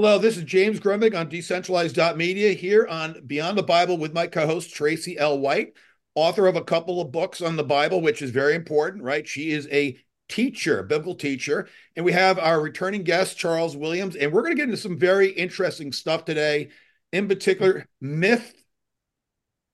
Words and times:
Hello, 0.00 0.16
this 0.16 0.36
is 0.36 0.44
James 0.44 0.78
Grundvig 0.78 1.18
on 1.18 1.28
decentralized.media 1.28 2.52
here 2.52 2.86
on 2.86 3.20
Beyond 3.26 3.58
the 3.58 3.64
Bible 3.64 3.98
with 3.98 4.14
my 4.14 4.28
co 4.28 4.46
host, 4.46 4.72
Traci 4.72 5.16
L. 5.18 5.40
White, 5.40 5.72
author 6.14 6.46
of 6.46 6.54
a 6.54 6.62
couple 6.62 7.00
of 7.00 7.10
books 7.10 7.42
on 7.42 7.56
the 7.56 7.64
Bible, 7.64 8.00
which 8.00 8.22
is 8.22 8.30
very 8.30 8.54
important, 8.54 9.02
right? 9.02 9.26
She 9.26 9.50
is 9.50 9.66
a 9.72 9.98
teacher, 10.28 10.84
biblical 10.84 11.16
teacher. 11.16 11.66
And 11.96 12.04
we 12.04 12.12
have 12.12 12.38
our 12.38 12.60
returning 12.60 13.02
guest, 13.02 13.38
Charles 13.38 13.76
Williams. 13.76 14.14
And 14.14 14.32
we're 14.32 14.42
going 14.42 14.52
to 14.52 14.56
get 14.56 14.68
into 14.68 14.76
some 14.76 14.96
very 14.96 15.30
interesting 15.30 15.90
stuff 15.90 16.24
today, 16.24 16.68
in 17.12 17.26
particular, 17.26 17.84
myth 18.00 18.54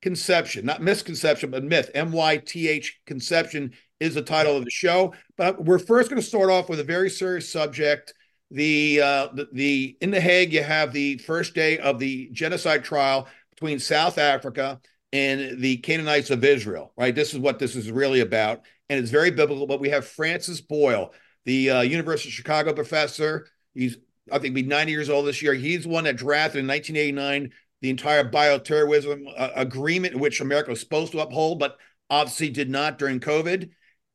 conception, 0.01 0.65
not 0.65 0.80
misconception, 0.80 1.51
but 1.51 1.65
myth, 1.65 1.91
M 1.95 2.12
Y 2.12 2.38
T 2.38 2.66
H 2.66 2.98
conception 3.04 3.74
is 4.01 4.15
the 4.15 4.23
title 4.23 4.56
of 4.56 4.65
the 4.65 4.70
show. 4.70 5.12
But 5.37 5.62
we're 5.62 5.79
first 5.79 6.09
going 6.09 6.23
to 6.23 6.27
start 6.27 6.48
off 6.48 6.70
with 6.70 6.80
a 6.80 6.84
very 6.84 7.10
serious 7.10 7.52
subject 7.52 8.15
the, 8.51 9.01
uh, 9.01 9.29
the 9.53 9.97
in 10.01 10.11
the 10.11 10.21
Hague 10.21 10.52
you 10.52 10.62
have 10.62 10.93
the 10.93 11.19
first 11.19 11.55
day 11.55 11.79
of 11.79 11.98
the 11.98 12.29
genocide 12.33 12.85
trial 12.85 13.29
between 13.51 13.79
South 13.79 14.19
Africa 14.19 14.80
and 15.12 15.61
the 15.61 15.77
Canaanites 15.79 16.30
of 16.30 16.45
Israel. 16.45 16.93
Right, 16.97 17.15
this 17.15 17.33
is 17.33 17.38
what 17.38 17.59
this 17.59 17.77
is 17.77 17.91
really 17.91 18.21
about, 18.21 18.63
and 18.88 19.01
it's 19.01 19.10
very 19.10 19.30
biblical. 19.30 19.66
But 19.66 19.80
we 19.80 19.91
have 19.91 20.07
Francis 20.07 20.60
Boyle, 20.60 21.13
the 21.45 21.71
uh, 21.71 21.80
University 21.83 22.29
of 22.29 22.35
Chicago 22.35 22.73
professor. 22.73 23.46
He's 23.74 23.96
I 24.33 24.38
think 24.38 24.55
be 24.55 24.63
90 24.63 24.93
years 24.93 25.11
old 25.11 25.27
this 25.27 25.43
year. 25.43 25.55
He's 25.55 25.87
one 25.87 26.05
that 26.05 26.16
drafted 26.16 26.61
in 26.61 26.66
1989 26.66 27.52
the 27.80 27.90
entire 27.90 28.29
bioterrorism 28.29 29.27
uh, 29.37 29.51
agreement, 29.55 30.16
which 30.16 30.40
America 30.40 30.71
was 30.71 30.80
supposed 30.80 31.13
to 31.13 31.21
uphold, 31.21 31.59
but 31.59 31.77
obviously 32.09 32.49
did 32.49 32.71
not 32.71 32.99
during 32.99 33.21
COVID. 33.21 33.71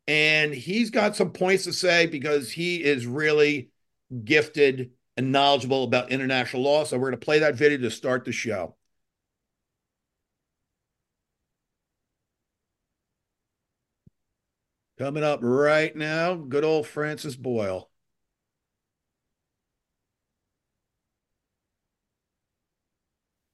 And 0.08 0.54
he's 0.54 0.90
got 0.90 1.16
some 1.16 1.32
points 1.32 1.66
to 1.66 1.74
say 1.74 2.08
because 2.08 2.52
he 2.52 2.84
is 2.84 3.06
really 3.06 3.70
gifted, 4.24 4.92
and 5.18 5.32
knowledgeable 5.32 5.84
about 5.84 6.12
international 6.12 6.64
law. 6.64 6.84
So 6.86 6.98
we're 6.98 7.10
going 7.10 7.20
to 7.20 7.26
play 7.26 7.40
that 7.40 7.56
video 7.56 7.78
to 7.80 7.92
start 7.92 8.26
the 8.26 8.32
show. 8.32 8.76
Coming 14.98 15.24
up 15.24 15.40
right 15.42 15.96
now, 15.96 16.36
good 16.36 16.64
old 16.64 16.88
Francis 16.88 17.36
Boyle. 17.36 17.90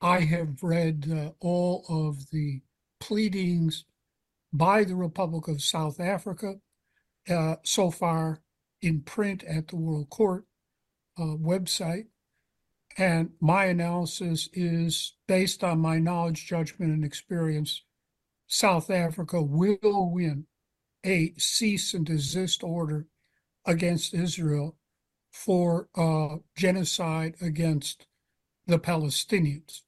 I 0.01 0.19
have 0.19 0.61
read 0.61 1.11
uh, 1.11 1.31
all 1.39 1.85
of 1.89 2.29
the 2.31 2.61
pleadings 2.99 3.85
by 4.53 4.83
the 4.83 4.95
Republic 4.95 5.47
of 5.47 5.63
South 5.63 5.99
Africa 5.99 6.55
uh, 7.27 7.55
so 7.63 7.89
far 7.89 8.41
in 8.85 9.01
print 9.01 9.43
at 9.45 9.69
the 9.69 9.75
World 9.75 10.09
Court 10.11 10.45
uh, 11.17 11.35
website. 11.35 12.05
And 12.97 13.31
my 13.41 13.65
analysis 13.65 14.47
is 14.53 15.15
based 15.27 15.63
on 15.63 15.79
my 15.79 15.97
knowledge, 15.97 16.45
judgment, 16.45 16.93
and 16.93 17.03
experience. 17.03 17.83
South 18.47 18.91
Africa 18.91 19.41
will 19.41 20.11
win 20.11 20.45
a 21.03 21.33
cease 21.37 21.95
and 21.95 22.05
desist 22.05 22.63
order 22.63 23.07
against 23.65 24.13
Israel 24.13 24.77
for 25.31 25.89
uh, 25.95 26.37
genocide 26.55 27.35
against 27.41 28.05
the 28.67 28.77
Palestinians. 28.79 29.81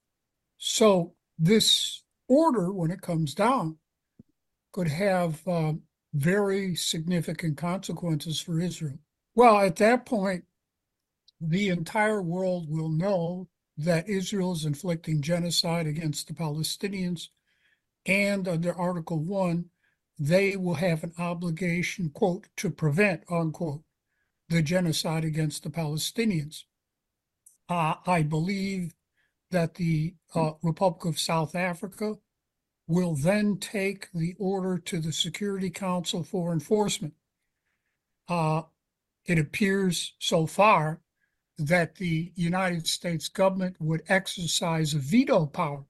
So, 0.58 1.14
this 1.38 2.02
order, 2.28 2.72
when 2.72 2.90
it 2.90 3.00
comes 3.00 3.32
down, 3.32 3.78
could 4.72 4.88
have 4.88 5.46
um, 5.46 5.82
very 6.18 6.74
significant 6.74 7.56
consequences 7.56 8.40
for 8.40 8.60
Israel. 8.60 8.98
Well, 9.34 9.60
at 9.60 9.76
that 9.76 10.04
point, 10.04 10.44
the 11.40 11.68
entire 11.68 12.20
world 12.20 12.68
will 12.68 12.88
know 12.88 13.48
that 13.76 14.08
Israel 14.08 14.52
is 14.52 14.64
inflicting 14.64 15.22
genocide 15.22 15.86
against 15.86 16.26
the 16.26 16.34
Palestinians. 16.34 17.28
And 18.04 18.48
under 18.48 18.76
Article 18.76 19.20
1, 19.20 19.66
they 20.18 20.56
will 20.56 20.74
have 20.74 21.04
an 21.04 21.12
obligation, 21.18 22.10
quote, 22.10 22.48
to 22.56 22.70
prevent, 22.70 23.22
unquote, 23.30 23.82
the 24.48 24.62
genocide 24.62 25.24
against 25.24 25.62
the 25.62 25.70
Palestinians. 25.70 26.64
Uh, 27.68 27.94
I 28.06 28.22
believe 28.22 28.96
that 29.52 29.74
the 29.74 30.14
uh, 30.34 30.52
Republic 30.62 31.04
of 31.04 31.20
South 31.20 31.54
Africa 31.54 32.16
will 32.88 33.14
then 33.14 33.58
take 33.58 34.08
the 34.12 34.34
order 34.38 34.78
to 34.78 34.98
the 34.98 35.12
Security 35.12 35.68
Council 35.68 36.24
for 36.24 36.52
enforcement. 36.52 37.12
Uh, 38.28 38.62
it 39.26 39.38
appears 39.38 40.14
so 40.18 40.46
far 40.46 41.00
that 41.58 41.96
the 41.96 42.32
United 42.34 42.86
States 42.86 43.28
government 43.28 43.76
would 43.78 44.02
exercise 44.08 44.94
a 44.94 44.98
veto 44.98 45.44
power 45.44 45.84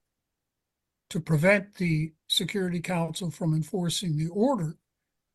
to 1.11 1.21
prevent 1.21 1.77
the 1.77 2.13
Security 2.27 2.81
Council 2.81 3.31
from 3.31 3.55
enforcing 3.55 4.19
the 4.19 4.29
order, 4.29 4.77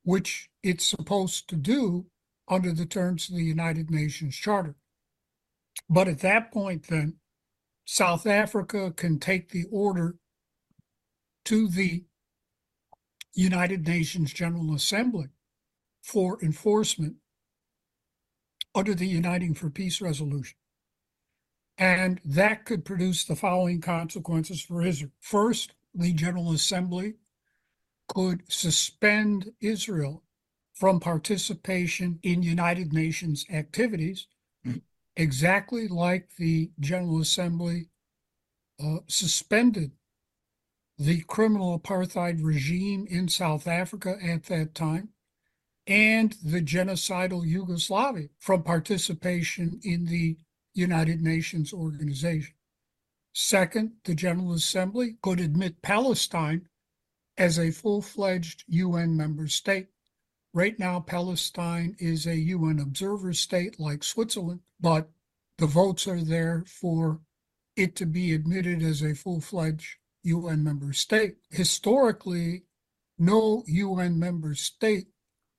which 0.04 0.50
it's 0.64 0.86
supposed 0.86 1.48
to 1.48 1.56
do 1.56 2.06
under 2.48 2.74
the 2.74 2.86
terms 2.86 3.30
of 3.30 3.36
the 3.36 3.44
United 3.44 3.90
Nations 3.90 4.36
Charter. 4.36 4.76
But 5.90 6.10
at 6.10 6.20
that 6.20 6.52
point, 6.52 6.88
then, 6.88 7.16
South 7.86 8.28
Africa 8.28 8.92
can 8.92 9.18
take 9.20 9.50
the 9.50 9.66
order 9.72 10.16
to 11.46 11.68
the 11.68 12.04
United 13.34 13.88
Nations 13.88 14.34
General 14.34 14.74
Assembly 14.76 15.28
for 16.02 16.42
enforcement 16.44 17.16
under 18.76 18.94
the 18.94 19.08
Uniting 19.08 19.54
for 19.54 19.70
Peace 19.70 20.02
resolution. 20.02 20.58
And 21.78 22.22
that 22.24 22.66
could 22.66 22.86
produce 22.86 23.26
the 23.26 23.36
following 23.36 23.82
consequences 23.82 24.62
for 24.62 24.84
Israel. 24.84 25.12
First, 25.20 25.74
the 25.94 26.14
General 26.14 26.54
Assembly 26.54 27.16
could 28.08 28.44
suspend 28.48 29.52
Israel 29.60 30.24
from 30.74 31.00
participation 31.00 32.20
in 32.24 32.44
United 32.44 32.94
Nations 32.94 33.46
activities, 33.52 34.28
mm-hmm. 34.66 34.80
exactly 35.16 35.88
like 35.88 36.36
the 36.38 36.72
General 36.80 37.22
Assembly 37.22 37.90
uh, 38.84 38.98
suspended 39.08 39.92
the 40.98 41.22
criminal 41.22 41.78
apartheid 41.78 42.44
regime 42.44 43.08
in 43.10 43.28
South 43.28 43.68
Africa 43.68 44.18
at 44.24 44.44
that 44.44 44.76
time 44.76 45.10
and 45.88 46.36
the 46.44 46.62
genocidal 46.62 47.46
Yugoslavia 47.46 48.30
from 48.40 48.64
participation 48.64 49.80
in 49.84 50.06
the 50.06 50.38
United 50.74 51.22
Nations 51.22 51.74
organization. 51.74 52.56
Second, 53.34 53.94
the 54.06 54.16
General 54.16 54.54
Assembly 54.54 55.18
could 55.22 55.40
admit 55.40 55.82
Palestine 55.82 56.70
as 57.38 57.58
a 57.58 57.72
full 57.72 58.02
fledged 58.02 58.64
UN 58.68 59.18
member 59.18 59.48
state. 59.48 59.88
Right 60.54 60.78
now, 60.78 61.00
Palestine 61.00 61.96
is 61.98 62.28
a 62.28 62.38
UN 62.38 62.80
observer 62.80 63.34
state 63.34 63.80
like 63.80 64.04
Switzerland, 64.04 64.62
but 64.80 65.10
the 65.58 65.66
votes 65.66 66.08
are 66.08 66.22
there 66.22 66.64
for 66.68 67.22
it 67.76 67.96
to 67.96 68.06
be 68.06 68.34
admitted 68.34 68.84
as 68.84 69.02
a 69.02 69.16
full 69.16 69.42
fledged 69.42 69.98
UN 70.24 70.64
member 70.64 70.94
state. 70.94 71.36
Historically, 71.50 72.64
no 73.18 73.64
UN 73.68 74.20
member 74.20 74.56
state 74.56 75.08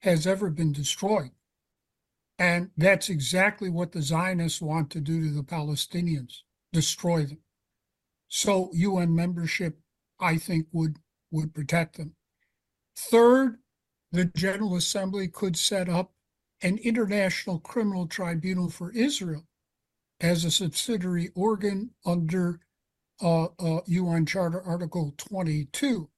has 0.02 0.26
ever 0.26 0.50
been 0.50 0.72
destroyed. 0.72 1.30
And 2.38 2.70
that's 2.76 3.08
exactly 3.08 3.70
what 3.70 3.92
the 3.92 4.02
Zionists 4.02 4.60
want 4.60 4.90
to 4.90 5.00
do 5.00 5.22
to 5.22 5.30
the 5.30 5.42
Palestinians 5.42 6.40
destroy 6.72 7.24
them. 7.24 7.38
So 8.28 8.70
UN 8.74 9.14
membership, 9.14 9.78
I 10.18 10.36
think, 10.36 10.66
would, 10.72 10.98
would 11.30 11.54
protect 11.54 11.96
them. 11.96 12.16
Third, 12.96 13.58
the 14.10 14.24
General 14.24 14.76
Assembly 14.76 15.28
could 15.28 15.56
set 15.56 15.88
up 15.88 16.12
an 16.62 16.78
international 16.78 17.60
criminal 17.60 18.06
tribunal 18.06 18.70
for 18.70 18.90
Israel 18.92 19.46
as 20.20 20.44
a 20.44 20.50
subsidiary 20.50 21.30
organ 21.34 21.90
under 22.04 22.60
UN 23.22 24.26
Charter 24.26 24.62
Article 24.62 25.14
22. 25.18 26.08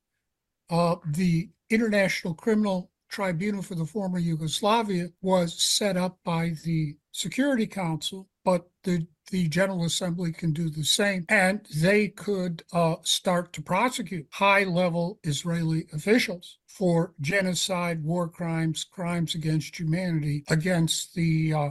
Uh, 0.68 0.96
the 1.06 1.50
International 1.70 2.34
Criminal 2.34 2.90
Tribunal 3.08 3.62
for 3.62 3.74
the 3.74 3.86
former 3.86 4.18
Yugoslavia 4.18 5.08
was 5.22 5.60
set 5.60 5.96
up 5.96 6.18
by 6.24 6.54
the 6.64 6.96
Security 7.12 7.66
Council, 7.66 8.28
but 8.44 8.68
the 8.82 9.06
the 9.30 9.48
General 9.48 9.84
Assembly 9.84 10.32
can 10.32 10.52
do 10.52 10.70
the 10.70 10.84
same, 10.84 11.26
and 11.28 11.66
they 11.74 12.08
could 12.08 12.62
uh, 12.72 12.96
start 13.02 13.52
to 13.54 13.62
prosecute 13.62 14.28
high 14.30 14.64
level 14.64 15.18
Israeli 15.24 15.86
officials 15.92 16.58
for 16.68 17.12
genocide, 17.20 18.04
war 18.04 18.28
crimes, 18.28 18.84
crimes 18.84 19.34
against 19.34 19.78
humanity 19.78 20.44
against 20.48 21.14
the 21.14 21.52
uh, 21.52 21.70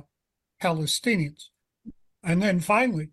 Palestinians. 0.61 1.45
And 2.23 2.41
then 2.41 2.59
finally, 2.59 3.11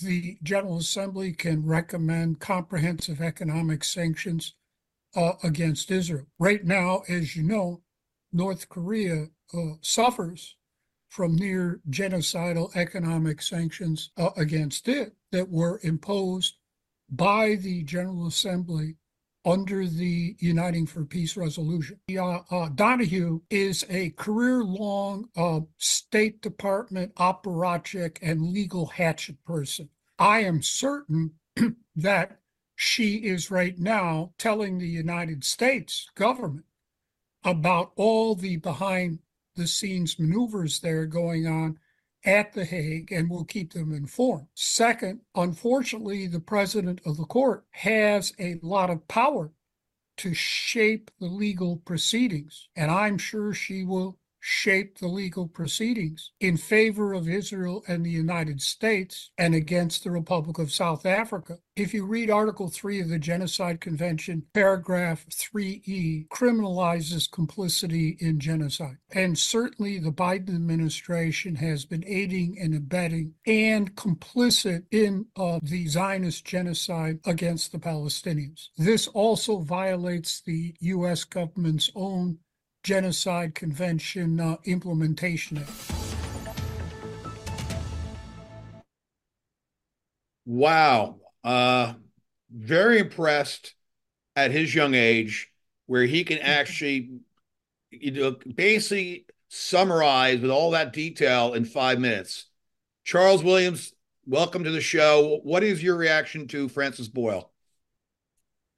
the 0.00 0.38
General 0.42 0.78
Assembly 0.78 1.32
can 1.32 1.64
recommend 1.64 2.40
comprehensive 2.40 3.20
economic 3.20 3.84
sanctions 3.84 4.54
uh, 5.14 5.32
against 5.42 5.90
Israel. 5.90 6.26
Right 6.38 6.64
now, 6.64 7.02
as 7.08 7.36
you 7.36 7.42
know, 7.42 7.82
North 8.32 8.68
Korea 8.68 9.28
uh, 9.54 9.74
suffers 9.80 10.56
from 11.08 11.36
near 11.36 11.80
genocidal 11.88 12.74
economic 12.76 13.40
sanctions 13.40 14.10
uh, 14.16 14.30
against 14.36 14.88
it 14.88 15.14
that 15.32 15.48
were 15.48 15.80
imposed 15.82 16.56
by 17.08 17.54
the 17.54 17.82
General 17.84 18.26
Assembly 18.26 18.96
under 19.46 19.86
the 19.86 20.34
Uniting 20.40 20.86
for 20.86 21.04
Peace 21.04 21.36
resolution. 21.36 22.00
Uh, 22.10 22.40
uh, 22.50 22.68
Donoghue 22.70 23.40
is 23.48 23.86
a 23.88 24.10
career 24.10 24.64
long 24.64 25.28
uh, 25.36 25.60
State 25.78 26.42
Department 26.42 27.12
operatic 27.16 28.18
and 28.20 28.42
legal 28.42 28.86
hatchet 28.86 29.42
person. 29.44 29.88
I 30.18 30.40
am 30.40 30.62
certain 30.62 31.34
that 31.96 32.40
she 32.74 33.18
is 33.18 33.50
right 33.50 33.78
now 33.78 34.32
telling 34.36 34.78
the 34.78 34.88
United 34.88 35.44
States 35.44 36.10
government 36.16 36.66
about 37.44 37.92
all 37.94 38.34
the 38.34 38.56
behind 38.56 39.20
the 39.54 39.68
scenes 39.68 40.18
maneuvers 40.18 40.80
that 40.80 40.90
are 40.90 41.06
going 41.06 41.46
on 41.46 41.78
at 42.26 42.52
The 42.52 42.64
Hague 42.64 43.12
and 43.12 43.30
will 43.30 43.44
keep 43.44 43.72
them 43.72 43.94
informed. 43.94 44.48
Second, 44.54 45.20
unfortunately, 45.36 46.26
the 46.26 46.40
president 46.40 47.00
of 47.06 47.16
the 47.16 47.24
court 47.24 47.64
has 47.70 48.32
a 48.38 48.58
lot 48.62 48.90
of 48.90 49.06
power 49.08 49.52
to 50.18 50.34
shape 50.34 51.10
the 51.20 51.26
legal 51.26 51.76
proceedings, 51.76 52.68
and 52.74 52.90
I'm 52.90 53.16
sure 53.16 53.54
she 53.54 53.84
will 53.84 54.18
shape 54.48 54.98
the 54.98 55.08
legal 55.08 55.48
proceedings 55.48 56.30
in 56.38 56.56
favor 56.56 57.12
of 57.12 57.28
Israel 57.28 57.82
and 57.88 58.06
the 58.06 58.10
United 58.10 58.62
States 58.62 59.32
and 59.36 59.56
against 59.56 60.04
the 60.04 60.10
Republic 60.12 60.56
of 60.58 60.72
South 60.72 61.04
Africa. 61.04 61.58
If 61.74 61.92
you 61.92 62.06
read 62.06 62.30
Article 62.30 62.68
3 62.68 63.00
of 63.00 63.08
the 63.08 63.18
Genocide 63.18 63.80
Convention, 63.80 64.44
paragraph 64.54 65.26
3E 65.28 66.28
criminalizes 66.28 67.28
complicity 67.28 68.16
in 68.20 68.38
genocide. 68.38 68.98
And 69.12 69.36
certainly 69.36 69.98
the 69.98 70.12
Biden 70.12 70.54
administration 70.54 71.56
has 71.56 71.84
been 71.84 72.04
aiding 72.06 72.56
and 72.60 72.72
abetting 72.72 73.34
and 73.48 73.96
complicit 73.96 74.84
in 74.92 75.26
uh, 75.36 75.58
the 75.60 75.88
Zionist 75.88 76.44
genocide 76.44 77.18
against 77.26 77.72
the 77.72 77.78
Palestinians. 77.78 78.68
This 78.78 79.08
also 79.08 79.58
violates 79.58 80.40
the 80.40 80.72
U.S. 80.78 81.24
government's 81.24 81.90
own 81.96 82.38
Genocide 82.86 83.56
Convention 83.56 84.38
uh, 84.38 84.58
Implementation. 84.64 85.60
Wow. 90.44 91.16
Uh, 91.42 91.94
very 92.48 93.00
impressed 93.00 93.74
at 94.36 94.52
his 94.52 94.72
young 94.72 94.94
age 94.94 95.50
where 95.86 96.04
he 96.04 96.22
can 96.22 96.38
actually 96.38 97.10
you 97.90 98.12
know, 98.12 98.36
basically 98.54 99.26
summarize 99.48 100.38
with 100.38 100.52
all 100.52 100.70
that 100.70 100.92
detail 100.92 101.54
in 101.54 101.64
five 101.64 101.98
minutes. 101.98 102.46
Charles 103.02 103.42
Williams, 103.42 103.94
welcome 104.26 104.62
to 104.62 104.70
the 104.70 104.80
show. 104.80 105.40
What 105.42 105.64
is 105.64 105.82
your 105.82 105.96
reaction 105.96 106.46
to 106.48 106.68
Francis 106.68 107.08
Boyle? 107.08 107.50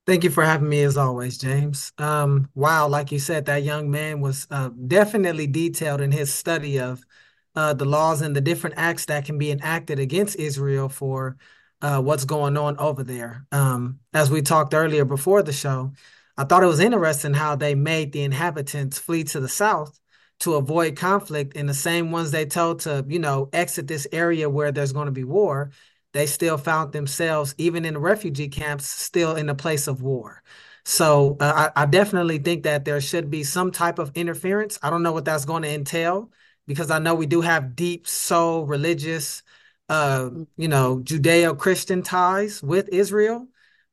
Thank 0.08 0.24
you 0.24 0.30
for 0.30 0.42
having 0.42 0.70
me 0.70 0.84
as 0.84 0.96
always, 0.96 1.36
James. 1.36 1.92
Um, 1.98 2.48
wow, 2.54 2.88
like 2.88 3.12
you 3.12 3.18
said, 3.18 3.44
that 3.44 3.62
young 3.62 3.90
man 3.90 4.22
was 4.22 4.46
uh, 4.50 4.70
definitely 4.86 5.46
detailed 5.46 6.00
in 6.00 6.12
his 6.12 6.32
study 6.32 6.80
of 6.80 7.04
uh, 7.54 7.74
the 7.74 7.84
laws 7.84 8.22
and 8.22 8.34
the 8.34 8.40
different 8.40 8.76
acts 8.78 9.04
that 9.04 9.26
can 9.26 9.36
be 9.36 9.50
enacted 9.50 9.98
against 9.98 10.36
Israel 10.36 10.88
for 10.88 11.36
uh, 11.82 12.00
what's 12.00 12.24
going 12.24 12.56
on 12.56 12.78
over 12.78 13.04
there. 13.04 13.44
Um, 13.52 14.00
as 14.14 14.30
we 14.30 14.40
talked 14.40 14.72
earlier 14.72 15.04
before 15.04 15.42
the 15.42 15.52
show, 15.52 15.92
I 16.38 16.44
thought 16.44 16.62
it 16.62 16.68
was 16.68 16.80
interesting 16.80 17.34
how 17.34 17.56
they 17.56 17.74
made 17.74 18.12
the 18.12 18.22
inhabitants 18.22 18.98
flee 18.98 19.24
to 19.24 19.40
the 19.40 19.48
south 19.48 20.00
to 20.40 20.54
avoid 20.54 20.96
conflict, 20.96 21.54
and 21.54 21.68
the 21.68 21.74
same 21.74 22.12
ones 22.12 22.30
they 22.30 22.46
told 22.46 22.80
to, 22.80 23.04
you 23.08 23.18
know, 23.18 23.50
exit 23.52 23.88
this 23.88 24.06
area 24.10 24.48
where 24.48 24.72
there's 24.72 24.94
going 24.94 25.06
to 25.06 25.12
be 25.12 25.24
war 25.24 25.70
they 26.12 26.26
still 26.26 26.58
found 26.58 26.92
themselves, 26.92 27.54
even 27.58 27.84
in 27.84 27.98
refugee 27.98 28.48
camps, 28.48 28.86
still 28.86 29.36
in 29.36 29.48
a 29.48 29.54
place 29.54 29.86
of 29.86 30.02
war. 30.02 30.42
So 30.84 31.36
uh, 31.40 31.70
I, 31.76 31.82
I, 31.82 31.86
definitely 31.86 32.38
think 32.38 32.62
that 32.62 32.86
there 32.86 33.00
should 33.00 33.30
be 33.30 33.44
some 33.44 33.70
type 33.70 33.98
of 33.98 34.10
interference. 34.14 34.78
I 34.82 34.88
don't 34.88 35.02
know 35.02 35.12
what 35.12 35.26
that's 35.26 35.44
going 35.44 35.62
to 35.62 35.68
entail 35.68 36.30
because 36.66 36.90
I 36.90 36.98
know 36.98 37.14
we 37.14 37.26
do 37.26 37.42
have 37.42 37.76
deep 37.76 38.08
soul 38.08 38.64
religious, 38.64 39.42
uh, 39.90 40.30
you 40.56 40.68
know, 40.68 41.00
Judeo-Christian 41.00 42.02
ties 42.02 42.62
with 42.62 42.88
Israel. 42.88 43.48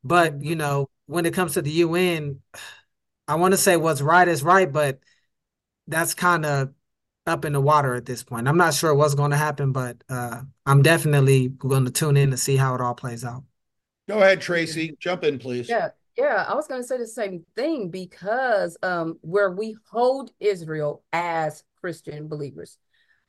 But 0.05 0.41
you 0.41 0.55
know, 0.55 0.89
when 1.07 1.25
it 1.25 1.33
comes 1.33 1.53
to 1.55 1.61
the 1.61 1.71
UN, 1.71 2.41
I 3.27 3.35
want 3.35 3.53
to 3.53 3.57
say 3.57 3.75
what's 3.75 4.01
right 4.01 4.27
is 4.27 4.43
right, 4.43 4.71
but 4.71 4.99
that's 5.87 6.13
kind 6.13 6.45
of 6.45 6.73
up 7.27 7.45
in 7.45 7.53
the 7.53 7.61
water 7.61 7.95
at 7.95 8.05
this 8.05 8.23
point. 8.23 8.47
I'm 8.47 8.57
not 8.57 8.73
sure 8.73 8.93
what's 8.93 9.15
going 9.15 9.31
to 9.31 9.37
happen, 9.37 9.71
but 9.71 9.97
uh, 10.09 10.41
I'm 10.65 10.81
definitely 10.81 11.49
going 11.49 11.85
to 11.85 11.91
tune 11.91 12.17
in 12.17 12.31
to 12.31 12.37
see 12.37 12.55
how 12.55 12.75
it 12.75 12.81
all 12.81 12.93
plays 12.93 13.25
out. 13.25 13.43
Go 14.07 14.19
ahead, 14.19 14.39
Traci. 14.39 14.97
Jump 14.99 15.23
in, 15.23 15.39
please. 15.39 15.67
Yeah, 15.67 15.89
yeah. 16.15 16.45
I 16.47 16.53
was 16.53 16.67
going 16.67 16.81
to 16.81 16.87
say 16.87 16.97
the 16.97 17.07
same 17.07 17.43
thing 17.55 17.89
because 17.89 18.77
um, 18.83 19.17
where 19.21 19.51
we 19.51 19.75
hold 19.89 20.31
Israel 20.39 21.03
as 21.11 21.63
Christian 21.81 22.27
believers, 22.27 22.77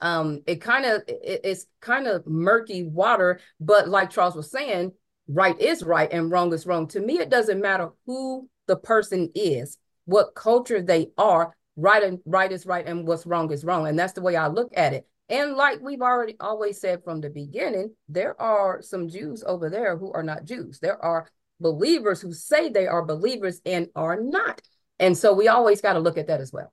um, 0.01 0.43
it 0.47 0.57
kind 0.57 0.85
of 0.85 1.03
it, 1.09 1.41
it's 1.45 1.67
kind 1.81 2.07
of 2.07 2.27
murky 2.27 2.83
water. 2.83 3.41
But 3.59 3.89
like 3.89 4.11
Charles 4.11 4.37
was 4.37 4.51
saying, 4.51 4.93
right 5.29 5.59
is 5.59 5.83
right 5.83 6.13
and 6.13 6.31
wrong 6.31 6.53
is 6.53 6.67
wrong. 6.67 6.89
To 6.89 7.01
me, 7.01 7.19
it 7.19 7.31
doesn't 7.31 7.63
matter 7.63 7.91
who 8.05 8.49
the 8.67 8.77
person 8.77 9.31
is, 9.35 9.79
what 10.05 10.35
culture 10.35 10.83
they 10.83 11.09
are 11.17 11.56
right 11.77 12.03
and 12.03 12.19
right 12.25 12.53
is 12.53 12.67
right 12.67 12.87
and 12.87 13.07
what's 13.07 13.27
wrong 13.27 13.53
is 13.53 13.65
wrong 13.65 13.87
and 13.87 13.99
that's 13.99 14.15
the 14.15 14.23
way 14.23 14.37
i 14.37 14.47
look 14.47 14.71
at 14.77 14.93
it 14.93 15.07
and 15.29 15.55
like 15.55 15.81
we've 15.81 16.03
already 16.03 16.37
always 16.41 16.81
said 16.81 17.03
from 17.05 17.21
the 17.21 17.31
beginning 17.31 17.93
there 18.09 18.41
are 18.41 18.81
some 18.83 19.09
jews 19.09 19.45
over 19.47 19.69
there 19.69 19.97
who 19.97 20.13
are 20.13 20.23
not 20.23 20.45
jews 20.45 20.79
there 20.81 21.03
are 21.05 21.29
believers 21.61 22.21
who 22.21 22.33
say 22.33 22.69
they 22.69 22.87
are 22.87 23.05
believers 23.05 23.61
and 23.67 23.89
are 23.95 24.21
not 24.21 24.61
and 24.99 25.17
so 25.17 25.33
we 25.33 25.49
always 25.49 25.81
got 25.81 25.95
to 25.95 26.01
look 26.01 26.19
at 26.19 26.27
that 26.27 26.41
as 26.41 26.53
well 26.53 26.73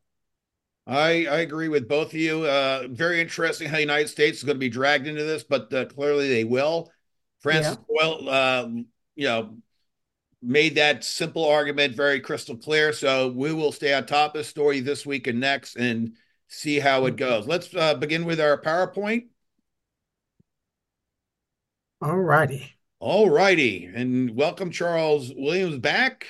I, 0.86 1.28
I 1.28 1.38
agree 1.38 1.70
with 1.70 1.88
both 1.88 2.08
of 2.08 2.20
you. 2.20 2.44
Uh, 2.44 2.88
very 2.90 3.22
interesting 3.22 3.70
how 3.70 3.76
the 3.76 3.82
United 3.82 4.10
States 4.10 4.40
is 4.40 4.44
going 4.44 4.58
to 4.58 4.60
be 4.60 4.68
dragged 4.68 5.08
into 5.08 5.24
this, 5.24 5.42
but 5.42 5.74
uh, 5.74 5.86
clearly 5.86 6.28
they 6.28 6.44
will. 6.44 6.92
Francis 7.40 7.78
yeah. 7.78 7.86
Boyle, 7.88 8.30
uh, 8.30 8.68
you 9.16 9.28
know, 9.28 9.58
made 10.44 10.76
that 10.76 11.04
simple 11.04 11.46
argument 11.46 11.96
very 11.96 12.20
crystal 12.20 12.58
clear. 12.58 12.92
So 12.94 13.30
we 13.30 13.54
will 13.54 13.72
stay 13.72 13.94
on 13.94 14.06
top 14.06 14.36
of 14.36 14.40
the 14.40 14.44
story 14.44 14.82
this 14.82 15.06
week 15.06 15.28
and 15.28 15.40
next 15.40 15.78
and 15.78 16.14
see 16.48 16.80
how 16.80 17.06
it 17.06 17.16
goes. 17.16 17.48
Let's 17.48 17.74
uh, 17.74 17.96
begin 17.96 18.26
with 18.26 18.40
our 18.40 18.62
PowerPoint. 18.62 19.28
All 22.02 22.18
righty. 22.18 22.74
All 23.00 23.30
righty. 23.30 23.86
And 23.86 24.36
welcome 24.36 24.72
Charles 24.72 25.32
Williams 25.36 25.78
back. 25.78 26.28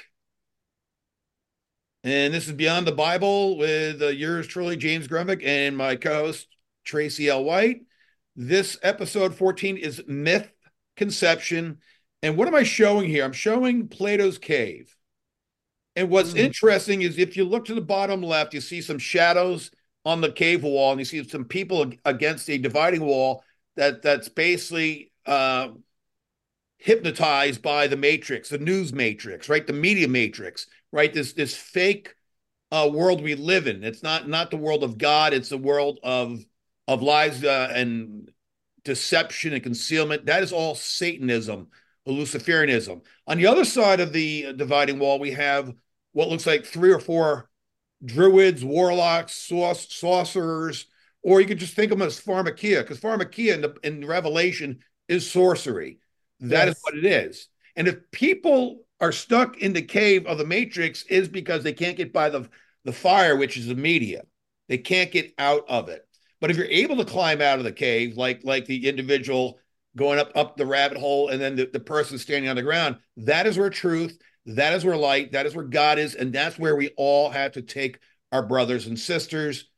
And 2.03 2.33
this 2.33 2.47
is 2.47 2.53
Beyond 2.53 2.85
the 2.85 2.91
Bible 2.91 3.57
with 3.57 4.01
uh, 4.01 4.07
yours 4.07 4.45
truly, 4.45 4.75
James 4.75 5.07
Grundvig, 5.07 5.43
and 5.43 5.75
my 5.75 5.95
co 5.95 6.25
host, 6.25 6.47
Traci 6.85 7.29
L. 7.29 7.43
White. 7.43 7.81
This 8.35 8.77
episode 8.83 9.35
14 9.35 9.77
is 9.77 10.03
Myth 10.07 10.51
Conception 10.97 11.79
and 12.23 12.37
what 12.37 12.47
am 12.47 12.55
I 12.55 12.63
showing 12.63 13.09
here? 13.09 13.25
I'm 13.25 13.33
showing 13.33 13.89
Plato's 13.89 14.37
cave. 14.37 14.95
And 15.95 16.09
what's 16.09 16.33
mm. 16.33 16.39
interesting 16.39 17.01
is 17.01 17.19
if 17.19 17.35
you 17.35 17.43
look 17.43 17.65
to 17.65 17.75
the 17.75 17.81
bottom 17.81 18.23
left, 18.23 18.53
you 18.53 18.61
see 18.61 18.81
some 18.81 18.97
shadows 18.97 19.69
on 20.05 20.21
the 20.21 20.31
cave 20.31 20.63
wall, 20.63 20.91
and 20.91 20.99
you 20.99 21.05
see 21.05 21.27
some 21.27 21.45
people 21.45 21.91
against 22.05 22.49
a 22.49 22.57
dividing 22.57 23.05
wall 23.05 23.43
that 23.75 24.01
that's 24.01 24.29
basically 24.29 25.11
uh, 25.25 25.69
hypnotized 26.77 27.61
by 27.61 27.87
the 27.87 27.97
matrix, 27.97 28.49
the 28.49 28.57
news 28.57 28.93
matrix, 28.93 29.49
right? 29.49 29.67
The 29.67 29.73
media 29.73 30.07
matrix, 30.07 30.67
right? 30.91 31.13
This 31.13 31.33
this 31.33 31.55
fake 31.55 32.15
uh, 32.71 32.89
world 32.91 33.21
we 33.21 33.35
live 33.35 33.67
in. 33.67 33.83
It's 33.83 34.01
not 34.01 34.27
not 34.27 34.49
the 34.49 34.57
world 34.57 34.83
of 34.83 34.97
God. 34.97 35.33
It's 35.33 35.49
the 35.49 35.57
world 35.57 35.99
of 36.03 36.39
of 36.87 37.01
lies 37.01 37.43
uh, 37.43 37.71
and 37.73 38.31
deception 38.83 39.53
and 39.53 39.63
concealment. 39.63 40.25
That 40.25 40.43
is 40.43 40.51
all 40.51 40.75
Satanism 40.75 41.67
Luciferianism. 42.11 43.01
On 43.27 43.37
the 43.37 43.47
other 43.47 43.65
side 43.65 43.99
of 43.99 44.11
the 44.11 44.47
uh, 44.47 44.51
dividing 44.51 44.99
wall, 44.99 45.19
we 45.19 45.31
have 45.31 45.73
what 46.11 46.29
looks 46.29 46.45
like 46.45 46.65
three 46.65 46.91
or 46.91 46.99
four 46.99 47.49
druids, 48.03 48.63
warlocks, 48.63 49.33
sorcerers, 49.33 50.85
or 51.21 51.39
you 51.39 51.47
could 51.47 51.59
just 51.59 51.75
think 51.75 51.91
of 51.91 51.99
them 51.99 52.07
as 52.07 52.19
pharmakia, 52.19 52.81
because 52.81 52.99
pharmakia 52.99 53.53
in, 53.53 53.61
the, 53.61 53.75
in 53.83 54.05
Revelation 54.05 54.79
is 55.07 55.29
sorcery. 55.29 55.99
That 56.41 56.67
yes. 56.67 56.75
is 56.75 56.81
what 56.83 56.97
it 56.97 57.05
is. 57.05 57.47
And 57.75 57.87
if 57.87 58.11
people 58.11 58.85
are 58.99 59.13
stuck 59.13 59.57
in 59.57 59.73
the 59.73 59.81
cave 59.81 60.25
of 60.25 60.37
the 60.37 60.45
matrix, 60.45 61.03
is 61.03 61.29
because 61.29 61.63
they 61.63 61.73
can't 61.73 61.97
get 61.97 62.11
by 62.11 62.29
the, 62.29 62.49
the 62.83 62.91
fire, 62.91 63.37
which 63.37 63.55
is 63.55 63.67
the 63.67 63.75
media. 63.75 64.23
They 64.67 64.77
can't 64.77 65.11
get 65.11 65.33
out 65.37 65.63
of 65.69 65.89
it. 65.89 66.05
But 66.41 66.51
if 66.51 66.57
you're 66.57 66.65
able 66.65 66.97
to 66.97 67.05
climb 67.05 67.41
out 67.41 67.59
of 67.59 67.63
the 67.63 67.71
cave, 67.71 68.17
like 68.17 68.41
like 68.43 68.65
the 68.65 68.89
individual 68.89 69.59
going 69.95 70.19
up 70.19 70.31
up 70.35 70.57
the 70.57 70.65
rabbit 70.65 70.97
hole 70.97 71.29
and 71.29 71.41
then 71.41 71.55
the, 71.55 71.69
the 71.71 71.79
person 71.79 72.17
standing 72.17 72.49
on 72.49 72.55
the 72.55 72.61
ground 72.61 72.97
that 73.17 73.45
is 73.45 73.57
where 73.57 73.69
truth 73.69 74.17
that 74.45 74.73
is 74.73 74.83
where 74.83 74.97
light 74.97 75.31
that 75.31 75.45
is 75.45 75.55
where 75.55 75.65
god 75.65 75.99
is 75.99 76.15
and 76.15 76.33
that's 76.33 76.57
where 76.57 76.75
we 76.75 76.89
all 76.97 77.29
have 77.29 77.51
to 77.51 77.61
take 77.61 77.99
our 78.31 78.45
brothers 78.45 78.87
and 78.87 78.99
sisters 78.99 79.69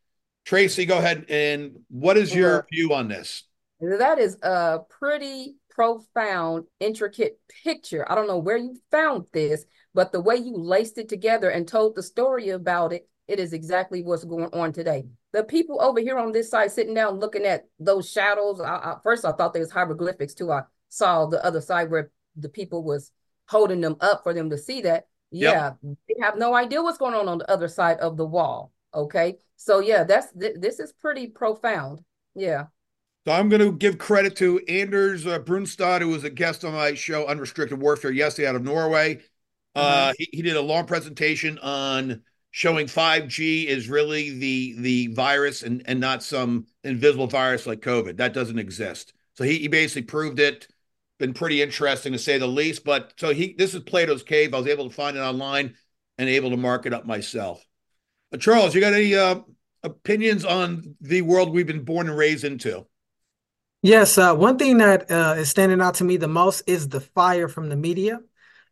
Traci, 0.45 0.88
go 0.88 1.00
ahead. 1.00 1.25
And 1.29 1.79
what 1.89 2.17
is 2.17 2.34
your 2.34 2.60
mm-hmm. 2.60 2.75
view 2.75 2.93
on 2.93 3.07
this? 3.07 3.43
That 3.81 4.19
is 4.19 4.38
a 4.41 4.79
pretty 4.89 5.55
profound, 5.69 6.65
intricate 6.79 7.39
picture. 7.63 8.10
I 8.10 8.15
don't 8.15 8.27
know 8.27 8.38
where 8.38 8.57
you 8.57 8.77
found 8.91 9.25
this, 9.34 9.65
but 9.93 10.12
the 10.12 10.22
way 10.22 10.36
you 10.36 10.55
laced 10.55 10.98
it 10.98 11.10
together 11.10 11.50
and 11.50 11.67
told 11.67 11.95
the 11.95 12.03
story 12.03 12.50
about 12.50 12.93
it, 12.93 13.10
it 13.27 13.39
is 13.39 13.53
exactly 13.53 14.03
what's 14.03 14.24
going 14.24 14.50
on 14.53 14.72
today. 14.72 15.05
The 15.34 15.44
people 15.44 15.82
over 15.82 16.00
here 16.00 16.17
on 16.17 16.32
this 16.32 16.50
side 16.50 16.72
sitting 16.72 16.94
down 16.94 17.20
looking 17.20 17.44
at 17.44 17.65
those 17.79 18.10
shadows. 18.10 18.62
I, 18.62 18.75
I, 18.75 18.96
first, 19.03 19.25
I 19.25 19.32
thought 19.32 19.53
they 19.53 19.60
was 19.60 19.72
hieroglyphics 19.72 20.34
too. 20.34 20.51
I 20.51 20.62
saw 20.89 21.25
the 21.25 21.44
other 21.44 21.62
side 21.62 21.89
where 21.89 22.12
the 22.36 22.50
people 22.50 22.84
was 22.84 23.12
holding 23.48 23.82
them 23.82 23.96
up 24.00 24.24
for 24.24 24.34
them 24.34 24.50
to 24.51 24.58
see 24.58 24.82
that. 24.82 25.08
Yeah, 25.32 25.74
yep. 25.84 25.98
they 26.08 26.15
have 26.22 26.38
no 26.38 26.53
idea 26.53 26.82
what's 26.82 26.98
going 26.98 27.15
on 27.15 27.27
on 27.27 27.39
the 27.39 27.51
other 27.51 27.67
side 27.67 27.98
of 27.98 28.15
the 28.15 28.25
wall. 28.25 28.72
Okay, 28.94 29.38
so 29.55 29.79
yeah, 29.79 30.03
that's 30.03 30.32
th- 30.32 30.55
this 30.60 30.79
is 30.79 30.94
pretty 30.94 31.27
profound. 31.27 32.01
Yeah. 32.36 32.65
So 33.27 33.34
I'm 33.34 33.50
going 33.50 33.62
to 33.62 33.72
give 33.72 33.98
credit 33.98 34.36
to 34.38 34.62
Anders 34.70 35.25
uh, 35.25 35.39
Brunstad, 35.39 36.01
who 36.01 36.10
was 36.10 36.24
a 36.24 36.29
guest 36.29 36.63
on 36.63 36.74
my 36.74 36.94
show, 36.94 37.25
Unrestricted 37.25 37.82
Warfare, 37.82 38.12
yesterday 38.12 38.48
out 38.48 38.55
of 38.55 38.63
Norway. 38.63 39.20
Uh, 39.74 40.10
mm-hmm. 40.10 40.13
he, 40.20 40.29
he 40.32 40.41
did 40.44 40.55
a 40.55 40.62
long 40.62 40.86
presentation 40.86 41.58
on 41.58 42.22
showing 42.56 42.86
5G 42.88 43.66
is 43.66 43.90
really 43.90 44.30
the 44.30 44.76
the 44.78 45.08
virus 45.08 45.62
and 45.62 45.84
and 45.88 46.00
not 46.00 46.24
some 46.24 46.66
invisible 46.86 47.28
virus 47.28 47.68
like 47.68 47.82
COVID. 47.82 48.16
That 48.16 48.34
doesn't 48.34 48.58
exist. 48.58 49.12
So 49.34 49.44
he, 49.44 49.58
he 49.58 49.68
basically 49.68 50.04
proved 50.04 50.40
it. 50.40 50.66
Been 51.20 51.34
pretty 51.34 51.62
interesting 51.62 52.14
to 52.14 52.18
say 52.18 52.38
the 52.38 52.48
least. 52.48 52.86
But 52.86 53.12
so 53.18 53.34
he 53.34 53.56
this 53.58 53.74
is 53.74 53.84
Plato's 53.84 54.24
Cave. 54.24 54.54
I 54.54 54.58
was 54.60 54.68
able 54.68 54.88
to 54.88 54.96
find 54.96 55.18
it 55.18 55.20
online 55.20 55.76
and 56.18 56.30
able 56.30 56.50
to 56.52 56.56
mark 56.56 56.86
it 56.86 56.94
up 56.94 57.06
myself. 57.06 57.62
Uh, 58.32 58.38
Charles, 58.38 58.74
you 58.74 58.80
got 58.80 58.94
any 58.94 59.14
uh, 59.14 59.42
opinions 59.84 60.46
on 60.46 60.96
the 61.02 61.24
world 61.24 61.54
we've 61.54 61.68
been 61.68 61.84
born 61.84 62.08
and 62.08 62.18
raised 62.18 62.46
into? 62.46 62.86
Yes, 63.82 64.18
uh, 64.18 64.34
one 64.34 64.58
thing 64.58 64.78
that 64.78 65.12
uh, 65.12 65.36
is 65.38 65.50
standing 65.50 65.82
out 65.82 65.96
to 65.96 66.06
me 66.06 66.16
the 66.16 66.30
most 66.30 66.64
is 66.68 66.88
the 66.88 67.02
fire 67.02 67.50
from 67.50 67.68
the 67.68 67.76
media, 67.76 68.22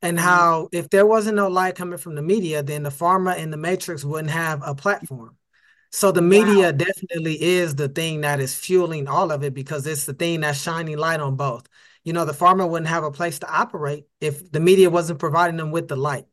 and 0.03 0.17
mm-hmm. 0.17 0.27
how 0.27 0.69
if 0.71 0.89
there 0.89 1.07
wasn't 1.07 1.37
no 1.37 1.47
light 1.47 1.75
coming 1.75 1.97
from 1.97 2.13
the 2.13 2.21
media, 2.21 2.61
then 2.61 2.83
the 2.83 2.91
pharma 2.91 3.35
and 3.35 3.51
the 3.51 3.57
matrix 3.57 4.03
wouldn't 4.03 4.29
have 4.29 4.61
a 4.63 4.75
platform. 4.75 5.35
So 5.91 6.11
the 6.11 6.21
media 6.21 6.65
wow. 6.65 6.71
definitely 6.71 7.41
is 7.41 7.75
the 7.75 7.87
thing 7.87 8.21
that 8.21 8.39
is 8.39 8.53
fueling 8.55 9.07
all 9.07 9.31
of 9.31 9.43
it 9.43 9.53
because 9.53 9.87
it's 9.87 10.05
the 10.05 10.13
thing 10.13 10.41
that's 10.41 10.61
shining 10.61 10.97
light 10.97 11.19
on 11.19 11.35
both. 11.35 11.67
You 12.03 12.13
know, 12.13 12.25
the 12.25 12.33
pharma 12.33 12.69
wouldn't 12.69 12.89
have 12.89 13.03
a 13.03 13.11
place 13.11 13.39
to 13.39 13.51
operate 13.51 14.05
if 14.19 14.51
the 14.51 14.59
media 14.59 14.89
wasn't 14.89 15.19
providing 15.19 15.57
them 15.57 15.71
with 15.71 15.87
the 15.87 15.95
light. 15.95 16.25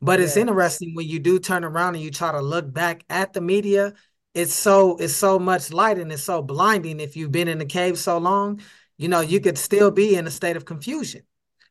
But 0.00 0.20
yeah. 0.20 0.26
it's 0.26 0.36
interesting 0.36 0.94
when 0.94 1.08
you 1.08 1.18
do 1.18 1.38
turn 1.38 1.64
around 1.64 1.96
and 1.96 2.04
you 2.04 2.10
try 2.10 2.30
to 2.30 2.40
look 2.40 2.72
back 2.72 3.04
at 3.10 3.32
the 3.32 3.40
media 3.42 3.94
it's 4.36 4.52
so 4.52 4.98
it's 4.98 5.16
so 5.16 5.38
much 5.38 5.72
light 5.72 5.98
and 5.98 6.12
it's 6.12 6.22
so 6.22 6.42
blinding 6.42 7.00
if 7.00 7.16
you've 7.16 7.32
been 7.32 7.48
in 7.48 7.56
the 7.56 7.64
cave 7.64 7.98
so 7.98 8.18
long 8.18 8.60
you 8.98 9.08
know 9.08 9.20
you 9.20 9.40
could 9.40 9.56
still 9.56 9.90
be 9.90 10.14
in 10.14 10.26
a 10.26 10.30
state 10.30 10.56
of 10.56 10.66
confusion 10.66 11.22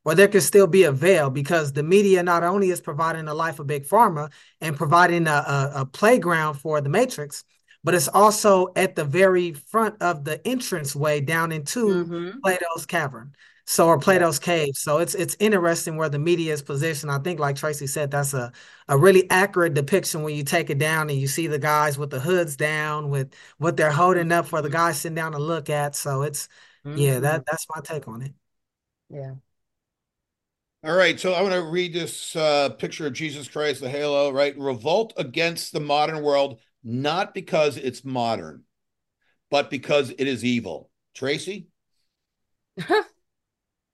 or 0.06 0.16
there 0.16 0.28
could 0.28 0.44
still 0.44 0.68
be 0.68 0.84
a 0.84 0.92
veil 0.92 1.30
because 1.30 1.74
the 1.74 1.84
media 1.84 2.24
not 2.24 2.44
only 2.44 2.70
is 2.70 2.80
providing 2.80 3.28
a 3.28 3.34
life 3.34 3.60
of 3.60 3.68
big 3.68 3.86
pharma 3.86 4.32
and 4.62 4.78
providing 4.78 5.28
a, 5.28 5.32
a, 5.32 5.72
a 5.76 5.86
playground 5.86 6.54
for 6.56 6.80
the 6.82 6.90
matrix 6.90 7.44
but 7.84 7.94
it's 7.94 8.08
also 8.08 8.70
at 8.76 8.96
the 8.96 9.06
very 9.06 9.54
front 9.54 10.02
of 10.02 10.24
the 10.24 10.46
entrance 10.48 10.96
way 10.96 11.22
down 11.22 11.52
into 11.52 11.88
mm-hmm. 11.88 12.40
plato's 12.40 12.86
cavern 12.86 13.34
so 13.66 13.88
or 13.88 14.00
Plato's 14.00 14.38
cave. 14.38 14.76
So 14.76 15.00
it's 15.00 15.16
it's 15.16 15.36
interesting 15.40 15.98
where 15.98 16.10
the 16.10 16.20
media 16.20 16.54
is 16.54 16.62
positioned. 16.62 17.12
I 17.12 17.18
think, 17.20 17.40
like 17.40 17.56
Traci 17.56 17.90
said, 17.90 18.12
that's 18.12 18.34
a 18.34 18.52
a 18.88 18.98
really 18.98 19.30
accurate 19.32 19.74
depiction 19.74 20.22
when 20.22 20.36
you 20.36 20.44
take 20.44 20.70
it 20.70 20.78
down 20.78 21.10
and 21.10 21.20
you 21.20 21.28
see 21.28 21.48
the 21.48 21.58
guys 21.58 21.98
with 21.98 22.12
the 22.12 22.20
hoods 22.20 22.56
down, 22.56 23.10
with 23.10 23.34
what 23.58 23.76
they're 23.76 23.92
holding 23.92 24.32
up 24.32 24.48
for 24.48 24.62
the 24.62 24.68
mm-hmm. 24.68 24.78
guys 24.78 25.02
sitting 25.02 25.16
down 25.16 25.32
to 25.32 25.40
look 25.40 25.70
at. 25.72 25.96
So 25.96 26.22
it's 26.22 26.48
mm-hmm. 26.86 26.98
yeah, 26.98 27.20
that 27.20 27.42
mm-hmm. 27.42 27.44
that's 27.48 27.66
my 27.74 27.82
take 27.82 28.08
on 28.08 28.22
it. 28.22 28.34
Yeah. 29.10 29.34
All 30.86 30.96
right, 30.96 31.20
so 31.20 31.34
I 31.34 31.42
want 31.42 31.56
to 31.56 31.64
read 31.64 31.94
this 31.94 32.36
uh, 32.36 32.70
picture 32.70 33.08
of 33.08 33.14
Jesus 33.14 33.48
Christ, 33.48 33.82
the 33.82 33.90
halo, 33.90 34.30
right? 34.30 34.56
Revolt 34.56 35.14
against 35.18 35.74
the 35.74 35.80
modern 35.80 36.22
world, 36.22 36.60
not 36.84 37.34
because 37.34 37.78
it's 37.78 38.06
modern, 38.06 38.66
but 39.50 39.72
because 39.72 40.12
it 40.12 40.28
is 40.28 40.46
evil. 40.46 40.92
Traci? 41.18 41.66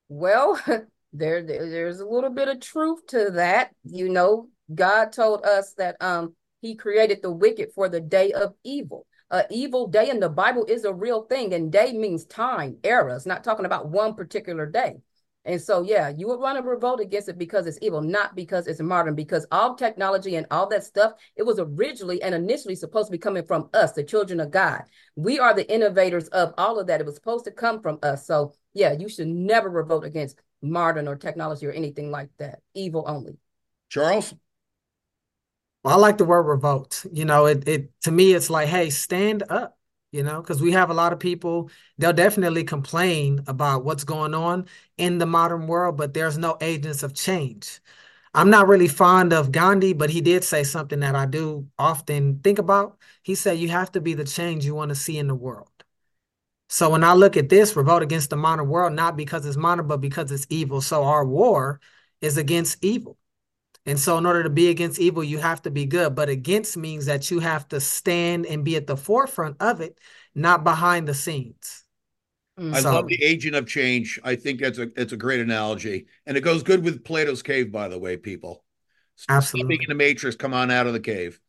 Well, 0.10 0.60
there, 1.14 1.42
there 1.42 1.70
there's 1.70 2.02
a 2.02 2.06
little 2.06 2.32
bit 2.32 2.50
of 2.50 2.60
truth 2.60 3.08
to 3.08 3.32
that. 3.36 3.72
You 3.86 4.10
know, 4.10 4.50
God 4.76 5.14
told 5.14 5.46
us 5.46 5.74
that 5.76 5.96
um 6.02 6.36
he 6.62 6.76
created 6.76 7.22
the 7.22 7.32
wicked 7.32 7.72
for 7.74 7.88
the 7.88 8.02
day 8.02 8.34
of 8.34 8.54
evil. 8.66 9.08
A 9.30 9.46
evil 9.50 9.88
day 9.88 10.10
in 10.10 10.20
the 10.20 10.28
Bible 10.28 10.66
is 10.66 10.84
a 10.84 10.94
real 10.94 11.24
thing, 11.24 11.54
and 11.54 11.72
day 11.72 11.94
means 11.94 12.26
time, 12.26 12.80
era. 12.84 13.16
It's 13.16 13.26
not 13.26 13.46
talking 13.46 13.66
about 13.66 13.88
one 13.88 14.16
particular 14.16 14.66
day. 14.66 14.98
And 15.44 15.60
so, 15.60 15.82
yeah, 15.82 16.10
you 16.10 16.28
would 16.28 16.40
want 16.40 16.58
to 16.58 16.64
revolt 16.64 17.00
against 17.00 17.28
it 17.28 17.38
because 17.38 17.66
it's 17.66 17.80
evil, 17.82 18.02
not 18.02 18.36
because 18.36 18.68
it's 18.68 18.80
modern, 18.80 19.16
because 19.16 19.48
all 19.52 19.74
technology 19.74 20.36
and 20.36 20.46
all 20.52 20.68
that 20.70 20.84
stuff, 20.84 21.14
it 21.36 21.44
was 21.44 21.58
originally 21.60 22.22
and 22.22 22.36
initially 22.36 22.76
supposed 22.76 23.08
to 23.08 23.12
be 23.12 23.18
coming 23.18 23.44
from 23.44 23.68
us, 23.74 23.94
the 23.94 24.04
children 24.04 24.40
of 24.40 24.52
God. 24.52 24.84
We 25.16 25.40
are 25.40 25.56
the 25.56 25.72
innovators 25.72 26.28
of 26.28 26.54
all 26.60 26.80
of 26.80 26.86
that. 26.88 27.02
It 27.02 27.08
was 27.08 27.16
supposed 27.16 27.46
to 27.46 27.52
come 27.52 27.82
from 27.82 27.98
us. 28.04 28.28
So, 28.28 28.54
yeah, 28.74 28.92
you 28.92 29.10
should 29.10 29.28
never 29.28 29.70
revolt 29.70 30.06
against 30.06 30.38
modern 30.62 31.08
or 31.08 31.16
technology 31.16 31.66
or 31.66 31.72
anything 31.72 32.12
like 32.12 32.30
that. 32.38 32.60
Evil 32.76 33.04
only. 33.08 33.38
Charles? 33.90 34.36
Well, 35.84 35.96
I 35.96 35.98
like 35.98 36.20
the 36.20 36.26
word 36.26 36.44
revolt. 36.44 37.04
You 37.12 37.26
know, 37.26 37.48
it, 37.48 37.68
it 37.68 37.90
to 38.02 38.12
me, 38.12 38.34
it's 38.34 38.52
like, 38.52 38.68
hey, 38.68 38.92
stand 38.92 39.44
up 39.50 39.76
you 40.12 40.24
know, 40.24 40.42
because 40.42 40.62
we 40.62 40.72
have 40.74 40.90
a 40.90 40.94
lot 40.94 41.14
of 41.14 41.20
people, 41.20 41.70
they'll 41.98 42.14
definitely 42.14 42.64
complain 42.64 43.44
about 43.48 43.86
what's 43.86 44.04
going 44.04 44.34
on 44.34 44.68
in 44.98 45.18
the 45.18 45.26
modern 45.26 45.68
world, 45.68 45.98
but 45.98 46.14
there's 46.14 46.38
no 46.38 46.58
agents 46.62 47.04
of 47.04 47.14
change. 47.14 47.80
I'm 48.34 48.50
not 48.50 48.68
really 48.68 48.88
fond 48.88 49.34
of 49.34 49.52
Gandhi, 49.52 49.94
but 49.94 50.10
he 50.10 50.22
did 50.22 50.44
say 50.44 50.64
something 50.64 51.02
that 51.02 51.16
I 51.16 51.26
do 51.26 51.68
often 51.80 52.40
think 52.40 52.60
about. 52.60 52.98
He 53.24 53.36
said, 53.36 53.60
You 53.60 53.70
have 53.70 53.92
to 53.94 54.02
be 54.02 54.14
the 54.14 54.26
change 54.26 54.66
you 54.66 54.76
want 54.76 54.90
to 54.90 54.96
see 54.96 55.18
in 55.18 55.28
the 55.28 55.36
world. 55.36 55.70
So 56.70 56.90
when 56.90 57.04
I 57.04 57.14
look 57.14 57.36
at 57.38 57.50
this, 57.50 57.76
revolt 57.76 58.02
against 58.04 58.30
the 58.30 58.38
modern 58.38 58.68
world, 58.70 58.94
not 58.94 59.18
because 59.18 59.46
it's 59.46 59.58
modern, 59.58 59.88
but 59.88 59.98
because 60.02 60.32
it's 60.32 60.48
evil. 60.50 60.82
So 60.82 61.04
our 61.04 61.26
war 61.26 61.82
is 62.22 62.38
against 62.38 62.84
evil. 62.84 63.18
And 63.86 64.00
so, 64.00 64.18
in 64.18 64.26
order 64.26 64.44
to 64.44 64.50
be 64.50 64.70
against 64.70 65.00
evil, 65.00 65.24
you 65.24 65.40
have 65.40 65.62
to 65.64 65.72
be 65.72 65.86
good. 65.86 66.14
But 66.14 66.30
against 66.30 66.78
means 66.78 67.08
that 67.08 67.32
you 67.32 67.40
have 67.40 67.68
to 67.70 67.80
stand 67.80 68.46
and 68.46 68.64
be 68.64 68.76
at 68.76 68.86
the 68.86 68.98
forefront 68.98 69.58
of 69.60 69.82
it, 69.82 69.98
not 70.36 70.64
behind 70.64 71.08
the 71.08 71.16
scenes. 71.16 71.84
Mm. 72.60 72.76
I 72.76 72.82
so, 72.82 72.94
love 72.94 73.08
the 73.08 73.24
agent 73.24 73.56
of 73.56 73.66
change. 73.66 74.20
I 74.24 74.36
think 74.36 74.62
that's 74.62 74.78
a 74.78 74.90
it's 74.96 75.14
a 75.14 75.18
great 75.18 75.40
analogy, 75.40 76.06
and 76.28 76.38
it 76.38 76.42
goes 76.42 76.62
good 76.62 76.84
with 76.84 77.04
Plato's 77.04 77.42
cave. 77.42 77.72
By 77.72 77.88
the 77.88 77.98
way, 77.98 78.18
people, 78.18 78.64
absolutely 79.28 79.80
in 79.82 79.90
the 79.90 79.96
matrix, 79.96 80.36
come 80.36 80.54
on 80.54 80.70
out 80.70 80.86
of 80.86 80.94
the 80.94 81.00
cave. 81.00 81.40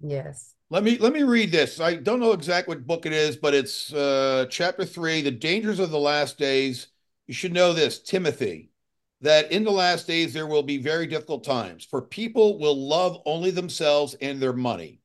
Yes. 0.00 0.52
Let 0.70 0.84
me 0.84 0.96
let 0.98 1.12
me 1.12 1.24
read 1.24 1.50
this. 1.50 1.80
I 1.80 1.94
don't 1.94 2.20
know 2.20 2.32
exactly 2.32 2.76
what 2.76 2.86
book 2.86 3.06
it 3.06 3.12
is, 3.12 3.36
but 3.36 3.54
it's 3.54 3.92
uh, 3.92 4.46
chapter 4.48 4.84
three, 4.84 5.22
"The 5.22 5.32
Dangers 5.32 5.80
of 5.80 5.90
the 5.90 5.98
Last 5.98 6.38
Days." 6.38 6.88
You 7.26 7.34
should 7.34 7.52
know 7.52 7.72
this, 7.72 7.98
Timothy 7.98 8.70
that 9.20 9.50
in 9.50 9.64
the 9.64 9.70
last 9.70 10.06
days 10.06 10.32
there 10.32 10.46
will 10.46 10.62
be 10.62 10.78
very 10.78 11.06
difficult 11.06 11.44
times, 11.44 11.84
for 11.84 12.02
people 12.02 12.58
will 12.58 12.76
love 12.76 13.20
only 13.24 13.50
themselves 13.50 14.14
and 14.20 14.40
their 14.40 14.52
money. 14.52 15.00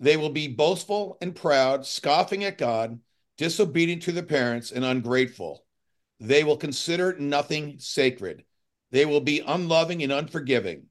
They 0.00 0.16
will 0.16 0.30
be 0.30 0.48
boastful 0.48 1.18
and 1.20 1.34
proud, 1.34 1.84
scoffing 1.84 2.44
at 2.44 2.58
God, 2.58 3.00
disobedient 3.36 4.02
to 4.02 4.12
their 4.12 4.22
parents, 4.22 4.70
and 4.70 4.84
ungrateful. 4.84 5.64
They 6.20 6.44
will 6.44 6.56
consider 6.56 7.16
nothing 7.18 7.78
sacred. 7.78 8.44
They 8.90 9.04
will 9.06 9.20
be 9.20 9.40
unloving 9.40 10.02
and 10.02 10.12
unforgiving. 10.12 10.86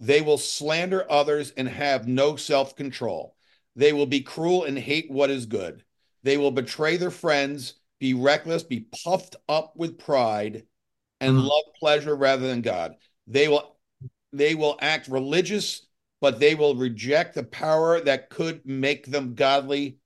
They 0.00 0.20
will 0.22 0.38
slander 0.38 1.10
others 1.10 1.50
and 1.56 1.68
have 1.68 2.08
no 2.08 2.36
self 2.36 2.74
control. 2.76 3.36
They 3.76 3.92
will 3.92 4.06
be 4.06 4.20
cruel 4.20 4.64
and 4.64 4.78
hate 4.78 5.10
what 5.10 5.30
is 5.30 5.46
good. 5.46 5.84
They 6.22 6.36
will 6.36 6.50
betray 6.50 6.96
their 6.96 7.10
friends, 7.10 7.74
be 8.00 8.14
reckless, 8.14 8.62
be 8.62 8.86
puffed 9.04 9.36
up 9.48 9.74
with 9.76 9.98
pride 9.98 10.64
and 11.20 11.36
mm-hmm. 11.36 11.46
love 11.46 11.64
pleasure 11.78 12.16
rather 12.16 12.46
than 12.46 12.62
God. 12.62 12.94
They 13.26 13.48
will 13.48 13.76
they 14.32 14.54
will 14.54 14.76
act 14.80 15.08
religious, 15.08 15.86
but 16.20 16.38
they 16.38 16.54
will 16.54 16.74
reject 16.74 17.34
the 17.34 17.44
power 17.44 18.00
that 18.00 18.30
could 18.30 18.64
make 18.66 19.06
them 19.06 19.34
godly. 19.34 19.98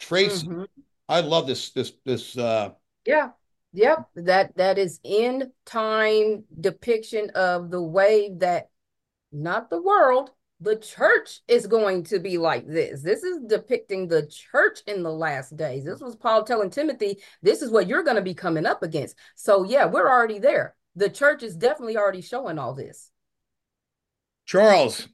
Traci, 0.00 0.44
mm-hmm. 0.44 0.64
I 1.08 1.20
love 1.20 1.46
this 1.46 1.70
this 1.70 1.92
this 2.04 2.36
uh 2.36 2.70
yeah. 3.04 3.30
Yep, 3.72 4.08
that 4.16 4.56
that 4.56 4.78
is 4.78 4.98
in 5.04 5.52
time 5.64 6.42
depiction 6.60 7.30
of 7.36 7.70
the 7.70 7.80
way 7.80 8.32
that 8.38 8.68
not 9.30 9.70
the 9.70 9.80
world, 9.80 10.30
the 10.60 10.76
church 10.76 11.40
is 11.48 11.66
going 11.66 12.04
to 12.04 12.18
be 12.18 12.36
like 12.36 12.66
this. 12.66 13.02
This 13.02 13.22
is 13.22 13.38
depicting 13.46 14.06
the 14.06 14.26
church 14.26 14.80
in 14.86 15.02
the 15.02 15.12
last 15.12 15.56
days. 15.56 15.84
This 15.84 16.00
was 16.00 16.16
Paul 16.16 16.44
telling 16.44 16.70
Timothy, 16.70 17.18
this 17.42 17.62
is 17.62 17.70
what 17.70 17.86
you're 17.86 18.02
going 18.02 18.16
to 18.16 18.22
be 18.22 18.34
coming 18.34 18.66
up 18.66 18.82
against. 18.82 19.16
So, 19.36 19.64
yeah, 19.64 19.86
we're 19.86 20.08
already 20.08 20.38
there. 20.38 20.74
The 20.96 21.08
church 21.08 21.42
is 21.42 21.56
definitely 21.56 21.96
already 21.96 22.20
showing 22.20 22.58
all 22.58 22.74
this. 22.74 23.10
Charles. 24.44 25.08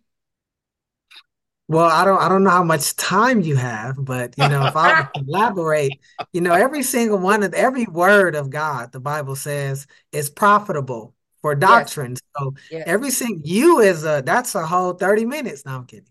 Well, 1.69 1.87
I 1.87 2.05
don't 2.05 2.21
I 2.23 2.29
don't 2.29 2.45
know 2.45 2.51
how 2.51 2.63
much 2.63 2.95
time 2.95 3.41
you 3.41 3.57
have, 3.57 3.97
but 3.99 4.35
you 4.39 4.49
know, 4.49 4.67
if 4.67 4.77
I 4.77 5.01
were 5.01 5.11
elaborate, 5.17 5.93
you 6.33 6.41
know, 6.41 6.55
every 6.55 6.85
single 6.85 7.19
one 7.19 7.43
of 7.43 7.53
every 7.55 7.87
word 7.87 8.37
of 8.37 8.51
God, 8.51 8.93
the 8.93 9.01
Bible 9.01 9.35
says, 9.35 9.89
is 10.13 10.31
profitable 10.31 11.16
for 11.55 11.65
Yes. 11.67 11.99
So 12.39 12.55
yes, 12.71 12.87
every 12.87 13.11
single 13.11 13.47
you 13.47 13.81
is 13.81 14.05
a 14.05 14.23
that's 14.25 14.55
a 14.55 14.67
whole 14.67 14.95
30 14.95 15.25
minutes. 15.25 15.65
No, 15.65 15.73
I'm 15.77 15.87
kidding. 15.87 16.09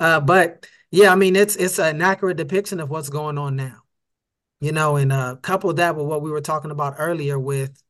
Uh, 0.00 0.20
but 0.20 0.66
yeah, 0.90 1.12
I 1.12 1.16
mean 1.16 1.36
it's 1.36 1.56
it's 1.56 1.78
an 1.78 2.02
accurate 2.02 2.36
depiction 2.36 2.80
of 2.80 2.90
what's 2.90 3.08
going 3.10 3.38
on 3.38 3.56
now. 3.56 3.82
You 4.60 4.72
know, 4.72 4.96
and 4.96 5.12
uh 5.12 5.36
couple 5.42 5.72
that 5.74 5.96
with 5.96 6.06
what 6.06 6.22
we 6.22 6.30
were 6.30 6.40
talking 6.40 6.70
about 6.70 6.96
earlier 6.98 7.38
with 7.38 7.82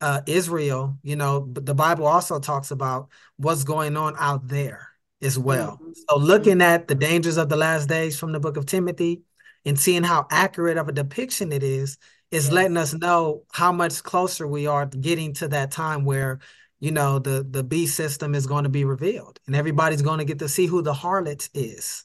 uh, 0.00 0.22
Israel, 0.26 0.98
you 1.02 1.16
know, 1.16 1.40
but 1.40 1.66
the 1.66 1.74
Bible 1.74 2.06
also 2.06 2.40
talks 2.40 2.70
about 2.70 3.10
what's 3.36 3.64
going 3.64 3.96
on 3.96 4.14
out 4.18 4.48
there 4.48 4.88
as 5.22 5.38
well. 5.38 5.76
hmm 5.78 5.92
So 6.10 6.18
looking 6.18 6.62
at 6.62 6.88
the 6.88 6.94
dangers 6.94 7.36
of 7.36 7.48
the 7.48 7.56
last 7.56 7.88
days 7.88 8.18
from 8.18 8.32
the 8.32 8.40
book 8.40 8.56
of 8.56 8.66
Timothy 8.66 9.22
and 9.64 9.78
seeing 9.78 10.02
how 10.02 10.26
accurate 10.30 10.76
of 10.76 10.88
a 10.88 10.92
depiction 10.92 11.52
it 11.52 11.62
is, 11.62 11.98
is 12.30 12.44
yes, 12.44 12.52
letting 12.52 12.76
us 12.76 12.94
know 12.94 13.44
how 13.52 13.72
much 13.72 14.02
closer 14.02 14.46
we 14.46 14.66
are 14.66 14.86
getting 14.86 15.34
to 15.34 15.48
that 15.48 15.70
time 15.70 16.04
where, 16.04 16.40
you 16.80 16.90
know, 16.90 17.18
the 17.18 17.46
the 17.48 17.62
beast 17.62 17.96
system 17.96 18.34
is 18.34 18.46
going 18.46 18.64
to 18.64 18.70
be 18.70 18.84
revealed 18.84 19.38
and 19.46 19.54
everybody's 19.54 20.02
going 20.02 20.18
to 20.18 20.24
get 20.24 20.38
to 20.40 20.48
see 20.48 20.66
who 20.66 20.82
the 20.82 20.94
harlot 20.94 21.48
is. 21.54 22.04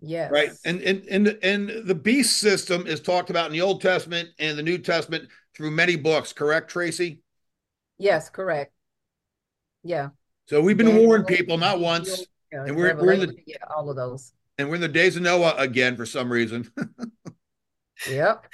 Yes. 0.00 0.30
Right. 0.30 0.50
And 0.64 0.80
and 0.82 1.04
and 1.08 1.38
and 1.42 1.86
the 1.86 1.94
beast 1.94 2.38
system 2.38 2.86
is 2.86 3.00
talked 3.00 3.30
about 3.30 3.46
in 3.46 3.52
the 3.52 3.60
Old 3.62 3.80
Testament 3.80 4.30
and 4.38 4.58
the 4.58 4.62
New 4.62 4.78
Testament 4.78 5.28
through 5.54 5.70
many 5.70 5.96
books, 5.96 6.32
correct, 6.32 6.72
Traci? 6.72 7.18
yes, 7.98 8.28
correct. 8.28 8.72
Yeah. 9.84 10.08
So 10.46 10.60
we've 10.60 10.76
been 10.76 10.86
Daniel, 10.86 11.06
warning 11.06 11.26
people 11.26 11.56
not 11.56 11.80
once, 11.80 12.26
yeah, 12.52 12.64
and 12.64 12.76
we're 12.76 12.94
we're 12.96 13.12
in 13.12 13.20
the 13.20 13.36
yeah, 13.46 13.56
all 13.74 13.88
of 13.88 13.96
those. 13.96 14.32
And 14.62 14.70
we're 14.70 14.76
in 14.76 14.80
the 14.80 14.86
days 14.86 15.16
of 15.16 15.22
Noah 15.22 15.56
again 15.58 15.96
for 15.96 16.06
some 16.06 16.32
reason. 16.32 16.70
Yep. 18.10 18.46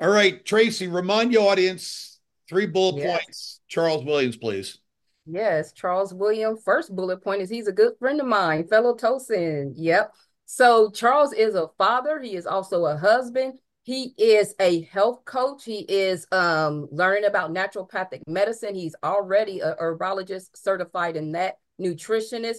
All 0.00 0.10
right, 0.10 0.44
Traci, 0.44 0.92
remind 0.92 1.32
your 1.32 1.48
audience 1.48 2.18
three 2.48 2.66
bullet 2.66 2.96
Yes. 2.96 3.06
points. 3.24 3.60
Charles 3.68 4.04
Williams, 4.04 4.36
please. 4.36 4.78
Yes, 5.26 5.72
Charles 5.72 6.12
Williams. 6.12 6.60
First 6.64 6.94
bullet 6.94 7.22
point 7.22 7.42
is 7.42 7.48
he's 7.48 7.68
a 7.68 7.72
good 7.72 7.92
friend 8.00 8.20
of 8.20 8.26
mine, 8.26 8.66
fellow 8.66 8.96
Tosin. 8.96 9.74
Yep. 9.76 10.12
So 10.46 10.90
Charles 10.90 11.32
is 11.32 11.54
a 11.54 11.68
father. 11.78 12.20
He 12.20 12.34
is 12.34 12.46
also 12.46 12.84
a 12.86 12.96
husband. 12.96 13.54
He 13.84 14.12
is 14.18 14.56
a 14.58 14.82
health 14.82 15.24
coach. 15.24 15.64
He 15.64 15.80
is 15.88 16.26
um, 16.32 16.88
learning 16.90 17.26
about 17.26 17.52
naturopathic 17.52 18.22
medicine. 18.26 18.74
He's 18.74 18.96
already 19.04 19.60
a 19.60 19.76
herbologist 19.76 20.48
certified 20.56 21.14
in 21.16 21.30
that, 21.32 21.58
nutritionist. 21.80 22.58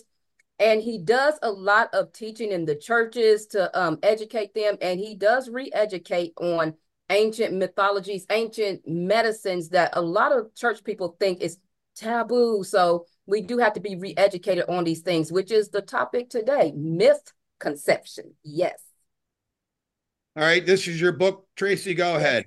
And 0.57 0.81
he 0.81 0.97
does 0.97 1.37
a 1.41 1.51
lot 1.51 1.93
of 1.93 2.13
teaching 2.13 2.51
in 2.51 2.65
the 2.65 2.75
churches 2.75 3.45
to 3.47 3.77
um, 3.77 3.99
educate 4.01 4.53
them. 4.53 4.77
And 4.81 4.99
he 4.99 5.15
does 5.15 5.49
re-educate 5.49 6.33
on 6.37 6.75
ancient 7.09 7.53
mythologies, 7.53 8.25
ancient 8.29 8.87
medicines 8.87 9.69
that 9.69 9.91
a 9.93 10.01
lot 10.01 10.31
of 10.31 10.55
church 10.55 10.83
people 10.83 11.17
think 11.19 11.41
is 11.41 11.57
taboo. 11.95 12.63
So 12.63 13.05
we 13.25 13.41
do 13.41 13.57
have 13.57 13.73
to 13.73 13.79
be 13.81 13.95
re-educated 13.95 14.65
on 14.69 14.85
these 14.85 15.01
things, 15.01 15.31
which 15.31 15.51
is 15.51 15.69
the 15.69 15.81
topic 15.81 16.29
today, 16.29 16.71
myth 16.75 17.33
conception. 17.59 18.33
Yes. 18.43 18.84
All 20.37 20.43
right, 20.43 20.65
this 20.65 20.85
is 20.87 20.99
your 20.99 21.13
book, 21.13 21.47
Traci. 21.55 21.95
Go 21.95 22.17
ahead. 22.17 22.45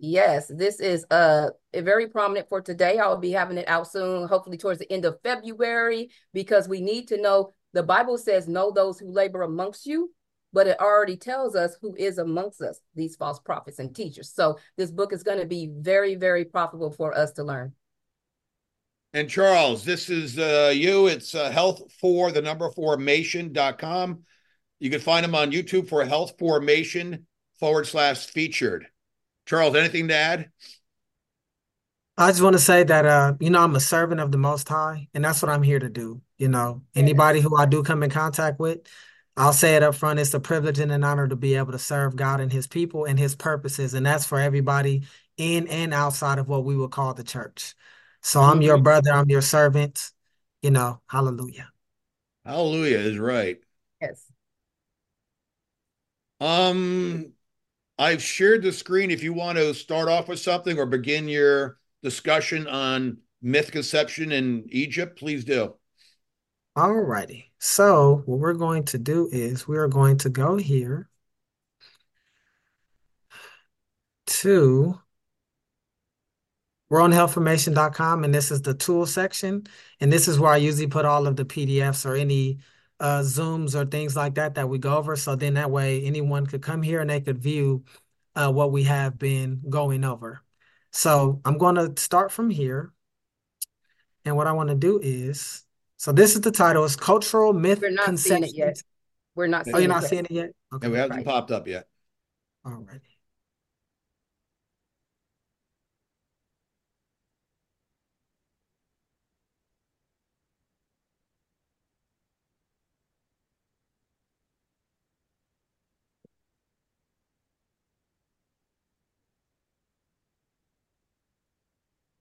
Yes, 0.00 0.46
this 0.46 0.78
is 0.78 1.04
uh 1.10 1.50
very 1.74 2.06
prominent 2.08 2.48
for 2.48 2.60
today. 2.60 2.98
I'll 2.98 3.16
be 3.16 3.32
having 3.32 3.58
it 3.58 3.68
out 3.68 3.90
soon, 3.90 4.28
hopefully 4.28 4.56
towards 4.56 4.78
the 4.78 4.92
end 4.92 5.04
of 5.04 5.18
February, 5.24 6.10
because 6.32 6.68
we 6.68 6.80
need 6.80 7.08
to 7.08 7.20
know 7.20 7.52
the 7.72 7.82
Bible 7.82 8.16
says, 8.16 8.46
Know 8.46 8.70
those 8.70 9.00
who 9.00 9.10
labor 9.10 9.42
amongst 9.42 9.86
you, 9.86 10.12
but 10.52 10.68
it 10.68 10.80
already 10.80 11.16
tells 11.16 11.56
us 11.56 11.76
who 11.80 11.96
is 11.96 12.18
amongst 12.18 12.60
us, 12.60 12.80
these 12.94 13.16
false 13.16 13.40
prophets 13.40 13.80
and 13.80 13.94
teachers. 13.94 14.32
So 14.32 14.58
this 14.76 14.92
book 14.92 15.12
is 15.12 15.24
going 15.24 15.40
to 15.40 15.46
be 15.46 15.70
very, 15.72 16.14
very 16.14 16.44
profitable 16.44 16.90
for 16.90 17.16
us 17.16 17.32
to 17.32 17.44
learn. 17.44 17.72
And 19.12 19.28
Charles, 19.28 19.84
this 19.84 20.08
is 20.08 20.38
uh, 20.38 20.72
you. 20.72 21.08
It's 21.08 21.34
uh, 21.34 21.50
health 21.50 21.92
for 22.00 22.30
the 22.30 22.40
number 22.40 22.70
formation.com. 22.70 24.22
You 24.80 24.90
can 24.90 25.00
find 25.00 25.22
them 25.22 25.34
on 25.34 25.52
YouTube 25.52 25.88
for 25.88 26.04
health 26.04 26.34
formation 26.38 27.26
forward 27.58 27.86
slash 27.86 28.26
featured. 28.26 28.86
Charles, 29.46 29.76
anything 29.76 30.08
to 30.08 30.14
add? 30.14 30.50
I 32.16 32.30
just 32.30 32.42
want 32.42 32.54
to 32.54 32.60
say 32.60 32.82
that 32.84 33.06
uh, 33.06 33.34
you 33.40 33.50
know, 33.50 33.62
I'm 33.62 33.76
a 33.76 33.80
servant 33.80 34.20
of 34.20 34.32
the 34.32 34.38
Most 34.38 34.68
High, 34.68 35.08
and 35.14 35.24
that's 35.24 35.42
what 35.42 35.50
I'm 35.50 35.62
here 35.62 35.78
to 35.78 35.88
do. 35.88 36.20
You 36.38 36.48
know, 36.48 36.82
anybody 36.94 37.40
who 37.40 37.56
I 37.56 37.66
do 37.66 37.82
come 37.82 38.02
in 38.02 38.10
contact 38.10 38.58
with, 38.58 38.80
I'll 39.36 39.52
say 39.52 39.76
it 39.76 39.82
up 39.82 39.94
front, 39.94 40.18
it's 40.18 40.34
a 40.34 40.40
privilege 40.40 40.78
and 40.78 40.92
an 40.92 41.04
honor 41.04 41.28
to 41.28 41.36
be 41.36 41.54
able 41.54 41.72
to 41.72 41.78
serve 41.78 42.16
God 42.16 42.40
and 42.40 42.52
his 42.52 42.66
people 42.66 43.04
and 43.04 43.18
his 43.18 43.34
purposes, 43.34 43.94
and 43.94 44.04
that's 44.04 44.26
for 44.26 44.38
everybody 44.38 45.04
in 45.36 45.68
and 45.68 45.94
outside 45.94 46.38
of 46.38 46.48
what 46.48 46.64
we 46.64 46.76
would 46.76 46.90
call 46.90 47.14
the 47.14 47.24
church. 47.24 47.74
So 48.22 48.40
I'm 48.40 48.60
your 48.60 48.78
brother, 48.78 49.12
I'm 49.12 49.30
your 49.30 49.40
servant, 49.40 50.10
you 50.62 50.70
know, 50.70 51.00
hallelujah. 51.06 51.70
Hallelujah 52.44 52.98
is 52.98 53.18
right. 53.18 53.58
Yes. 54.00 54.29
Um, 56.40 57.32
I've 57.98 58.22
shared 58.22 58.62
the 58.62 58.72
screen 58.72 59.10
if 59.10 59.22
you 59.22 59.32
want 59.32 59.58
to 59.58 59.74
start 59.74 60.08
off 60.08 60.28
with 60.28 60.40
something 60.40 60.78
or 60.78 60.86
begin 60.86 61.28
your 61.28 61.78
discussion 62.02 62.66
on 62.66 63.18
myth 63.42 63.70
conception 63.72 64.32
in 64.32 64.64
Egypt, 64.70 65.18
please 65.18 65.44
do. 65.44 65.74
All 66.76 66.94
righty. 66.94 67.52
So 67.58 68.22
what 68.26 68.38
we're 68.38 68.54
going 68.54 68.84
to 68.86 68.98
do 68.98 69.28
is 69.30 69.68
we 69.68 69.76
are 69.76 69.88
going 69.88 70.18
to 70.18 70.30
go 70.30 70.56
here 70.56 71.10
to 74.26 74.98
we're 76.88 77.00
on 77.00 77.12
health4mation.com 77.12 78.24
and 78.24 78.34
this 78.34 78.50
is 78.50 78.62
the 78.62 78.74
tool 78.74 79.06
section. 79.06 79.64
And 80.00 80.12
this 80.12 80.26
is 80.26 80.40
where 80.40 80.52
I 80.52 80.56
usually 80.56 80.88
put 80.88 81.04
all 81.04 81.28
of 81.28 81.36
the 81.36 81.44
PDFs 81.44 82.04
or 82.04 82.16
any 82.16 82.58
uh, 83.00 83.20
Zooms 83.20 83.74
or 83.74 83.86
things 83.86 84.14
like 84.14 84.34
that 84.34 84.54
that 84.54 84.68
we 84.68 84.78
go 84.78 84.96
over. 84.96 85.16
So 85.16 85.34
then 85.34 85.54
that 85.54 85.70
way 85.70 86.02
anyone 86.04 86.46
could 86.46 86.62
come 86.62 86.82
here 86.82 87.00
and 87.00 87.10
they 87.10 87.20
could 87.20 87.38
view 87.38 87.84
uh, 88.36 88.52
what 88.52 88.72
we 88.72 88.84
have 88.84 89.18
been 89.18 89.62
going 89.68 90.04
over. 90.04 90.42
So 90.92 91.40
I'm 91.44 91.58
going 91.58 91.76
to 91.76 92.00
start 92.00 92.30
from 92.30 92.50
here. 92.50 92.92
And 94.24 94.36
what 94.36 94.46
I 94.46 94.52
want 94.52 94.68
to 94.68 94.74
do 94.74 95.00
is, 95.02 95.64
so 95.96 96.12
this 96.12 96.34
is 96.34 96.42
the 96.42 96.50
title, 96.50 96.84
it's 96.84 96.96
Cultural 96.96 97.52
Myth 97.52 97.80
We're 97.80 97.90
not 97.90 98.18
seeing 98.18 98.44
it 98.44 98.54
yet. 98.54 98.66
Conceptions. 98.66 98.84
We're 99.34 99.46
not 99.46 99.66
Oh, 99.68 99.72
Oh, 99.74 99.78
you're 99.78 99.88
not 99.88 100.02
yet. 100.02 100.10
seeing 100.10 100.24
it 100.26 100.30
yet? 100.30 100.44
And 100.72 100.84
Okay. 100.84 100.88
it 100.88 100.96
hasn't 100.96 101.16
Right. 101.16 101.24
popped 101.24 101.50
up 101.50 101.66
yet. 101.66 101.88
All 102.64 102.72
righty. 102.72 103.09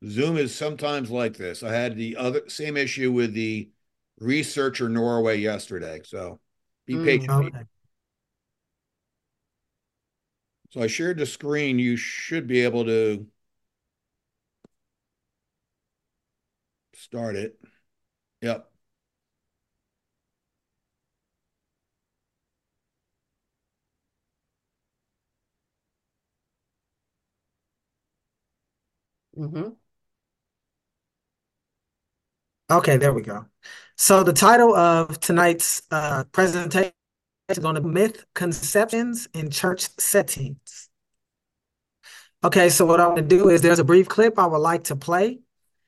Zoom 0.10 0.38
is 0.38 0.56
sometimes 0.56 1.12
like 1.12 1.38
this. 1.38 1.63
I 1.63 1.74
had 1.74 1.95
the 1.95 2.15
other 2.17 2.41
same 2.50 2.78
issue 2.78 3.12
with 3.12 3.34
the 3.34 3.69
researcher 4.19 4.89
Norway 4.89 5.38
yesterday. 5.39 6.02
So 6.04 6.39
be 6.86 6.95
Mm. 6.98 7.04
patient. 7.04 7.32
Okay. 7.32 7.65
So 10.72 10.82
I 10.82 10.88
shared 10.88 11.17
the 11.17 11.26
screen. 11.26 11.80
You 11.80 11.95
should 11.98 12.48
be 12.48 12.62
able 12.62 12.86
to 12.86 13.28
start 16.93 17.36
it. 17.36 17.60
Yep. 18.41 18.69
hmm 29.36 29.78
Okay, 32.71 32.97
there 32.97 33.13
we 33.13 33.23
go. 33.23 33.45
So 33.97 34.23
the 34.23 34.34
title 34.34 34.75
of 34.75 35.19
tonight's 35.19 35.82
uh, 35.89 36.23
presentation 36.25 36.93
is 37.49 37.58
going 37.58 37.73
to 37.75 37.82
be 37.82 37.89
Myth 37.89 38.25
Conceptions 38.36 39.27
in 39.34 39.49
Church 39.49 39.89
Settings. 39.97 40.89
Okay, 42.43 42.69
so 42.69 42.86
what 42.86 43.01
I'm 43.01 43.15
going 43.15 43.27
to 43.27 43.36
do 43.38 43.49
is 43.49 43.62
there's 43.62 43.79
a 43.79 43.84
brief 43.84 44.08
clip 44.08 44.38
I 44.38 44.45
would 44.45 44.60
like 44.60 44.86
to 44.86 44.95
play. 44.95 45.39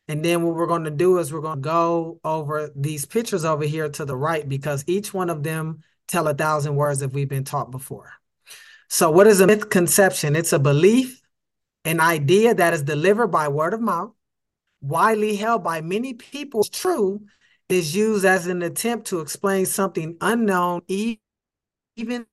And 0.07 0.25
then 0.25 0.41
what 0.41 0.55
we're 0.55 0.65
going 0.65 0.85
to 0.85 0.91
do 0.91 1.19
is 1.19 1.31
we're 1.31 1.41
going 1.41 1.61
to 1.61 1.69
go 1.69 2.19
over 2.25 2.71
these 2.75 3.05
pictures 3.05 3.45
over 3.45 3.63
here 3.63 3.87
to 3.87 4.03
the 4.03 4.17
right 4.17 4.49
because 4.49 4.83
each 4.87 5.13
one 5.13 5.29
of 5.29 5.43
them 5.43 5.83
tell 6.07 6.27
a 6.27 6.33
thousand 6.33 6.75
words 6.75 6.99
that 6.99 7.13
we've 7.13 7.29
been 7.29 7.43
taught 7.43 7.69
before. 7.69 8.11
So 8.89 9.11
what 9.11 9.27
is 9.27 9.39
a 9.39 9.47
myth 9.47 9.69
conception? 9.69 10.35
It's 10.35 10.51
a 10.51 10.59
belief, 10.59 11.21
an 11.85 11.99
idea 11.99 12.55
that 12.55 12.73
is 12.73 12.81
delivered 12.81 13.27
by 13.27 13.47
word 13.49 13.75
of 13.75 13.81
mouth, 13.81 14.13
widely 14.81 15.35
held 15.35 15.63
by 15.63 15.81
many 15.81 16.13
people 16.13 16.63
true, 16.63 17.21
is 17.69 17.95
used 17.95 18.25
as 18.25 18.47
an 18.47 18.61
attempt 18.61 19.07
to 19.07 19.21
explain 19.21 19.65
something 19.65 20.17
unknown, 20.19 20.81
even 20.87 22.25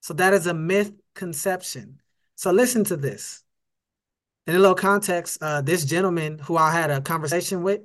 so 0.00 0.14
that 0.14 0.34
is 0.34 0.46
a 0.46 0.54
myth 0.54 0.92
conception. 1.14 2.00
So 2.36 2.52
listen 2.52 2.84
to 2.84 2.96
this. 2.96 3.42
In 4.46 4.54
a 4.54 4.58
little 4.58 4.74
context, 4.74 5.42
uh, 5.42 5.62
this 5.62 5.84
gentleman 5.84 6.38
who 6.38 6.56
I 6.56 6.70
had 6.70 6.90
a 6.90 7.00
conversation 7.00 7.62
with, 7.62 7.80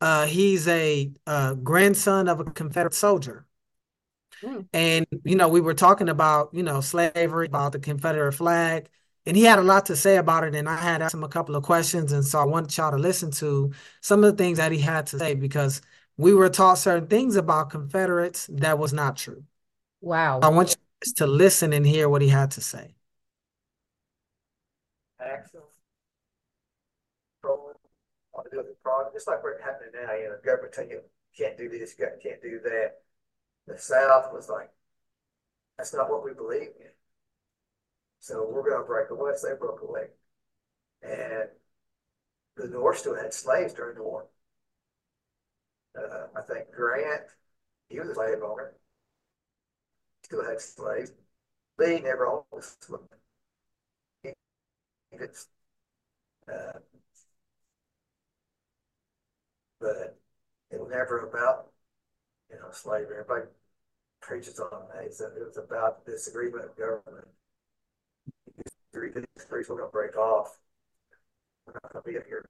uh, 0.00 0.26
he's 0.26 0.66
a 0.66 1.12
uh, 1.26 1.54
grandson 1.54 2.28
of 2.28 2.40
a 2.40 2.44
Confederate 2.44 2.94
soldier. 2.94 3.46
Mm. 4.42 4.66
And, 4.72 5.06
you 5.24 5.36
know, 5.36 5.48
we 5.48 5.60
were 5.60 5.74
talking 5.74 6.08
about, 6.08 6.50
you 6.52 6.62
know, 6.62 6.80
slavery, 6.80 7.46
about 7.46 7.72
the 7.72 7.78
Confederate 7.78 8.32
flag, 8.32 8.88
and 9.24 9.36
he 9.36 9.44
had 9.44 9.58
a 9.58 9.62
lot 9.62 9.86
to 9.86 9.96
say 9.96 10.16
about 10.16 10.44
it. 10.44 10.54
And 10.54 10.68
I 10.68 10.76
had 10.76 11.02
asked 11.02 11.14
him 11.14 11.24
a 11.24 11.28
couple 11.28 11.54
of 11.54 11.62
questions. 11.62 12.12
And 12.12 12.24
so 12.24 12.40
I 12.40 12.44
wanted 12.44 12.76
y'all 12.76 12.90
to 12.90 12.96
listen 12.96 13.30
to 13.32 13.72
some 14.00 14.24
of 14.24 14.36
the 14.36 14.42
things 14.42 14.58
that 14.58 14.72
he 14.72 14.78
had 14.78 15.06
to 15.08 15.18
say 15.18 15.34
because 15.34 15.80
we 16.16 16.34
were 16.34 16.48
taught 16.48 16.78
certain 16.78 17.08
things 17.08 17.36
about 17.36 17.70
Confederates 17.70 18.48
that 18.52 18.78
was 18.78 18.92
not 18.92 19.16
true. 19.16 19.44
Wow. 20.00 20.40
I 20.40 20.48
want 20.48 20.76
you 21.06 21.12
to 21.14 21.26
listen 21.26 21.72
and 21.72 21.86
hear 21.86 22.08
what 22.08 22.22
he 22.22 22.28
had 22.28 22.50
to 22.52 22.60
say. 22.60 22.94
Axel, 25.20 25.68
controlling, 27.40 27.76
all 28.32 28.44
the 28.50 28.58
other 28.58 28.74
problems, 28.82 29.14
just 29.14 29.28
like 29.28 29.42
what's 29.42 29.60
happening 29.62 29.92
now, 29.94 30.12
you 30.14 30.24
know, 30.24 30.36
government 30.44 30.72
telling 30.72 30.90
you 30.90 31.00
can't 31.36 31.56
do 31.56 31.68
this, 31.68 31.94
you 31.98 32.06
can't 32.20 32.42
do 32.42 32.60
that. 32.64 32.94
The 33.68 33.78
South 33.78 34.32
was 34.32 34.48
like, 34.48 34.70
that's 35.78 35.94
not 35.94 36.10
what 36.10 36.24
we 36.24 36.34
believe 36.34 36.70
in. 36.80 36.91
So 38.22 38.48
we're 38.48 38.62
going 38.62 38.80
to 38.80 38.86
break 38.86 39.10
away. 39.10 39.32
So 39.36 39.48
they 39.48 39.56
broke 39.56 39.82
away. 39.82 40.06
And 41.02 41.48
the 42.56 42.68
North 42.68 42.98
still 42.98 43.16
had 43.16 43.34
slaves 43.34 43.74
during 43.74 43.96
the 43.96 44.02
war. 44.04 44.26
Uh, 45.98 46.28
I 46.36 46.42
think 46.42 46.70
Grant, 46.70 47.22
he 47.88 47.98
was 47.98 48.10
a 48.10 48.14
slave 48.14 48.42
owner, 48.44 48.74
still 50.22 50.44
had 50.44 50.60
slaves. 50.60 51.12
Lee 51.78 52.00
never 52.00 52.26
owned 52.26 52.44
a 52.56 52.62
slave. 52.62 53.00
Uh, 56.48 56.78
but 59.80 60.18
it 60.70 60.80
was 60.80 60.90
never 60.90 61.20
about, 61.28 61.72
you 62.50 62.56
know, 62.56 62.70
slavery. 62.72 63.18
Everybody 63.20 63.50
preaches 64.20 64.60
on 64.60 64.84
that. 64.94 65.04
It 65.04 65.46
was 65.46 65.58
about 65.58 66.06
disagreement 66.06 66.64
of 66.64 66.76
government 66.76 67.28
three 68.92 69.10
things, 69.10 69.26
three 69.48 69.62
are 69.62 69.64
going 69.64 69.80
to 69.80 69.86
break 69.92 70.16
off. 70.16 70.58
We're 71.66 71.74
not 71.74 71.92
going 71.92 72.02
to 72.04 72.10
be 72.10 72.18
up 72.18 72.26
here 72.26 72.44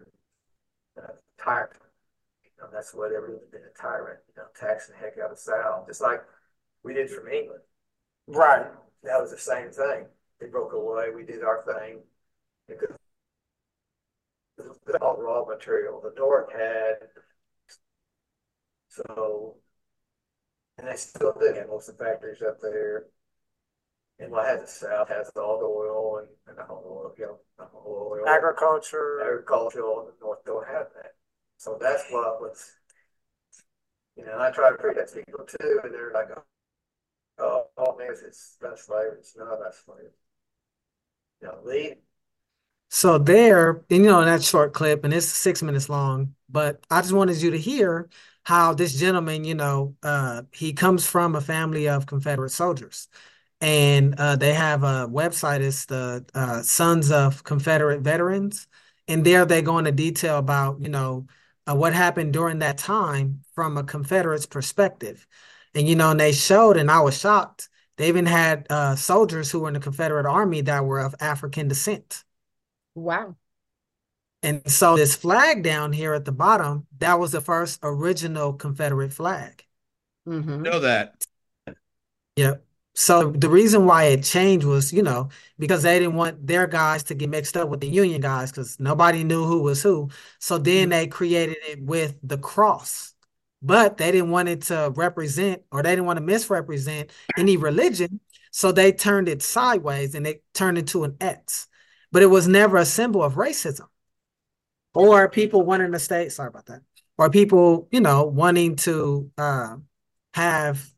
uh, 0.99 1.13
tired. 1.43 1.71
You 2.45 2.51
know, 2.59 2.69
that's 2.73 2.95
what 2.95 3.13
everyone's 3.13 3.47
been 3.51 3.63
a 3.63 3.81
tyrant, 3.81 4.21
you 4.29 4.43
know, 4.43 4.49
taxing 4.59 4.95
the 4.95 5.05
heck 5.05 5.19
out 5.19 5.33
of 5.33 5.39
South, 5.39 5.87
just 5.87 6.01
like 6.01 6.23
we 6.83 6.95
did 6.95 7.11
from 7.11 7.29
England. 7.29 7.63
Right. 8.27 8.67
That 9.03 9.21
was 9.21 9.31
the 9.31 9.39
same 9.39 9.71
thing. 9.71 10.07
They 10.41 10.47
broke 10.47 10.73
away. 10.73 11.11
We 11.15 11.25
did 11.25 11.43
our 11.43 11.63
thing. 11.63 12.01
Because 12.69 12.97
all 15.01 15.17
raw 15.17 15.45
material 15.45 16.01
the 16.01 16.13
North 16.17 16.53
had. 16.53 17.09
So, 18.89 19.57
and 20.79 20.87
they 20.87 20.97
still 20.97 21.33
have 21.33 21.69
most 21.69 21.89
of 21.89 21.97
the 21.97 22.05
factories 22.05 22.43
up 22.43 22.61
there. 22.61 23.07
And 24.23 24.31
what 24.31 24.47
has 24.47 24.61
the 24.61 24.67
South 24.69 25.09
has 25.09 25.31
all 25.35 25.59
the 25.59 25.65
oil 25.65 26.19
and, 26.19 26.29
and 26.47 26.57
the 26.57 26.73
oil, 26.73 27.13
you 27.19 27.27
know, 27.27 27.69
oil. 27.85 28.29
Agriculture. 28.29 29.21
Agricultural, 29.21 30.07
the 30.07 30.25
North 30.25 30.45
don't 30.45 30.67
have 30.67 30.87
that. 30.95 31.15
So 31.57 31.77
that's 31.81 32.05
what 32.11 32.41
was, 32.41 32.71
you 34.17 34.25
know, 34.25 34.39
I 34.39 34.53
try 34.53 34.71
to 34.71 34.77
preach 34.77 34.97
that 34.97 35.09
to 35.09 35.25
people 35.25 35.45
too, 35.45 35.81
and 35.83 35.93
they're 35.93 36.13
like, 36.15 36.29
oh, 37.39 37.65
oh 37.77 37.97
man, 37.99 38.11
it's 38.11 38.57
that's 38.61 38.87
slavery. 38.87 39.17
It's 39.19 39.37
not 39.37 39.59
that's 39.61 39.85
slavery. 39.85 40.11
You 41.41 41.49
know. 41.49 41.95
So 42.91 43.19
there, 43.19 43.83
and, 43.91 44.05
you 44.05 44.11
know, 44.11 44.21
in 44.21 44.27
that 44.27 44.45
short 44.45 44.73
clip, 44.73 45.03
and 45.03 45.13
it's 45.13 45.27
six 45.27 45.63
minutes 45.63 45.89
long, 45.89 46.35
but 46.49 46.85
I 46.91 47.01
just 47.01 47.13
wanted 47.13 47.43
you 47.43 47.51
to 47.51 47.59
hear 47.59 48.09
how 48.45 48.75
this 48.75 48.95
gentleman, 48.95 49.45
you 49.45 49.57
know, 49.57 49.97
uh, 50.03 50.43
he 50.53 50.75
comes 50.75 51.07
from 51.07 51.35
a 51.35 51.41
family 51.41 51.89
of 51.89 52.07
Confederate 52.07 52.51
soldiers 52.51 53.09
and 53.63 54.17
uh, 54.19 54.35
they 54.35 54.53
have 54.53 54.83
a 54.83 55.09
website. 55.09 55.61
It's 55.61 55.87
the 55.87 56.27
uh, 56.35 56.63
Sons 56.63 57.13
of 57.13 57.45
Confederate 57.45 58.01
Veterans, 58.01 58.67
and 59.07 59.25
there 59.25 59.47
they 59.47 59.63
go 59.63 59.79
into 59.79 59.93
detail 59.93 60.39
about 60.39 60.81
you 60.83 60.89
know 60.89 61.27
uh, 61.67 61.75
what 61.75 61.95
happened 61.95 62.33
during 62.33 62.59
that 62.59 62.77
time 62.77 63.45
from 63.55 63.79
a 63.79 63.85
Confederate's 63.85 64.47
perspective, 64.47 65.27
and 65.75 65.89
you 65.89 65.95
know, 65.95 66.11
and 66.11 66.21
they 66.21 66.33
showed, 66.33 66.77
and 66.77 66.91
I 66.91 67.01
was 67.01 67.17
shocked. 67.17 67.69
They 67.97 68.09
even 68.09 68.27
had 68.27 68.67
uh, 68.69 68.97
soldiers 68.97 69.51
who 69.51 69.61
were 69.61 69.69
in 69.69 69.75
the 69.75 69.81
Confederate 69.81 70.27
Army 70.27 70.63
that 70.63 70.85
were 70.85 70.99
of 70.99 71.15
African 71.21 71.69
descent. 71.69 72.25
Wow. 72.97 73.37
And 74.43 74.69
so 74.69 74.97
this 74.97 75.15
flag 75.15 75.63
down 75.63 75.93
here 75.93 76.15
at 76.15 76.25
the 76.25 76.33
bottom, 76.33 76.87
that 76.99 77.21
was 77.21 77.31
the 77.31 77.41
first 77.41 77.79
original 77.85 78.55
Confederate 78.55 79.13
flag. 79.13 79.65
Mm-hmm. 80.27 80.63
Know 80.63 80.81
that. 80.81 81.25
Yep. 82.35 82.65
So 82.95 83.31
the 83.31 83.49
reason 83.49 83.87
why 83.87 84.05
it 84.05 84.23
changed 84.23 84.67
was, 84.67 84.93
you 84.93 85.03
know, 85.03 85.31
because 85.59 85.83
they 85.83 85.99
didn't 85.99 86.15
want 86.15 86.47
their 86.47 86.67
guys 86.67 87.03
to 87.05 87.15
get 87.15 87.31
mixed 87.31 87.57
up 87.57 87.69
with 87.71 87.81
the 87.81 87.89
Union 87.89 88.21
guys 88.21 88.51
because 88.51 88.79
nobody 88.79 89.25
knew 89.25 89.45
who 89.45 89.63
was 89.63 89.83
who. 89.83 90.11
So 90.39 90.59
then 90.59 90.83
mm-hmm. 90.83 90.91
they 90.91 91.07
created 91.07 91.57
it 91.69 91.83
with 91.83 92.17
the 92.23 92.37
cross, 92.37 93.15
but 93.63 93.97
they 93.97 94.13
didn't 94.13 94.31
want 94.31 94.51
it 94.51 94.63
to 94.63 94.93
represent 94.95 95.63
or 95.71 95.83
they 95.83 95.91
didn't 95.91 96.05
want 96.05 96.19
to 96.19 96.25
misrepresent 96.25 97.11
any 97.39 97.57
religion. 97.57 98.21
So 98.51 98.73
they 98.73 98.93
turned 98.93 99.29
it 99.29 99.43
sideways 99.43 100.15
and 100.15 100.27
it 100.27 100.45
turned 100.53 100.77
into 100.77 101.05
an 101.05 101.17
X. 101.21 101.69
But 102.11 102.23
it 102.23 102.27
was 102.27 102.47
never 102.47 102.77
a 102.77 102.85
symbol 102.85 103.23
of 103.23 103.35
racism 103.35 103.87
or 104.95 105.31
people 105.31 105.63
wanting 105.63 105.93
to 105.93 105.99
stay. 105.99 106.29
Sorry 106.29 106.49
about 106.49 106.67
that. 106.67 106.83
Or 107.17 107.31
people, 107.31 107.89
you 107.91 108.01
know, 108.01 108.25
wanting 108.25 108.77
to 108.77 109.31
uh, 109.39 109.77
have 110.35 110.92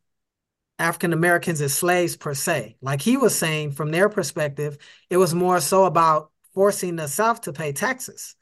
African 0.77 1.13
Americans 1.13 1.61
as 1.61 1.73
slaves 1.73 2.15
per 2.17 2.33
se. 2.33 2.77
Like 2.81 3.01
he 3.01 3.17
was 3.17 3.35
saying, 3.35 3.71
from 3.71 3.91
their 3.91 4.09
perspective, 4.09 4.77
it 5.09 5.17
was 5.17 5.33
more 5.33 5.61
so 5.61 5.85
about 5.85 6.31
forcing 6.53 6.95
the 6.95 7.07
South 7.07 7.41
to 7.41 7.53
pay 7.53 7.71
taxes. 7.71 8.35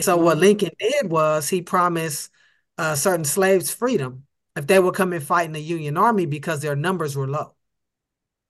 So 0.00 0.16
what 0.16 0.34
mm-hmm. 0.34 0.40
Lincoln 0.40 0.70
did 0.78 1.10
was 1.10 1.48
he 1.48 1.62
promised 1.62 2.30
uh, 2.78 2.94
certain 2.94 3.24
slaves 3.24 3.72
freedom 3.72 4.24
if 4.56 4.66
they 4.66 4.78
would 4.78 4.94
come 4.94 5.12
and 5.12 5.22
fight 5.22 5.46
in 5.46 5.52
the 5.52 5.60
Union 5.60 5.96
Army 5.96 6.26
because 6.26 6.60
their 6.60 6.76
numbers 6.76 7.16
were 7.16 7.28
low. 7.28 7.54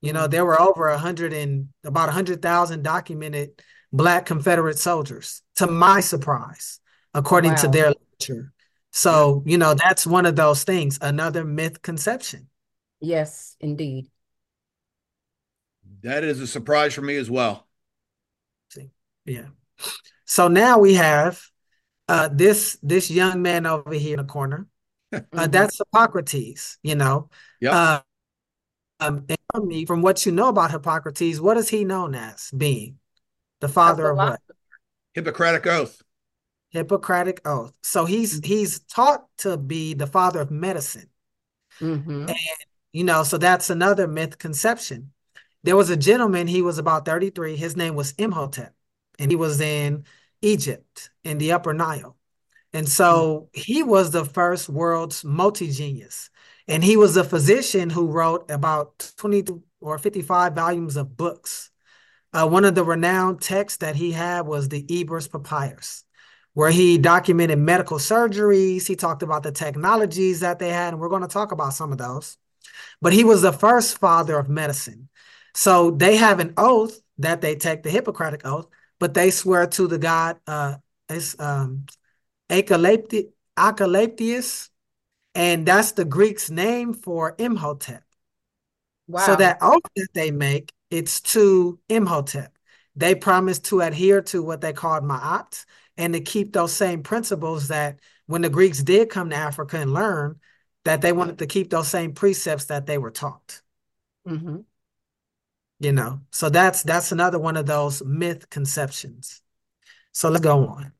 You 0.00 0.12
know, 0.12 0.26
there 0.26 0.44
were 0.44 0.60
over 0.60 0.88
a 0.88 0.98
hundred 0.98 1.32
and 1.32 1.68
about 1.84 2.08
a 2.08 2.12
hundred 2.12 2.42
thousand 2.42 2.82
documented 2.82 3.62
Black 3.92 4.26
Confederate 4.26 4.78
soldiers, 4.78 5.42
to 5.56 5.66
my 5.66 6.00
surprise, 6.00 6.80
according 7.14 7.52
wow. 7.52 7.56
to 7.58 7.68
their 7.68 7.88
literature. 7.88 8.52
So, 8.90 9.42
you 9.46 9.58
know, 9.58 9.74
that's 9.74 10.06
one 10.06 10.26
of 10.26 10.34
those 10.34 10.64
things, 10.64 10.98
another 11.00 11.44
myth 11.44 11.82
conception. 11.82 12.48
Yes, 13.02 13.56
indeed. 13.60 14.08
That 16.02 16.22
is 16.24 16.40
a 16.40 16.46
surprise 16.46 16.94
for 16.94 17.02
me 17.02 17.16
as 17.16 17.28
well. 17.28 17.66
See, 18.70 18.90
yeah. 19.24 19.48
So 20.24 20.48
now 20.48 20.78
we 20.78 20.94
have 20.94 21.42
uh, 22.08 22.28
this 22.32 22.78
this 22.82 23.10
young 23.10 23.42
man 23.42 23.66
over 23.66 23.92
here 23.92 24.14
in 24.14 24.24
the 24.24 24.32
corner. 24.32 24.66
Uh, 25.30 25.46
that's 25.46 25.76
Hippocrates. 25.76 26.78
You 26.82 26.94
know. 26.94 27.28
Yeah. 27.60 27.76
Uh, 27.76 28.00
um, 29.00 29.26
from 29.86 30.00
what 30.00 30.24
you 30.24 30.32
know 30.32 30.48
about 30.48 30.70
Hippocrates, 30.70 31.38
what 31.38 31.58
is 31.58 31.68
he 31.68 31.84
known 31.84 32.14
as 32.14 32.50
being? 32.56 32.98
The 33.60 33.68
father 33.68 34.08
of 34.08 34.16
what? 34.16 34.40
Hippocratic 35.12 35.66
oath. 35.66 36.00
Hippocratic 36.70 37.42
oath. 37.44 37.76
So 37.82 38.06
he's 38.06 38.40
mm-hmm. 38.40 38.46
he's 38.46 38.80
taught 38.80 39.26
to 39.38 39.58
be 39.58 39.92
the 39.92 40.06
father 40.06 40.40
of 40.40 40.50
medicine. 40.50 41.10
Mm-hmm. 41.78 42.28
And 42.28 42.36
you 42.92 43.04
know, 43.04 43.22
so 43.22 43.38
that's 43.38 43.70
another 43.70 44.06
myth 44.06 44.38
conception. 44.38 45.12
There 45.64 45.76
was 45.76 45.90
a 45.90 45.96
gentleman, 45.96 46.46
he 46.46 46.62
was 46.62 46.78
about 46.78 47.04
33. 47.06 47.56
His 47.56 47.76
name 47.76 47.94
was 47.94 48.12
Imhotep, 48.18 48.74
and 49.18 49.30
he 49.30 49.36
was 49.36 49.60
in 49.60 50.04
Egypt 50.42 51.10
in 51.24 51.38
the 51.38 51.52
Upper 51.52 51.72
Nile. 51.72 52.16
And 52.72 52.88
so 52.88 53.48
he 53.52 53.82
was 53.82 54.10
the 54.10 54.24
first 54.24 54.68
world's 54.68 55.24
multi 55.24 55.70
genius. 55.70 56.30
And 56.68 56.82
he 56.82 56.96
was 56.96 57.16
a 57.16 57.24
physician 57.24 57.90
who 57.90 58.06
wrote 58.06 58.50
about 58.50 59.12
20 59.16 59.44
or 59.80 59.98
55 59.98 60.54
volumes 60.54 60.96
of 60.96 61.16
books. 61.16 61.70
Uh, 62.32 62.48
one 62.48 62.64
of 62.64 62.74
the 62.74 62.84
renowned 62.84 63.42
texts 63.42 63.78
that 63.78 63.96
he 63.96 64.12
had 64.12 64.46
was 64.46 64.68
the 64.68 64.86
Ebers 64.88 65.28
Papyrus, 65.28 66.04
where 66.54 66.70
he 66.70 66.96
documented 66.96 67.58
medical 67.58 67.98
surgeries. 67.98 68.86
He 68.86 68.96
talked 68.96 69.22
about 69.22 69.42
the 69.42 69.52
technologies 69.52 70.40
that 70.40 70.58
they 70.58 70.70
had, 70.70 70.94
and 70.94 71.00
we're 71.00 71.10
going 71.10 71.22
to 71.22 71.28
talk 71.28 71.52
about 71.52 71.74
some 71.74 71.92
of 71.92 71.98
those 71.98 72.38
but 73.00 73.12
he 73.12 73.24
was 73.24 73.42
the 73.42 73.52
first 73.52 73.98
father 73.98 74.38
of 74.38 74.48
medicine. 74.48 75.08
So 75.54 75.90
they 75.90 76.16
have 76.16 76.40
an 76.40 76.54
oath 76.56 76.98
that 77.18 77.40
they 77.40 77.56
take 77.56 77.82
the 77.82 77.90
Hippocratic 77.90 78.46
oath, 78.46 78.68
but 78.98 79.14
they 79.14 79.30
swear 79.30 79.66
to 79.66 79.86
the 79.86 79.98
god 79.98 80.38
uh 80.46 80.76
it's 81.08 81.38
um 81.40 81.86
Asclepius 83.56 84.68
and 85.34 85.66
that's 85.66 85.92
the 85.92 86.04
Greek's 86.04 86.50
name 86.50 86.92
for 86.92 87.34
Imhotep. 87.38 88.02
Wow. 89.08 89.26
So 89.26 89.36
that 89.36 89.58
oath 89.60 89.82
that 89.96 90.08
they 90.14 90.30
make, 90.30 90.72
it's 90.90 91.20
to 91.20 91.78
Imhotep. 91.88 92.56
They 92.94 93.14
promise 93.14 93.58
to 93.60 93.80
adhere 93.80 94.20
to 94.22 94.42
what 94.42 94.60
they 94.60 94.72
called 94.72 95.04
Ma'at 95.04 95.64
and 95.96 96.12
to 96.12 96.20
keep 96.20 96.52
those 96.52 96.72
same 96.72 97.02
principles 97.02 97.68
that 97.68 97.98
when 98.26 98.42
the 98.42 98.50
Greeks 98.50 98.82
did 98.82 99.08
come 99.08 99.30
to 99.30 99.36
Africa 99.36 99.78
and 99.78 99.92
learn, 99.92 100.38
that 100.84 101.00
they 101.02 101.12
wanted 101.12 101.38
to 101.38 101.46
keep 101.46 101.70
those 101.70 101.88
same 101.88 102.12
precepts 102.14 102.66
that 102.66 102.86
they 102.86 102.98
were 102.98 103.10
taught. 103.10 103.62
hmm 104.26 104.64
You 105.80 105.92
know, 105.92 106.20
so 106.30 106.48
that's 106.48 106.82
that's 106.84 107.10
another 107.10 107.38
one 107.40 107.56
of 107.56 107.66
those 107.66 108.04
myth 108.04 108.48
conceptions. 108.50 109.42
So 110.12 110.30
let's 110.30 110.44
go 110.44 110.66
on. 110.68 110.92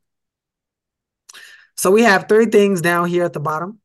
So 1.76 1.90
we 1.90 2.02
have 2.02 2.28
three 2.28 2.46
things 2.46 2.80
down 2.80 3.08
here 3.08 3.24
at 3.24 3.32
the 3.32 3.40
bottom, 3.40 3.80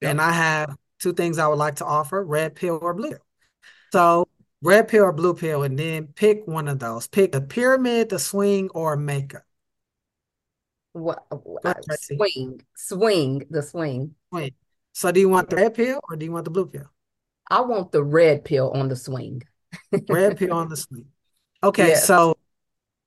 Yep. 0.00 0.10
and 0.10 0.20
I 0.20 0.32
have 0.32 0.76
two 1.00 1.12
things 1.12 1.38
I 1.38 1.46
would 1.48 1.58
like 1.58 1.76
to 1.76 1.84
offer: 1.84 2.24
red 2.24 2.54
pill 2.54 2.78
or 2.82 2.94
blue 2.94 3.10
pill. 3.10 3.26
So 3.92 4.28
red 4.62 4.88
pill 4.88 5.04
or 5.04 5.12
blue 5.12 5.34
pill, 5.34 5.62
and 5.62 5.78
then 5.78 6.08
pick 6.08 6.46
one 6.46 6.68
of 6.68 6.78
those. 6.78 7.08
Pick 7.08 7.32
the 7.32 7.40
pyramid, 7.40 8.10
the 8.10 8.18
swing, 8.18 8.70
or 8.70 8.96
makeup. 8.96 9.44
What, 10.92 11.24
uh, 11.64 11.74
swing, 11.90 12.62
swing, 12.74 13.46
the 13.50 13.62
swing. 13.62 14.14
Wait. 14.30 14.54
So 14.92 15.12
do 15.12 15.20
you 15.20 15.28
want 15.28 15.50
the 15.50 15.56
red 15.56 15.74
pill 15.74 16.00
or 16.08 16.16
do 16.16 16.24
you 16.24 16.32
want 16.32 16.44
the 16.44 16.50
blue 16.50 16.66
pill? 16.66 16.90
I 17.50 17.60
want 17.60 17.92
the 17.92 18.02
red 18.02 18.44
pill 18.44 18.70
on 18.72 18.88
the 18.88 18.96
swing. 18.96 19.42
Red 20.08 20.36
pill 20.36 20.52
on 20.52 20.68
the 20.68 20.76
swing. 20.76 21.06
Okay, 21.62 21.94
Yes. 21.94 21.94
so 21.94 22.36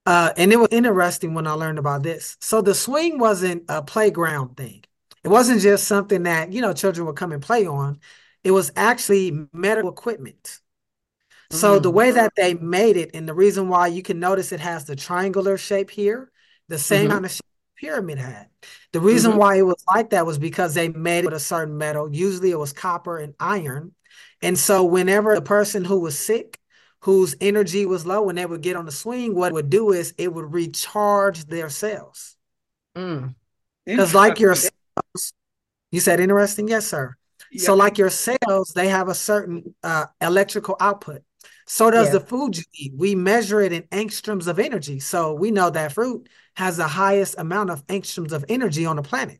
uh 0.06 0.34
and 0.38 0.54
it 0.54 0.58
was 0.58 0.70
interesting 0.72 1.34
when 1.34 1.48
I 1.48 1.54
learned 1.54 1.80
about 1.80 2.04
this. 2.04 2.38
So 2.42 2.62
the 2.62 2.76
swing 2.76 3.20
wasn't 3.20 3.66
a 3.70 3.82
playground 3.84 4.58
thing. 4.58 4.84
It 5.24 5.30
wasn't 5.30 5.62
just 5.62 5.88
something 5.88 6.24
that, 6.24 6.54
you 6.54 6.62
know, 6.62 6.74
children 6.74 7.08
would 7.08 7.16
come 7.18 7.32
and 7.34 7.42
play 7.44 7.66
on. 7.68 8.00
It 8.44 8.52
was 8.52 8.72
actually 8.76 9.48
medical 9.54 9.90
equipment. 9.92 10.60
So 11.52 11.80
the 11.80 11.90
Mm. 11.90 11.92
way 11.92 12.12
that 12.12 12.34
they 12.36 12.54
made 12.56 12.98
it, 12.98 13.12
and 13.14 13.28
the 13.28 13.34
reason 13.34 13.70
why 13.70 13.88
you 13.88 14.04
can 14.04 14.20
notice 14.20 14.52
it 14.52 14.60
has 14.62 14.86
the 14.86 14.96
triangular 14.96 15.58
shape 15.58 15.92
here, 15.92 16.32
the 16.70 16.78
same 16.80 17.10
Mhm. 17.10 17.12
kind 17.12 17.26
of 17.26 17.32
shape 17.32 17.42
the 17.42 17.55
pyramid 17.80 18.18
had. 18.18 18.48
The 18.92 19.00
reason 19.00 19.34
Mhm. 19.34 19.38
why 19.38 19.56
it 19.58 19.64
was 19.64 19.84
like 19.94 20.12
that 20.12 20.26
was 20.26 20.38
because 20.38 20.74
they 20.74 20.90
made 20.90 21.20
it 21.20 21.26
with 21.26 21.34
a 21.34 21.40
certain 21.40 21.78
metal. 21.78 22.14
Usually 22.14 22.52
it 22.52 22.60
was 22.60 22.74
copper 22.74 23.18
and 23.18 23.34
iron. 23.40 23.94
And 24.42 24.58
so 24.58 24.84
whenever 24.84 25.36
the 25.36 25.42
person 25.42 25.86
who 25.86 26.00
was 26.00 26.18
sick, 26.18 26.60
whose 27.02 27.36
energy 27.42 27.86
was 27.86 28.06
low, 28.06 28.24
when 28.24 28.36
they 28.36 28.46
would 28.46 28.62
get 28.62 28.76
on 28.76 28.86
the 28.86 28.92
swing, 28.92 29.36
what 29.36 29.50
it 29.52 29.54
would 29.54 29.70
do 29.70 29.92
is 29.92 30.14
it 30.18 30.34
would 30.34 30.54
recharge 30.54 31.46
their 31.46 31.70
cells. 31.70 32.36
Mm. 32.96 33.36
Because 33.86 34.16
like 34.16 34.40
your 34.40 34.56
cells, 34.56 35.34
you 35.92 36.00
said 36.00 36.20
interesting? 36.20 36.68
Yes, 36.68 36.88
sir. 36.88 37.16
Yeah, 37.52 37.66
So 37.66 37.76
like 37.76 37.98
your 37.98 38.10
cells, 38.10 38.74
they 38.76 38.88
have 38.88 39.08
a 39.08 39.16
certain 39.16 39.76
uh, 39.84 40.08
electrical 40.22 40.76
output. 40.80 41.22
So 41.68 41.90
does 41.92 42.10
Yeah. 42.10 42.12
the 42.12 42.20
food 42.20 42.58
you 42.58 42.64
eat. 42.74 42.94
We 42.96 43.16
measure 43.16 43.62
it 43.62 43.74
in 43.74 43.84
angstroms 43.84 44.48
of 44.48 44.60
energy. 44.60 45.00
So 45.00 45.34
we 45.34 45.52
know 45.52 45.70
that 45.72 45.94
fruit 45.94 46.30
has 46.56 46.78
the 46.78 46.88
highest 46.88 47.36
amount 47.38 47.72
of 47.72 47.86
angstroms 47.88 48.32
of 48.32 48.46
energy 48.50 48.86
on 48.86 48.98
the 48.98 49.02
planet. 49.04 49.40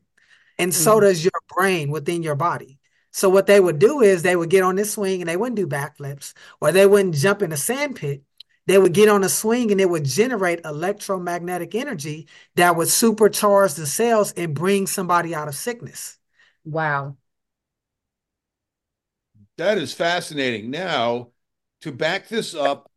And 0.58 0.74
so 0.74 1.00
Mhm. 1.00 1.00
does 1.00 1.24
your 1.24 1.32
brain 1.56 1.90
within 1.90 2.22
your 2.22 2.34
body. 2.36 2.78
So 3.12 3.28
what 3.28 3.46
they 3.46 3.60
would 3.60 3.78
do 3.78 4.00
is 4.02 4.22
they 4.22 4.36
would 4.36 4.50
get 4.50 4.62
on 4.62 4.76
this 4.76 4.92
swing 4.92 5.22
and 5.22 5.28
they 5.28 5.36
wouldn't 5.36 5.56
do 5.56 5.66
backflips 5.66 6.34
or 6.60 6.72
they 6.72 6.86
wouldn't 6.86 7.14
jump 7.14 7.42
in 7.42 7.52
a 7.52 7.56
sand 7.56 7.96
pit. 7.96 8.22
They 8.66 8.78
would 8.78 8.92
get 8.92 9.08
on 9.08 9.24
a 9.24 9.28
swing 9.28 9.70
and 9.70 9.80
it 9.80 9.88
would 9.88 10.04
generate 10.04 10.64
electromagnetic 10.64 11.74
energy 11.74 12.28
that 12.56 12.76
would 12.76 12.88
supercharge 12.88 13.76
the 13.76 13.86
cells 13.86 14.32
and 14.32 14.54
bring 14.54 14.86
somebody 14.86 15.34
out 15.34 15.48
of 15.48 15.54
sickness. 15.54 16.18
Wow. 16.64 17.16
That 19.56 19.78
is 19.78 19.92
fascinating. 19.94 20.70
Now, 20.70 21.30
to 21.86 21.92
back 21.92 22.28
this 22.28 22.54
up, 22.54 22.90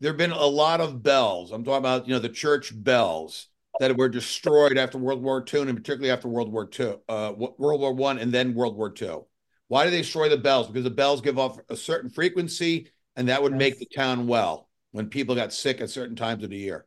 there 0.00 0.10
have 0.10 0.18
been 0.18 0.32
a 0.32 0.46
lot 0.46 0.80
of 0.80 1.02
bells. 1.02 1.52
I'm 1.52 1.64
talking 1.64 1.78
about, 1.78 2.06
you 2.06 2.14
know, 2.14 2.20
the 2.20 2.28
church 2.28 2.72
bells 2.74 3.48
that 3.80 3.96
were 3.96 4.08
destroyed 4.08 4.76
after 4.76 4.98
World 4.98 5.22
War 5.22 5.42
II, 5.42 5.62
and 5.62 5.76
particularly 5.76 6.10
after 6.10 6.28
World 6.28 6.52
War 6.52 6.66
II, 6.66 6.96
uh, 7.08 7.32
World 7.36 7.80
War 7.80 7.94
One, 7.94 8.18
and 8.18 8.32
then 8.32 8.54
World 8.54 8.76
War 8.76 8.90
II. 8.90 9.26
Why 9.68 9.84
do 9.84 9.90
they 9.90 10.02
destroy 10.02 10.28
the 10.28 10.36
bells? 10.36 10.66
Because 10.66 10.84
the 10.84 10.90
bells 10.90 11.20
give 11.20 11.38
off 11.38 11.58
a 11.68 11.76
certain 11.76 12.10
frequency, 12.10 12.88
and 13.16 13.28
that 13.28 13.42
would 13.42 13.54
make 13.54 13.78
the 13.78 13.86
town 13.86 14.26
well 14.26 14.68
when 14.92 15.08
people 15.08 15.34
got 15.34 15.52
sick 15.52 15.80
at 15.80 15.90
certain 15.90 16.16
times 16.16 16.44
of 16.44 16.50
the 16.50 16.56
year. 16.56 16.86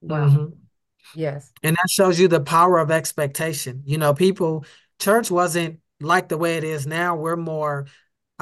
Wow. 0.00 0.28
Mhm. 0.28 0.52
Yes. 1.14 1.50
And 1.62 1.76
that 1.76 1.90
shows 1.90 2.18
you 2.18 2.28
the 2.28 2.40
power 2.40 2.78
of 2.78 2.90
expectation. 2.90 3.82
You 3.84 3.98
know, 3.98 4.14
people, 4.14 4.64
church 4.98 5.30
wasn't 5.30 5.80
like 6.00 6.28
the 6.28 6.38
way 6.38 6.56
it 6.56 6.64
is 6.64 6.86
now. 6.86 7.16
We're 7.16 7.36
more, 7.36 7.86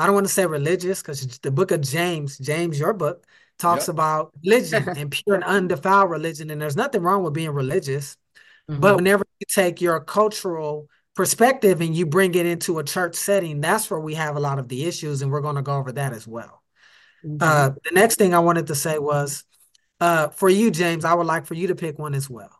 I 0.01 0.07
don't 0.07 0.15
want 0.15 0.27
to 0.27 0.33
say 0.33 0.47
religious 0.47 1.03
because 1.03 1.39
the 1.39 1.51
book 1.51 1.71
of 1.71 1.81
James, 1.83 2.39
James, 2.39 2.79
your 2.79 2.93
book, 2.93 3.27
talks 3.59 3.89
Yep. 3.89 3.95
about 3.95 4.33
religion 4.45 4.89
and 4.97 5.11
pure 5.11 5.35
and 5.37 5.45
undefiled 5.45 6.11
religion. 6.11 6.51
And 6.51 6.61
there's 6.61 6.77
nothing 6.77 7.03
wrong 7.03 7.23
with 7.23 7.35
being 7.35 7.51
religious. 7.51 8.17
Mhm. 8.71 8.81
But 8.81 8.97
whenever 8.97 9.25
you 9.39 9.47
take 9.53 9.81
your 9.81 10.01
cultural 10.01 10.89
perspective 11.15 11.81
and 11.83 11.95
you 11.95 12.07
bring 12.07 12.35
it 12.35 12.47
into 12.47 12.79
a 12.79 12.85
church 12.85 13.15
setting, 13.15 13.61
that's 13.61 13.91
where 13.91 14.01
we 14.01 14.15
have 14.15 14.37
a 14.37 14.41
lot 14.41 14.59
of 14.59 14.69
the 14.69 14.85
issues. 14.87 15.21
And 15.21 15.31
we're 15.31 15.43
going 15.43 15.57
to 15.57 15.63
go 15.63 15.77
over 15.77 15.93
that 15.93 16.13
as 16.15 16.27
well. 16.27 16.63
Mhm. 17.25 17.37
Uh, 17.43 17.71
the 17.85 17.91
next 17.93 18.17
thing 18.17 18.33
I 18.33 18.39
wanted 18.39 18.69
to 18.69 18.75
say 18.75 18.99
was 18.99 19.45
uh, 20.01 20.29
for 20.29 20.49
you, 20.49 20.71
James, 20.71 21.05
I 21.05 21.13
would 21.13 21.27
like 21.27 21.45
for 21.45 21.53
you 21.53 21.67
to 21.67 21.75
pick 21.75 21.99
one 21.99 22.15
as 22.15 22.31
well. 22.31 22.57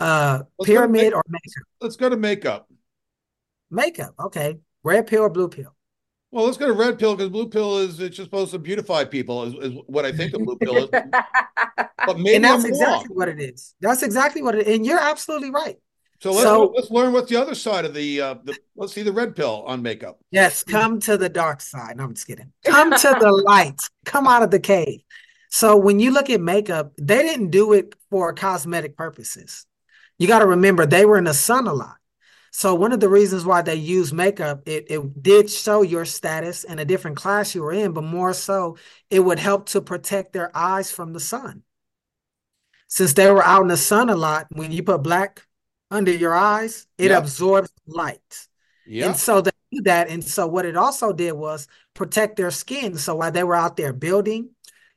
Uh, 0.00 0.38
Let's 0.38 0.48
go 0.56 0.64
to 0.64 0.72
pyramid 0.72 1.02
make- 1.02 1.14
or 1.14 1.22
makeup? 1.28 1.64
Let's 1.82 1.96
go 1.96 2.08
to 2.08 2.16
makeup. 2.16 2.66
Makeup, 3.70 4.14
okay. 4.18 4.58
Red 4.82 5.06
pill 5.06 5.22
or 5.24 5.28
blue 5.30 5.48
pill? 5.48 5.76
Well, 6.32 6.46
let's 6.46 6.56
go 6.56 6.66
to 6.66 6.72
red 6.72 6.98
pill 6.98 7.14
because 7.14 7.30
blue 7.30 7.48
pill 7.48 7.78
is 7.78 8.00
it's 8.00 8.16
just 8.16 8.26
supposed 8.26 8.50
to 8.52 8.58
beautify 8.58 9.04
people, 9.04 9.44
is, 9.44 9.72
is 9.72 9.78
what 9.86 10.04
I 10.06 10.12
think 10.12 10.32
the 10.32 10.38
blue 10.40 10.56
pill 10.56 10.76
is. 10.78 10.88
But 12.04 12.18
maybe 12.18 12.34
And 12.36 12.44
that's 12.44 12.64
I'm 12.64 12.70
exactly 12.70 13.08
wrong. 13.10 13.16
what 13.16 13.28
it 13.28 13.40
is. 13.40 13.74
That's 13.80 14.02
exactly 14.02 14.42
what 14.42 14.56
it 14.56 14.66
and 14.66 14.84
you're 14.84 14.98
absolutely 14.98 15.50
right. 15.50 15.76
So 16.20 16.30
let's 16.32 16.42
So- 16.42 16.72
let's 16.74 16.90
learn 16.90 17.12
what's 17.12 17.28
the 17.30 17.36
other 17.40 17.54
side 17.54 17.84
of 17.84 17.94
the 17.94 18.20
uh 18.20 18.34
the 18.42 18.56
let's 18.74 18.92
see 18.92 19.02
the 19.04 19.12
red 19.12 19.36
pill 19.36 19.62
on 19.68 19.82
makeup. 19.82 20.18
Yes, 20.32 20.64
come 20.64 20.98
to 21.00 21.16
the 21.16 21.28
dark 21.28 21.60
side. 21.60 21.96
No, 21.98 22.04
I'm 22.04 22.14
just 22.14 22.26
kidding. 22.26 22.50
Come 22.64 22.90
to 22.90 23.16
the 23.20 23.30
light. 23.46 23.80
Come 24.04 24.26
out 24.26 24.42
of 24.42 24.50
the 24.50 24.58
cave. 24.58 25.00
So 25.50 25.76
when 25.76 26.00
you 26.00 26.10
look 26.10 26.28
at 26.30 26.40
makeup, 26.40 26.92
they 26.98 27.22
didn't 27.22 27.50
do 27.50 27.72
it 27.74 27.94
for 28.10 28.32
cosmetic 28.32 28.96
purposes. 28.96 29.64
You 30.18 30.26
got 30.26 30.40
to 30.40 30.46
remember 30.46 30.86
they 30.86 31.04
were 31.04 31.18
in 31.18 31.24
the 31.24 31.34
sun 31.34 31.66
a 31.68 31.74
lot. 31.74 31.96
So 32.52 32.74
one 32.74 32.92
of 32.92 33.00
the 33.00 33.08
reasons 33.08 33.44
why 33.44 33.62
they 33.62 33.74
use 33.74 34.12
makeup, 34.12 34.62
it, 34.68 34.86
it 34.90 35.22
did 35.22 35.50
show 35.50 35.82
your 35.82 36.04
status 36.04 36.64
and 36.64 36.78
a 36.78 36.84
different 36.84 37.16
class 37.16 37.54
you 37.54 37.62
were 37.62 37.72
in, 37.72 37.92
but 37.92 38.04
more 38.04 38.32
so 38.34 38.76
it 39.10 39.20
would 39.20 39.38
help 39.40 39.66
to 39.70 39.80
protect 39.80 40.32
their 40.32 40.56
eyes 40.56 40.90
from 40.92 41.12
the 41.14 41.20
sun. 41.20 41.62
Since 42.88 43.14
they 43.14 43.30
were 43.30 43.42
out 43.42 43.62
in 43.62 43.68
the 43.68 43.76
sun 43.76 44.10
a 44.10 44.16
lot, 44.16 44.46
when 44.52 44.70
you 44.72 44.82
put 44.82 45.02
black 45.02 45.46
under 45.90 46.12
your 46.12 46.34
eyes, 46.34 46.86
it 46.98 47.10
Yep. 47.10 47.10
absorbs 47.10 47.70
light. 47.86 48.48
Yeah. 48.84 49.06
And 49.06 49.16
so 49.16 49.40
they 49.40 49.50
do 49.70 49.82
that. 49.82 50.08
And 50.08 50.22
so 50.24 50.46
what 50.46 50.66
it 50.66 50.76
also 50.76 51.12
did 51.12 51.32
was 51.32 51.68
protect 51.94 52.36
their 52.36 52.50
skin. 52.50 52.96
So 52.98 53.16
while 53.16 53.32
they 53.32 53.44
were 53.44 53.54
out 53.54 53.76
there 53.76 53.92
building, 53.92 54.50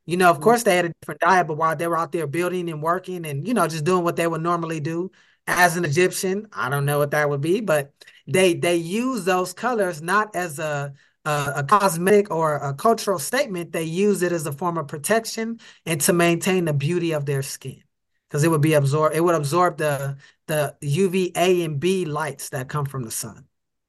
you 0.06 0.18
know, 0.18 0.30
of 0.30 0.39
Mhm. 0.39 0.41
course 0.41 0.63
they 0.63 0.76
had 0.76 0.86
a 0.86 0.94
different 1.02 1.22
diet, 1.22 1.48
but 1.48 1.58
while 1.58 1.76
they 1.76 1.88
were 1.88 1.98
out 1.98 2.12
there 2.12 2.28
building 2.28 2.70
and 2.70 2.82
working 2.84 3.26
and, 3.26 3.48
you 3.48 3.54
know, 3.54 3.68
just 3.68 3.86
doing 3.86 4.04
what 4.04 4.15
they 4.18 4.28
would 4.28 4.41
normally 4.41 4.80
do 4.80 5.12
as 5.47 5.77
an 5.77 5.86
Egyptian, 5.86 6.47
I 6.53 6.69
don't 6.69 6.86
know 6.86 6.97
what 6.97 7.12
that 7.12 7.29
would 7.29 7.41
be, 7.41 7.62
but 7.62 7.93
they 8.27 8.53
they 8.53 8.75
use 8.75 9.25
those 9.25 9.53
colors 9.53 10.01
not 10.01 10.36
as 10.36 10.60
a 10.60 10.93
a, 11.25 11.53
a 11.58 11.63
cosmetic 11.63 12.31
or 12.31 12.55
a 12.58 12.73
cultural 12.73 13.19
statement. 13.19 13.71
They 13.71 13.84
use 13.84 14.21
it 14.21 14.31
as 14.31 14.45
a 14.45 14.51
form 14.51 14.77
of 14.77 14.88
protection 14.88 15.60
and 15.86 15.99
to 16.01 16.13
maintain 16.13 16.65
the 16.65 16.73
beauty 16.73 17.12
of 17.13 17.25
their 17.25 17.41
skin. 17.41 17.81
Because 18.27 18.43
it 18.43 18.49
would 18.49 18.62
be 18.62 18.73
absorb, 18.73 19.13
it 19.13 19.21
would 19.21 19.36
absorb 19.36 19.77
the 19.77 20.17
the 20.47 20.75
UVA 20.81 21.63
and 21.63 21.79
B 21.79 22.05
lights 22.05 22.49
that 22.49 22.69
come 22.69 22.86
from 22.86 23.03
the 23.03 23.12
sun. 23.12 23.45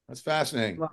That's 0.08 0.20
fascinating. 0.20 0.78
Wow. 0.78 0.90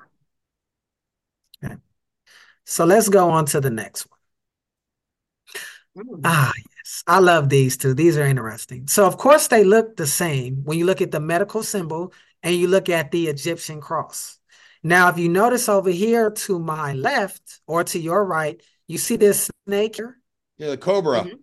So 2.66 2.86
let's 2.86 3.10
go 3.10 3.30
on 3.30 3.46
to 3.48 3.60
the 3.60 3.70
next 3.70 4.08
one. 4.10 6.06
Mm. 6.06 6.22
Ah, 6.24 6.52
yes. 6.58 6.73
I 7.08 7.20
love 7.20 7.50
these 7.50 7.78
two. 7.78 7.94
These 7.94 8.18
are 8.18 8.26
interesting. 8.26 8.88
So, 8.88 9.06
of 9.06 9.18
course, 9.18 9.48
they 9.48 9.64
look 9.64 9.96
the 9.96 10.08
same 10.08 10.64
when 10.64 10.78
you 10.78 10.86
look 10.86 11.02
at 11.02 11.12
the 11.12 11.20
medical 11.20 11.64
symbol 11.64 12.14
and 12.42 12.56
you 12.56 12.68
look 12.68 12.90
at 12.90 13.12
the 13.12 13.28
Egyptian 13.28 13.82
cross. 13.82 14.40
Now, 14.84 15.10
if 15.10 15.18
you 15.18 15.30
notice 15.30 15.70
over 15.70 15.90
here 15.90 16.30
to 16.32 16.60
my 16.60 16.94
left 16.94 17.62
or 17.68 17.84
to 17.86 18.00
your 18.00 18.26
right, 18.26 18.62
you 18.88 18.98
see 18.98 19.16
this 19.16 19.50
snake 19.66 19.96
here? 19.96 20.20
Yeah, 20.58 20.70
the 20.70 20.78
cobra. 20.78 21.22
Mhm. 21.24 21.40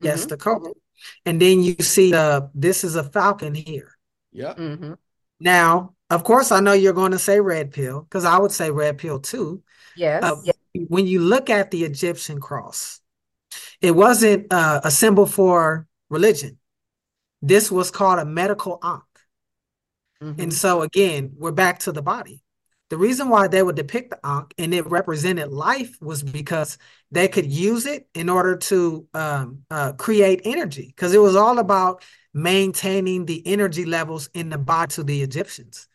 Yes, 0.00 0.24
Mhm. 0.24 0.28
the 0.30 0.36
cobra. 0.36 0.72
And 1.26 1.40
then 1.40 1.62
you 1.62 1.76
see 1.80 2.10
the 2.10 2.50
this 2.54 2.84
is 2.84 2.96
a 2.96 3.04
falcon 3.04 3.54
here. 3.54 3.96
Yeah. 4.32 4.54
Mhm. 4.54 4.96
Now, 5.38 5.94
of 6.10 6.24
course, 6.24 6.52
I 6.52 6.60
know 6.60 6.72
you're 6.72 6.92
going 6.92 7.12
to 7.12 7.18
say 7.18 7.40
red 7.40 7.72
pill 7.72 8.02
because 8.02 8.24
I 8.24 8.38
would 8.38 8.52
say 8.52 8.70
red 8.70 8.98
pill 8.98 9.20
too. 9.20 9.62
Yes. 9.96 10.22
Uh, 10.24 10.36
when 10.88 11.06
you 11.06 11.20
look 11.20 11.50
at 11.50 11.70
the 11.70 11.84
Egyptian 11.84 12.40
cross, 12.40 12.99
it 13.80 13.92
wasn't 13.92 14.52
uh, 14.52 14.80
a 14.84 14.90
symbol 14.90 15.26
for 15.26 15.86
religion. 16.08 16.58
This 17.42 17.70
was 17.70 17.90
called 17.90 18.18
a 18.18 18.24
medical 18.24 18.78
ankh. 18.82 19.02
Mm-hmm. 20.22 20.40
And 20.40 20.52
so 20.52 20.82
again, 20.82 21.32
we're 21.36 21.52
back 21.52 21.80
to 21.80 21.92
the 21.92 22.02
body. 22.02 22.42
The 22.90 22.98
reason 22.98 23.28
why 23.28 23.46
they 23.46 23.62
would 23.62 23.76
depict 23.76 24.10
the 24.10 24.26
Ankh 24.26 24.52
and 24.58 24.74
it 24.74 24.84
represented 24.86 25.52
life 25.52 25.96
was 26.02 26.24
because 26.24 26.76
they 27.12 27.28
could 27.28 27.46
use 27.46 27.86
it 27.86 28.08
in 28.14 28.28
order 28.28 28.56
to 28.56 29.06
um, 29.14 29.62
uh, 29.70 29.92
create 29.92 30.40
energy, 30.44 30.86
because 30.88 31.14
it 31.14 31.22
was 31.22 31.36
all 31.36 31.60
about 31.60 32.02
maintaining 32.34 33.26
the 33.26 33.46
energy 33.46 33.84
levels 33.84 34.28
in 34.34 34.50
the 34.50 34.58
body 34.58 34.92
to 34.94 35.04
the 35.04 35.22
Egyptians. 35.22 35.86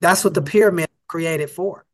That's 0.00 0.24
what 0.24 0.34
the 0.34 0.40
mm-hmm. 0.40 0.50
pyramid 0.50 0.88
created 1.06 1.50
for. 1.50 1.86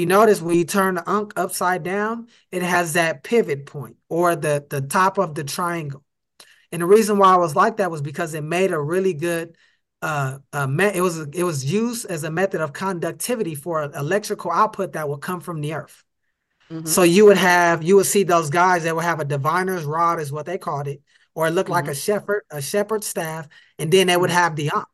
You 0.00 0.06
notice 0.06 0.40
when 0.40 0.56
you 0.56 0.64
turn 0.64 0.94
the 0.94 1.08
Ankh 1.08 1.32
upside 1.36 1.82
down, 1.82 2.28
it 2.50 2.62
has 2.62 2.94
that 2.94 3.22
pivot 3.22 3.66
point 3.66 3.96
or 4.08 4.34
the, 4.34 4.64
the 4.68 4.80
top 4.80 5.18
of 5.18 5.34
the 5.34 5.44
triangle. 5.44 6.02
And 6.70 6.80
the 6.80 6.86
reason 6.86 7.18
why 7.18 7.34
I 7.34 7.36
was 7.36 7.54
like 7.54 7.76
that 7.76 7.90
was 7.90 8.00
because 8.00 8.32
it 8.32 8.42
made 8.42 8.72
a 8.72 8.80
really 8.80 9.12
good 9.12 9.56
uh, 10.02 10.38
uh, 10.52 10.66
it 10.94 11.00
was 11.00 11.18
it 11.32 11.44
was 11.44 11.64
used 11.64 12.06
as 12.06 12.24
a 12.24 12.30
method 12.30 12.60
of 12.60 12.72
conductivity 12.72 13.54
for 13.54 13.84
electrical 13.84 14.50
output 14.50 14.94
that 14.94 15.08
would 15.08 15.20
come 15.20 15.40
from 15.40 15.60
the 15.60 15.74
earth. 15.74 16.02
Mm-hmm. 16.70 16.86
So 16.86 17.04
you 17.04 17.24
would 17.26 17.36
have 17.36 17.84
you 17.84 17.96
would 17.96 18.06
see 18.06 18.24
those 18.24 18.50
guys 18.50 18.82
that 18.82 18.96
would 18.96 19.04
have 19.04 19.20
a 19.20 19.24
diviner's 19.24 19.84
rod 19.84 20.18
is 20.18 20.32
what 20.32 20.44
they 20.44 20.58
called 20.58 20.88
it, 20.88 21.02
or 21.36 21.46
it 21.46 21.52
looked 21.52 21.66
mm-hmm. 21.66 21.86
like 21.86 21.88
a 21.88 21.94
shepherd 21.94 22.42
a 22.50 22.60
shepherd's 22.60 23.06
staff, 23.06 23.48
and 23.78 23.92
then 23.92 24.08
they 24.08 24.16
would 24.16 24.30
mm-hmm. 24.30 24.38
have 24.38 24.56
the 24.56 24.70
ankh. 24.74 24.86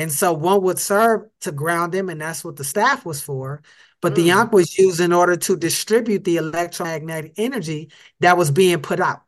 And 0.00 0.10
so 0.10 0.32
one 0.32 0.62
would 0.62 0.78
serve 0.78 1.28
to 1.42 1.52
ground 1.52 1.92
them, 1.92 2.08
and 2.08 2.22
that's 2.22 2.42
what 2.42 2.56
the 2.56 2.64
staff 2.64 3.04
was 3.04 3.20
for. 3.20 3.60
But 4.00 4.14
the 4.14 4.30
ankh 4.30 4.48
mm. 4.48 4.54
was 4.54 4.78
used 4.78 4.98
in 4.98 5.12
order 5.12 5.36
to 5.36 5.56
distribute 5.58 6.24
the 6.24 6.38
electromagnetic 6.38 7.34
energy 7.36 7.90
that 8.20 8.38
was 8.38 8.50
being 8.50 8.80
put 8.80 8.98
out. 8.98 9.20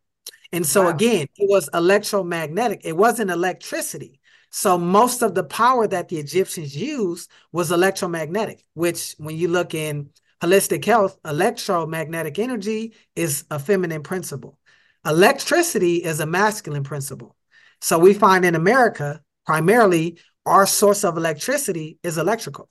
And 0.51 0.65
so 0.65 0.85
wow. 0.85 0.89
again, 0.89 1.27
it 1.37 1.51
was 1.51 1.69
electromagnetic. 1.75 2.81
It 2.85 2.97
wasn't 2.97 3.31
electricity. 3.31 4.19
So 4.49 4.79
most 4.79 5.21
of 5.21 5.35
the 5.35 5.45
power 5.45 5.87
that 5.87 6.09
the 6.09 6.17
Egyptians 6.17 6.75
used 6.75 7.31
was 7.53 7.71
electromagnetic, 7.71 8.65
which 8.73 9.15
when 9.19 9.37
you 9.37 9.49
look 9.49 9.75
in 9.75 10.09
holistic 10.41 10.87
health, 10.87 11.19
electromagnetic 11.23 12.39
energy 12.39 12.95
is 13.15 13.45
a 13.51 13.59
feminine 13.59 14.03
principle. 14.03 14.59
Electricity 15.05 15.97
is 15.97 16.21
a 16.21 16.27
masculine 16.27 16.85
principle. 16.85 17.37
So 17.83 17.99
we 17.99 18.15
find 18.15 18.47
in 18.47 18.55
America, 18.55 19.21
primarily, 19.45 20.19
our 20.45 20.67
source 20.67 21.05
of 21.05 21.17
electricity 21.17 21.99
is 22.03 22.19
electrical. 22.19 22.69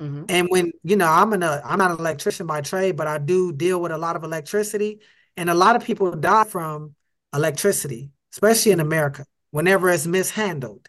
Mm-hmm. 0.00 0.24
And 0.28 0.48
when, 0.50 0.72
you 0.82 0.96
know, 0.96 1.08
I'm 1.08 1.32
an 1.32 1.42
I'm 1.42 1.78
not 1.78 1.90
an 1.90 1.98
electrician 1.98 2.46
by 2.46 2.62
trade, 2.62 2.96
but 2.96 3.06
I 3.06 3.18
do 3.18 3.52
deal 3.52 3.80
with 3.80 3.92
a 3.92 3.98
lot 3.98 4.16
of 4.16 4.24
electricity. 4.24 5.00
And 5.36 5.50
a 5.50 5.54
lot 5.54 5.76
of 5.76 5.84
people 5.84 6.10
die 6.12 6.44
from 6.44 6.94
electricity, 7.34 8.10
especially 8.32 8.72
in 8.72 8.80
America 8.80 9.24
whenever 9.50 9.90
it's 9.90 10.06
mishandled, 10.06 10.88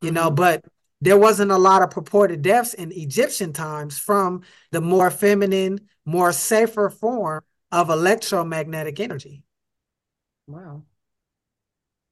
you 0.00 0.10
know, 0.10 0.26
mm-hmm. 0.26 0.36
but 0.36 0.64
there 1.00 1.18
wasn't 1.18 1.50
a 1.50 1.58
lot 1.58 1.82
of 1.82 1.90
purported 1.90 2.42
deaths 2.42 2.74
in 2.74 2.92
Egyptian 2.92 3.52
times 3.52 3.98
from 3.98 4.42
the 4.70 4.80
more 4.80 5.10
feminine, 5.10 5.80
more 6.04 6.32
safer 6.32 6.88
form 6.88 7.42
of 7.72 7.90
electromagnetic 7.90 9.00
energy. 9.00 9.42
Wow. 10.46 10.84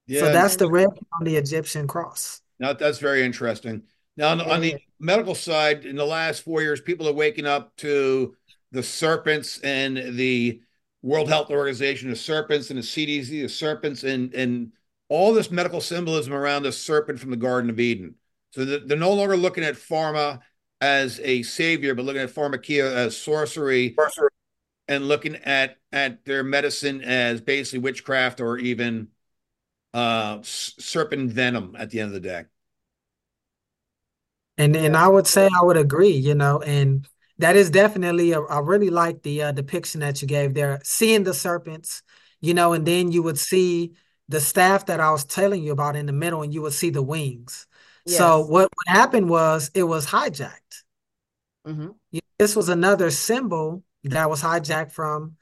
Yeah, 0.07 0.21
so 0.21 0.33
that's 0.33 0.57
the 0.57 0.69
red 0.69 0.89
on 0.89 1.25
the 1.25 1.37
Egyptian 1.37 1.87
cross. 1.87 2.41
Now 2.61 2.75
that's 2.75 2.99
very 2.99 3.25
interesting. 3.25 3.83
Now 4.17 4.29
on 4.29 4.39
the, 4.39 4.53
on 4.53 4.61
the 4.61 4.77
medical 5.01 5.35
side, 5.35 5.87
in 5.87 5.97
the 5.97 6.05
last 6.05 6.43
four 6.43 6.61
years, 6.63 6.81
people 6.81 7.09
are 7.09 7.13
waking 7.13 7.47
up 7.47 7.75
to 7.79 8.37
the 8.71 8.83
serpents 8.83 9.59
and 9.61 9.97
the 9.97 10.61
World 11.03 11.29
Health 11.29 11.51
Organization, 11.51 12.11
the 12.11 12.17
serpents 12.17 12.69
and 12.71 12.79
the 12.79 12.83
CDC, 12.83 13.29
the 13.29 13.49
serpents 13.49 14.05
and 14.05 14.35
and 14.35 14.73
all 15.09 15.33
this 15.33 15.51
medical 15.51 15.81
symbolism 15.81 16.33
around 16.33 16.63
the 16.63 16.73
serpent 16.73 17.19
from 17.19 17.31
the 17.31 17.37
Garden 17.37 17.71
of 17.71 17.81
Eden. 17.81 18.15
So 18.53 18.65
they're 18.65 18.97
no 18.97 19.15
longer 19.15 19.37
looking 19.37 19.65
at 19.65 19.75
pharma 19.75 20.41
as 20.81 21.21
a 21.21 21.43
savior, 21.43 21.95
but 21.95 22.05
looking 22.05 22.23
at 22.23 22.31
pharmakeia 22.31 22.93
as 22.93 23.17
sorcery, 23.17 23.95
sorcery. 23.95 24.29
and 24.87 25.09
looking 25.09 25.37
at 25.37 25.79
at 25.93 26.25
their 26.27 26.45
medicine 26.45 27.01
as 27.03 27.41
basically 27.41 27.79
witchcraft 27.79 28.41
or 28.41 28.59
even 28.59 29.09
uh, 29.95 30.39
serpent 30.43 31.33
venom 31.33 31.77
at 31.79 31.91
the 31.91 32.01
end 32.01 32.09
of 32.09 32.15
the 32.15 32.29
day. 32.29 32.45
And 34.59 34.77
and 34.77 34.97
I 34.97 35.09
would 35.09 35.27
say 35.27 35.49
I 35.49 35.65
would 35.65 35.79
agree, 35.79 36.13
you 36.13 36.35
know, 36.35 36.61
and 36.61 37.09
that 37.39 37.57
is 37.57 37.71
definitely 37.71 38.33
a, 38.33 38.41
I 38.41 38.61
really 38.61 38.91
like 38.91 39.23
the 39.23 39.45
uh, 39.45 39.53
depiction 39.53 40.01
that 40.01 40.21
you 40.21 40.29
gave 40.29 40.53
there, 40.53 40.81
seeing 40.85 41.25
the 41.25 41.33
serpents, 41.33 42.03
you 42.41 42.53
know, 42.53 42.75
and 42.75 42.87
then 42.87 43.11
you 43.11 43.23
would 43.23 43.39
see 43.39 43.95
the 44.29 44.41
staff 44.41 44.87
that 44.87 45.01
I 45.01 45.11
was 45.11 45.25
telling 45.25 45.63
you 45.65 45.73
about 45.73 45.97
in 45.97 46.07
the 46.07 46.13
middle, 46.13 46.43
and 46.43 46.53
you 46.53 46.63
would 46.63 46.75
see 46.75 46.91
the 46.91 47.03
wings. 47.03 47.67
Yes. 48.05 48.19
So 48.19 48.41
what, 48.41 48.69
what 48.75 48.89
happened 48.97 49.29
was 49.29 49.71
it 49.75 49.83
was 49.85 50.07
hijacked. 50.07 50.85
Mm-hmm. 51.67 52.19
This 52.39 52.55
was 52.55 52.69
another 52.69 53.11
symbol 53.11 53.83
that 54.05 54.31
was 54.31 54.43
hijacked 54.43 54.93
from 54.93 55.37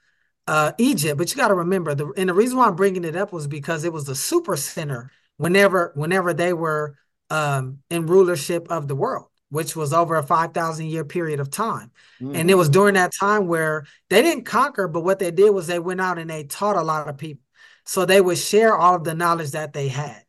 uh, 0.48 0.72
Egypt. 0.78 1.18
But 1.18 1.30
you 1.30 1.36
got 1.36 1.48
to 1.48 1.54
remember 1.54 1.94
the 1.94 2.10
and 2.16 2.28
the 2.28 2.34
reason 2.34 2.56
why 2.56 2.66
I'm 2.66 2.74
bringing 2.74 3.04
it 3.04 3.14
up 3.14 3.32
was 3.32 3.46
because 3.46 3.84
it 3.84 3.92
was 3.92 4.04
the 4.04 4.14
super 4.14 4.56
center 4.56 5.10
whenever 5.36 5.92
whenever 5.94 6.32
they 6.32 6.54
were 6.54 6.96
um, 7.28 7.80
in 7.90 8.06
rulership 8.06 8.66
of 8.70 8.88
the 8.88 8.96
world, 8.96 9.26
which 9.50 9.76
was 9.76 9.92
over 9.92 10.16
a 10.16 10.22
five 10.22 10.54
thousand 10.54 10.86
year 10.86 11.04
period 11.04 11.38
of 11.38 11.50
time. 11.50 11.90
Mm-hmm. 12.20 12.34
And 12.34 12.50
it 12.50 12.54
was 12.54 12.70
during 12.70 12.94
that 12.94 13.12
time 13.12 13.46
where 13.46 13.84
they 14.08 14.22
didn't 14.22 14.44
conquer, 14.44 14.88
but 14.88 15.02
what 15.04 15.18
they 15.18 15.30
did 15.30 15.50
was 15.50 15.66
they 15.66 15.78
went 15.78 16.00
out 16.00 16.18
and 16.18 16.30
they 16.30 16.44
taught 16.44 16.76
a 16.76 16.82
lot 16.82 17.08
of 17.08 17.18
people. 17.18 17.44
So 17.84 18.06
they 18.06 18.20
would 18.20 18.38
share 18.38 18.74
all 18.74 18.94
of 18.94 19.04
the 19.04 19.14
knowledge 19.14 19.50
that 19.50 19.74
they 19.74 19.88
had. 19.88 20.22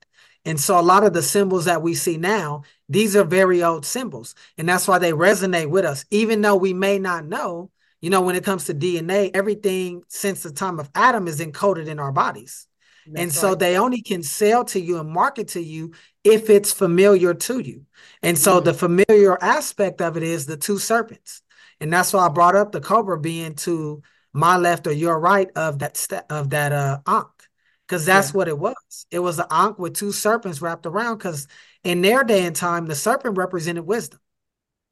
And 0.43 0.59
so 0.59 0.79
a 0.79 0.81
lot 0.81 1.03
of 1.03 1.13
the 1.13 1.21
symbols 1.21 1.65
that 1.65 1.81
we 1.81 1.93
see 1.93 2.17
now, 2.17 2.63
these 2.89 3.15
are 3.15 3.25
very 3.25 3.63
old 3.63 3.85
symbols. 3.85 4.35
And 4.57 4.67
that's 4.67 4.87
why 4.87 4.97
they 4.97 5.11
resonate 5.11 5.69
with 5.69 5.85
us, 5.85 6.05
even 6.09 6.41
though 6.41 6.55
we 6.55 6.73
may 6.73 6.99
not 6.99 7.25
know. 7.25 7.71
You 8.01 8.09
know, 8.09 8.21
when 8.21 8.35
it 8.35 8.43
comes 8.43 8.65
to 8.65 8.73
DNA, 8.73 9.31
everything 9.33 10.03
since 10.07 10.43
the 10.43 10.51
time 10.51 10.79
of 10.79 10.89
Adam 10.95 11.27
is 11.27 11.39
encoded 11.39 11.87
in 11.87 11.99
our 11.99 12.11
bodies. 12.11 12.67
That's 13.05 13.21
and 13.21 13.33
so 13.33 13.49
right. 13.49 13.59
they 13.59 13.77
only 13.77 14.01
can 14.01 14.23
sell 14.23 14.63
to 14.65 14.79
you 14.79 14.99
and 14.99 15.09
market 15.09 15.49
to 15.49 15.61
you 15.61 15.93
if 16.23 16.49
it's 16.49 16.71
familiar 16.71 17.33
to 17.33 17.59
you. 17.59 17.85
And 18.21 18.37
so 18.37 18.55
mm-hmm. 18.55 18.65
the 18.65 18.73
familiar 18.73 19.41
aspect 19.43 20.01
of 20.01 20.15
it 20.15 20.23
is 20.23 20.45
the 20.45 20.57
two 20.57 20.77
serpents. 20.77 21.41
And 21.79 21.91
that's 21.91 22.13
why 22.13 22.25
I 22.25 22.29
brought 22.29 22.55
up 22.55 22.71
the 22.71 22.81
cobra 22.81 23.19
being 23.19 23.55
to 23.55 24.01
my 24.33 24.57
left 24.57 24.85
or 24.85 24.91
your 24.91 25.19
right 25.19 25.49
of 25.55 25.79
that 25.79 25.97
st- 25.97 26.25
of 26.29 26.51
that 26.51 26.71
uh 26.71 26.99
ankh 27.07 27.49
because 27.89 28.05
that's 28.05 28.29
yeah. 28.29 28.37
what 28.37 28.47
it 28.47 28.59
was. 28.59 29.07
It 29.09 29.17
was 29.17 29.39
an 29.39 29.47
ankh 29.49 29.79
with 29.79 29.95
two 29.95 30.11
serpents 30.11 30.61
wrapped 30.61 30.85
around. 30.85 31.17
Because 31.17 31.47
in 31.83 32.01
their 32.01 32.23
day 32.23 32.45
and 32.45 32.55
time, 32.55 32.85
the 32.85 32.93
serpent 32.93 33.37
represented 33.37 33.85
wisdom. 33.85 34.19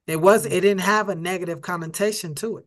It 0.08 0.20
was. 0.20 0.46
Mm-hmm. 0.46 0.54
It 0.54 0.62
didn't 0.62 0.82
have 0.82 1.10
a 1.10 1.16
negative 1.16 1.62
connotation 1.62 2.34
to 2.36 2.58
it, 2.58 2.67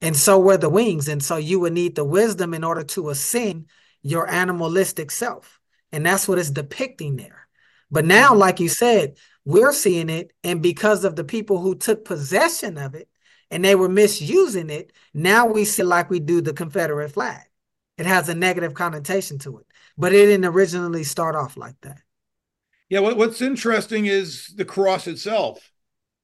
and 0.00 0.16
so 0.16 0.38
were 0.38 0.56
the 0.56 0.68
wings. 0.68 1.08
And 1.08 1.22
so 1.22 1.36
you 1.36 1.60
would 1.60 1.72
need 1.72 1.94
the 1.94 2.04
wisdom 2.04 2.54
in 2.54 2.64
order 2.64 2.84
to 2.84 3.10
ascend 3.10 3.66
your 4.02 4.28
animalistic 4.28 5.10
self, 5.10 5.60
and 5.92 6.06
that's 6.06 6.28
what 6.28 6.38
it's 6.38 6.50
depicting 6.50 7.16
there. 7.16 7.48
But 7.90 8.04
now, 8.04 8.30
mm-hmm. 8.30 8.38
like 8.38 8.60
you 8.60 8.68
said, 8.68 9.16
we're 9.44 9.72
seeing 9.72 10.10
it, 10.10 10.32
and 10.44 10.62
because 10.62 11.04
of 11.04 11.16
the 11.16 11.24
people 11.24 11.58
who 11.58 11.74
took 11.74 12.04
possession 12.04 12.78
of 12.78 12.94
it 12.94 13.08
and 13.50 13.64
they 13.64 13.74
were 13.74 13.88
misusing 13.88 14.70
it, 14.70 14.92
now 15.14 15.46
we 15.46 15.64
see 15.64 15.82
like 15.82 16.10
we 16.10 16.20
do 16.20 16.40
the 16.40 16.52
Confederate 16.52 17.10
flag. 17.10 17.42
It 17.96 18.06
has 18.06 18.28
a 18.28 18.34
negative 18.34 18.74
connotation 18.74 19.38
to 19.40 19.58
it, 19.58 19.66
but 19.96 20.12
it 20.12 20.26
didn't 20.26 20.44
originally 20.44 21.02
start 21.02 21.34
off 21.34 21.56
like 21.56 21.80
that. 21.80 22.00
Yeah, 22.88 23.00
what, 23.00 23.16
what's 23.16 23.42
interesting 23.42 24.06
is 24.06 24.54
the 24.54 24.64
cross 24.64 25.06
itself. 25.06 25.72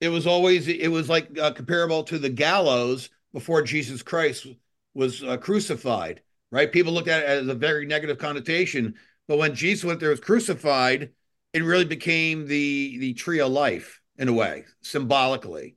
It 0.00 0.08
was 0.08 0.26
always 0.26 0.68
it 0.68 0.88
was 0.88 1.08
like 1.08 1.38
uh, 1.38 1.52
comparable 1.52 2.04
to 2.04 2.18
the 2.18 2.28
gallows 2.28 3.08
before 3.34 3.60
Jesus 3.60 4.02
Christ 4.02 4.46
was 4.94 5.22
uh, 5.22 5.36
crucified. 5.36 6.22
Right? 6.50 6.72
People 6.72 6.94
looked 6.94 7.08
at 7.08 7.24
it 7.24 7.28
as 7.28 7.48
a 7.48 7.54
very 7.54 7.84
negative 7.84 8.16
connotation, 8.16 8.94
but 9.28 9.38
when 9.38 9.54
Jesus 9.54 9.84
went 9.84 10.00
there 10.00 10.10
was 10.10 10.20
crucified, 10.20 11.10
it 11.52 11.64
really 11.64 11.84
became 11.84 12.46
the 12.46 12.96
the 12.98 13.12
tree 13.14 13.40
of 13.40 13.52
life 13.52 14.00
in 14.16 14.28
a 14.28 14.32
way, 14.32 14.64
symbolically. 14.80 15.76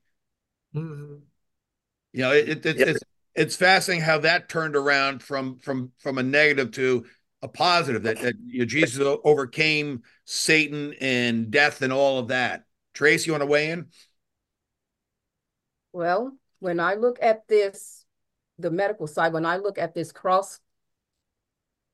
Mm-hmm. 0.76 1.16
You 2.14 2.22
know, 2.22 2.32
it, 2.32 2.66
it, 2.66 2.78
yep. 2.78 2.88
it's 2.88 3.00
it's 3.36 3.56
fascinating 3.56 4.04
how 4.04 4.20
that 4.20 4.50
turned 4.50 4.76
around 4.76 5.24
from 5.24 5.58
from 5.60 5.92
from 5.98 6.20
a 6.20 6.24
negative 6.24 6.72
to 6.74 7.06
a 7.42 7.48
positive 7.48 8.04
that, 8.04 8.20
that 8.22 8.36
you 8.46 8.60
know, 8.60 8.66
Jesus 8.66 9.00
overcame 9.24 10.02
Satan 10.26 10.94
and 11.00 11.52
death 11.52 11.82
and 11.82 11.94
all 11.94 12.20
of 12.20 12.30
that. 12.30 12.64
Trace, 12.94 13.26
you 13.26 13.34
want 13.34 13.44
to 13.44 13.48
weigh 13.48 13.70
in? 13.70 13.88
Well, 15.94 16.36
when 16.60 16.80
I 16.80 16.96
look 16.96 17.18
at 17.22 17.48
this, 17.48 18.06
the 18.58 18.72
medical 18.72 19.08
side, 19.08 19.34
when 19.34 19.46
I 19.46 19.58
look 19.58 19.78
at 19.78 19.94
this 19.94 20.12
cross, 20.12 20.60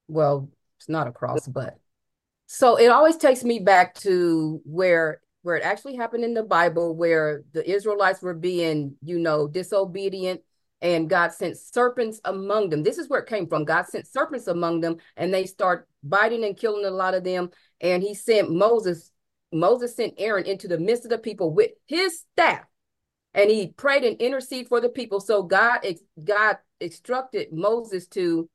well, 0.08 0.50
it's 0.78 0.90
not 0.90 1.08
a 1.08 1.12
cross, 1.12 1.48
but 1.48 1.78
so 2.48 2.78
it 2.78 2.88
always 2.88 3.18
takes 3.18 3.44
me 3.44 3.60
back 3.60 3.96
to 3.96 4.62
where 4.66 5.22
where 5.42 5.56
it 5.58 5.64
actually 5.64 5.96
happened 5.96 6.24
in 6.24 6.34
the 6.34 6.44
Bible, 6.44 6.96
where 6.96 7.44
the 7.52 7.70
Israelites 7.70 8.22
were 8.22 8.34
being, 8.34 8.96
you 9.04 9.20
know, 9.20 9.48
disobedient 9.48 10.42
and 10.82 11.10
God 11.10 11.32
sent 11.32 11.58
serpents 11.58 12.20
among 12.26 12.70
them. 12.70 12.84
This 12.84 12.98
is 12.98 13.08
where 13.10 13.22
it 13.22 13.30
came 13.30 13.48
from. 13.48 13.64
God 13.64 13.88
sent 13.88 14.06
serpents 14.06 14.48
among 14.48 14.82
them, 14.82 14.98
and 15.16 15.34
they 15.34 15.46
start 15.46 15.88
biting 16.04 16.44
and 16.44 16.58
killing 16.58 16.86
a 16.86 16.92
lot 16.92 17.14
of 17.14 17.24
them. 17.24 17.52
And 17.80 18.04
He 18.04 18.14
sent 18.14 18.52
Moses 18.52 19.12
Moses 19.54 19.96
sent 19.96 20.16
Aaron 20.18 20.46
into 20.46 20.68
the 20.68 20.80
midst 20.80 21.06
of 21.06 21.12
the 21.12 21.18
people 21.18 21.54
with 21.54 21.72
his 21.86 22.22
staff, 22.32 22.66
and 23.34 23.50
he 23.50 23.68
prayed 23.68 24.04
and 24.04 24.22
intercede 24.22 24.68
for 24.68 24.80
the 24.80 24.90
people. 24.90 25.20
So 25.20 25.44
God, 25.44 25.80
God 26.24 26.58
instructed 26.80 27.52
Moses 27.52 28.08
to 28.10 28.50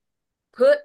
put 0.53 0.79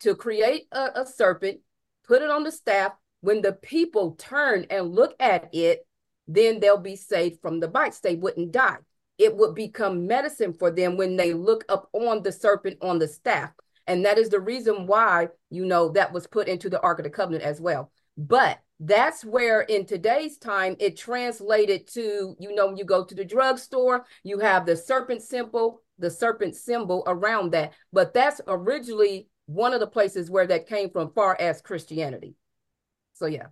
to 0.00 0.14
create 0.14 0.66
a, 0.72 1.02
a 1.02 1.06
serpent, 1.06 1.60
put 2.06 2.22
it 2.22 2.30
on 2.30 2.44
the 2.44 2.52
staff. 2.52 2.92
When 3.20 3.40
the 3.40 3.52
people 3.52 4.12
turn 4.12 4.66
and 4.68 4.94
look 4.94 5.14
at 5.18 5.48
it, 5.54 5.86
then 6.28 6.60
they'll 6.60 6.76
be 6.76 6.96
saved 6.96 7.40
from 7.40 7.60
the 7.60 7.68
bites. 7.68 8.00
They 8.00 8.16
wouldn't 8.16 8.52
die. 8.52 8.76
It 9.16 9.34
would 9.36 9.54
become 9.54 10.06
medicine 10.06 10.52
for 10.52 10.70
them 10.70 10.96
when 10.96 11.16
they 11.16 11.32
look 11.32 11.64
up 11.68 11.88
on 11.92 12.22
the 12.22 12.32
serpent 12.32 12.78
on 12.82 12.98
the 12.98 13.08
staff. 13.08 13.50
And 13.86 14.04
that 14.04 14.18
is 14.18 14.28
the 14.28 14.40
reason 14.40 14.86
why, 14.86 15.28
you 15.50 15.64
know, 15.64 15.90
that 15.90 16.12
was 16.12 16.26
put 16.26 16.48
into 16.48 16.68
the 16.68 16.80
Ark 16.80 16.98
of 16.98 17.04
the 17.04 17.10
Covenant 17.10 17.44
as 17.44 17.60
well. 17.60 17.90
But 18.16 18.58
that's 18.80 19.24
where 19.24 19.62
in 19.62 19.86
today's 19.86 20.36
time 20.36 20.76
it 20.78 20.96
translated 20.96 21.86
to, 21.88 22.36
you 22.38 22.54
know, 22.54 22.66
when 22.66 22.76
you 22.76 22.84
go 22.84 23.04
to 23.04 23.14
the 23.14 23.24
drugstore, 23.24 24.04
you 24.22 24.38
have 24.40 24.66
the 24.66 24.76
serpent 24.76 25.22
symbol, 25.22 25.82
the 25.98 26.10
serpent 26.10 26.56
symbol 26.56 27.04
around 27.06 27.52
that. 27.52 27.72
But 27.92 28.12
that's 28.14 28.40
originally 28.46 29.28
one 29.46 29.74
of 29.74 29.80
the 29.80 29.86
places 29.86 30.30
where 30.30 30.46
that 30.46 30.66
came 30.66 30.90
from, 30.90 31.12
far 31.12 31.36
as 31.38 31.62
Christianity. 31.62 32.34
So 33.14 33.26
yeah. 33.26 33.46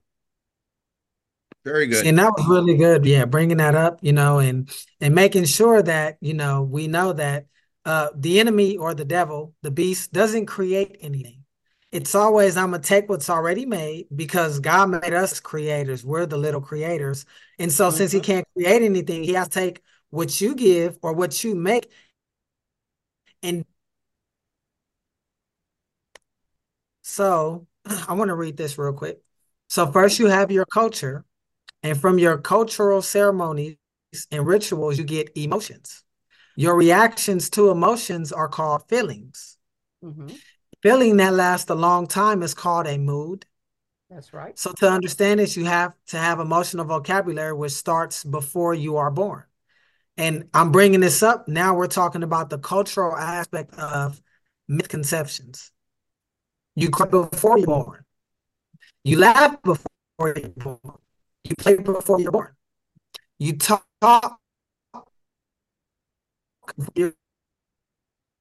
Very 1.65 1.87
good. 1.87 2.05
And 2.07 2.19
that 2.19 2.33
was 2.37 2.49
really 2.49 2.77
good. 2.77 3.05
Yeah, 3.07 3.25
bringing 3.25 3.59
that 3.59 3.77
up, 3.77 4.01
you 4.03 4.13
know, 4.13 4.41
and 4.41 4.69
and 5.01 5.15
making 5.15 5.45
sure 5.45 5.81
that, 5.83 6.17
you 6.21 6.35
know, 6.35 6.63
we 6.63 6.89
know 6.89 7.13
that 7.13 7.47
uh 7.85 8.09
the 8.17 8.41
enemy 8.41 8.77
or 8.77 8.95
the 8.95 9.05
devil, 9.05 9.55
the 9.63 9.71
beast 9.71 10.13
doesn't 10.13 10.47
create 10.47 10.97
anything. 11.01 11.42
It's 11.93 12.15
always 12.15 12.57
I'm 12.57 12.71
gonna 12.71 12.83
take 12.83 13.09
what's 13.09 13.31
already 13.31 13.67
made 13.67 14.07
because 14.15 14.59
God 14.59 14.91
made 14.91 15.13
us 15.13 15.39
creators. 15.41 16.05
We're 16.05 16.27
the 16.27 16.39
little 16.39 16.61
creators. 16.61 17.27
And 17.59 17.71
so 17.71 17.89
mm-hmm. 17.89 17.97
since 17.97 18.13
he 18.13 18.21
can't 18.21 18.47
create 18.55 18.83
anything, 18.83 19.23
he 19.25 19.35
has 19.35 19.49
to 19.49 19.61
take 19.61 19.83
what 20.11 20.41
you 20.41 20.55
give 20.55 20.99
or 21.03 21.13
what 21.13 21.45
you 21.45 21.55
make 21.55 21.91
and 23.43 23.65
so 27.03 27.67
I 28.09 28.15
want 28.15 28.29
to 28.29 28.35
read 28.35 28.57
this 28.57 28.79
real 28.79 28.93
quick. 28.93 29.21
So 29.69 29.91
first 29.91 30.19
you 30.19 30.27
have 30.27 30.51
your 30.51 30.67
culture, 30.67 31.25
and 31.83 32.01
from 32.01 32.19
your 32.19 32.39
cultural 32.39 33.03
ceremonies 33.03 33.77
and 34.31 34.47
rituals, 34.47 34.99
you 34.99 35.05
get 35.05 35.33
emotions. 35.35 36.05
Your 36.55 36.77
reactions 36.77 37.49
to 37.51 37.71
emotions 37.71 38.31
are 38.31 38.49
called 38.49 38.89
feelings. 38.89 39.57
Mm-hmm. 40.05 40.29
Feeling 40.83 41.17
that 41.19 41.33
lasts 41.33 41.71
a 41.71 41.75
long 41.75 42.09
time 42.09 42.43
is 42.43 42.55
called 42.55 42.87
a 42.89 42.99
mood. 42.99 43.47
That's 44.11 44.35
right. 44.35 44.59
So 44.59 44.73
to 44.73 44.91
understand 44.91 45.41
this, 45.41 45.57
you 45.57 45.65
have 45.65 45.95
to 46.09 46.19
have 46.19 46.41
emotional 46.41 46.85
vocabulary, 46.85 47.55
which 47.55 47.73
starts 47.73 48.25
before 48.25 48.75
you 48.75 48.97
are 48.97 49.11
born. 49.11 49.45
And 50.17 50.49
I'm 50.53 50.73
bringing 50.73 51.01
this 51.01 51.23
up. 51.23 51.49
Now 51.49 51.75
we're 51.75 51.87
talking 51.87 52.23
about 52.23 52.51
the 52.51 52.59
cultural 52.59 53.17
aspect 53.17 53.73
of 53.75 54.21
misconceptions. 54.69 55.71
You 56.75 56.91
cry 56.91 57.07
before 57.07 57.59
you're 57.59 57.67
born. 57.67 58.05
You 59.05 59.19
laugh 59.19 59.63
before 59.63 59.89
you're 60.21 60.49
born. 60.51 60.79
You 61.45 61.55
play 61.57 61.77
before 61.77 62.21
you're 62.21 62.33
born. 62.33 62.53
You 63.39 63.57
talk 63.57 63.87
you're, 66.95 67.15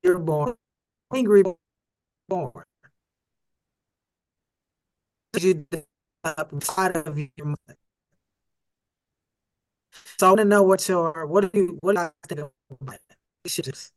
you're 0.04 0.20
born. 0.20 0.54
Angry 1.14 1.44
born. 2.32 2.64
You 5.38 5.66
outside 6.24 6.96
of 6.96 7.18
your 7.18 7.30
mother. 7.38 7.78
So 10.18 10.28
I 10.28 10.30
want 10.30 10.40
to 10.40 10.46
know 10.46 10.64
what 10.64 10.88
your 10.88 11.26
what 11.26 11.52
do 11.52 11.60
you 11.60 11.78
what 11.82 11.96
do 11.96 12.02
you 12.02 12.12
think 12.28 12.52
about 12.82 13.00
it? 13.46 13.92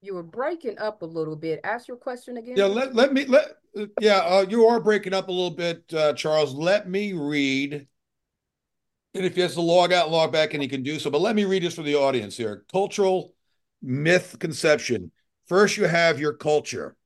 You 0.00 0.14
were 0.14 0.22
breaking 0.22 0.78
up 0.78 1.02
a 1.02 1.06
little 1.06 1.36
bit. 1.36 1.60
Ask 1.64 1.86
your 1.86 1.96
question 1.96 2.36
again. 2.36 2.56
Yeah, 2.56 2.64
let, 2.64 2.94
let 2.94 3.12
me 3.12 3.24
let 3.26 3.56
yeah, 4.00 4.18
uh, 4.18 4.46
you 4.48 4.66
are 4.66 4.80
breaking 4.80 5.14
up 5.14 5.28
a 5.28 5.32
little 5.32 5.50
bit, 5.50 5.84
uh, 5.94 6.12
Charles. 6.14 6.54
Let 6.54 6.88
me 6.88 7.12
read. 7.12 7.86
And 9.14 9.26
if 9.26 9.34
he 9.34 9.42
has 9.42 9.54
to 9.54 9.60
log 9.60 9.92
out, 9.92 10.10
log 10.10 10.32
back, 10.32 10.54
and 10.54 10.62
he 10.62 10.68
can 10.68 10.82
do 10.82 10.98
so. 10.98 11.10
But 11.10 11.20
let 11.20 11.36
me 11.36 11.44
read 11.44 11.62
this 11.62 11.74
for 11.74 11.82
the 11.82 11.96
audience 11.96 12.36
here. 12.36 12.64
Cultural 12.72 13.34
myth 13.82 14.38
conception. 14.38 15.12
First, 15.46 15.76
you 15.76 15.84
have 15.84 16.20
your 16.20 16.32
culture. 16.32 16.96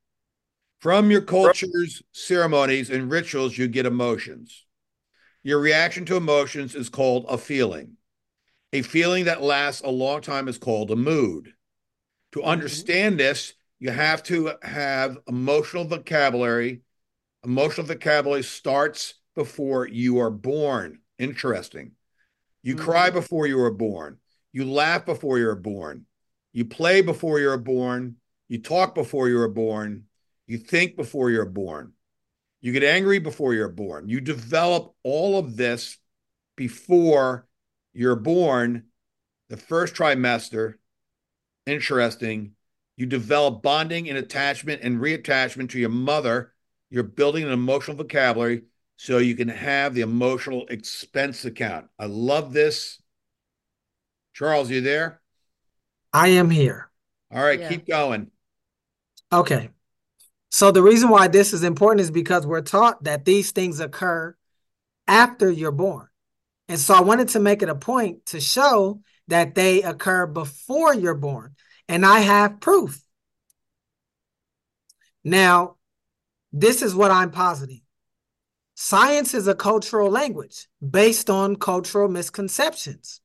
From 0.79 1.09
your 1.09 1.21
culture's 1.21 2.03
ceremonies 2.11 2.89
and 2.89 3.09
rituals, 3.09 3.57
you 3.57 3.67
get 3.67 3.85
emotions. 3.85 4.65
Your 5.43 5.59
reaction 5.59 6.05
to 6.05 6.17
emotions 6.17 6.75
is 6.75 6.89
called 6.89 7.25
a 7.27 7.37
feeling. 7.37 7.97
A 8.73 8.81
feeling 8.81 9.25
that 9.25 9.41
lasts 9.41 9.81
a 9.81 9.89
long 9.89 10.21
time 10.21 10.47
is 10.47 10.57
called 10.57 10.91
a 10.91 10.95
mood. 10.95 11.53
To 12.33 12.39
mm-hmm. 12.39 12.49
understand 12.49 13.19
this, 13.19 13.53
you 13.79 13.91
have 13.91 14.23
to 14.23 14.51
have 14.61 15.17
emotional 15.27 15.85
vocabulary. 15.85 16.81
Emotional 17.43 17.87
vocabulary 17.87 18.43
starts 18.43 19.15
before 19.35 19.87
you 19.87 20.19
are 20.19 20.31
born. 20.31 20.99
Interesting. 21.17 21.91
You 22.61 22.75
mm-hmm. 22.75 22.85
cry 22.85 23.09
before 23.09 23.47
you 23.47 23.59
are 23.61 23.71
born. 23.71 24.17
You 24.51 24.65
laugh 24.65 25.05
before 25.05 25.39
you're 25.39 25.55
born. 25.55 26.05
You 26.53 26.65
play 26.65 27.01
before 27.01 27.39
you're 27.39 27.57
born. 27.57 28.17
You 28.49 28.61
talk 28.61 28.95
before 28.95 29.29
you 29.29 29.37
were 29.37 29.49
born. 29.49 30.05
You 30.45 30.57
think 30.57 30.95
before 30.95 31.29
you're 31.29 31.45
born. 31.45 31.93
You 32.61 32.71
get 32.71 32.83
angry 32.83 33.19
before 33.19 33.53
you're 33.53 33.69
born. 33.69 34.09
You 34.09 34.21
develop 34.21 34.93
all 35.03 35.37
of 35.37 35.57
this 35.57 35.97
before 36.55 37.47
you're 37.93 38.15
born, 38.15 38.85
the 39.49 39.57
first 39.57 39.93
trimester, 39.93 40.75
interesting. 41.65 42.53
You 42.95 43.05
develop 43.05 43.61
bonding 43.61 44.09
and 44.09 44.17
attachment 44.17 44.81
and 44.81 44.99
reattachment 44.99 45.69
to 45.69 45.79
your 45.79 45.89
mother. 45.89 46.53
You're 46.89 47.03
building 47.03 47.43
an 47.43 47.51
emotional 47.51 47.97
vocabulary 47.97 48.63
so 48.95 49.19
you 49.19 49.35
can 49.35 49.49
have 49.49 49.93
the 49.93 50.01
emotional 50.01 50.65
expense 50.67 51.45
account. 51.45 51.87
I 51.99 52.05
love 52.05 52.53
this. 52.53 53.01
Charles, 54.33 54.69
you 54.69 54.81
there? 54.81 55.21
I 56.13 56.29
am 56.29 56.49
here. 56.49 56.89
All 57.31 57.43
right, 57.43 57.59
yeah. 57.59 57.69
keep 57.69 57.87
going. 57.87 58.31
Okay. 59.31 59.69
So 60.49 60.71
the 60.71 60.83
reason 60.83 61.09
why 61.09 61.27
this 61.27 61.53
is 61.53 61.63
important 61.63 62.01
is 62.01 62.11
because 62.11 62.45
we're 62.47 62.61
taught 62.61 63.03
that 63.03 63.25
these 63.25 63.51
things 63.51 63.79
occur 63.79 64.35
after 65.07 65.51
you're 65.51 65.71
born. 65.71 66.07
And 66.69 66.79
so 66.79 66.93
I 66.93 67.01
wanted 67.01 67.29
to 67.29 67.39
make 67.39 67.61
it 67.61 67.69
a 67.69 67.75
point 67.75 68.25
to 68.27 68.39
show 68.39 69.01
that 69.27 69.55
they 69.55 69.83
occur 69.83 70.25
before 70.25 70.93
you're 70.93 71.15
born. 71.15 71.55
And 71.89 72.05
I 72.05 72.19
have 72.19 72.59
proof. 72.59 73.01
Now, 75.23 75.75
this 76.53 76.81
is 76.81 76.95
what 76.95 77.11
I'm 77.11 77.31
positing. 77.31 77.81
Science 78.75 79.33
is 79.33 79.47
a 79.47 79.55
cultural 79.55 80.09
language 80.09 80.67
based 80.87 81.29
on 81.29 81.55
cultural 81.55 82.07
misconceptions. 82.07 83.21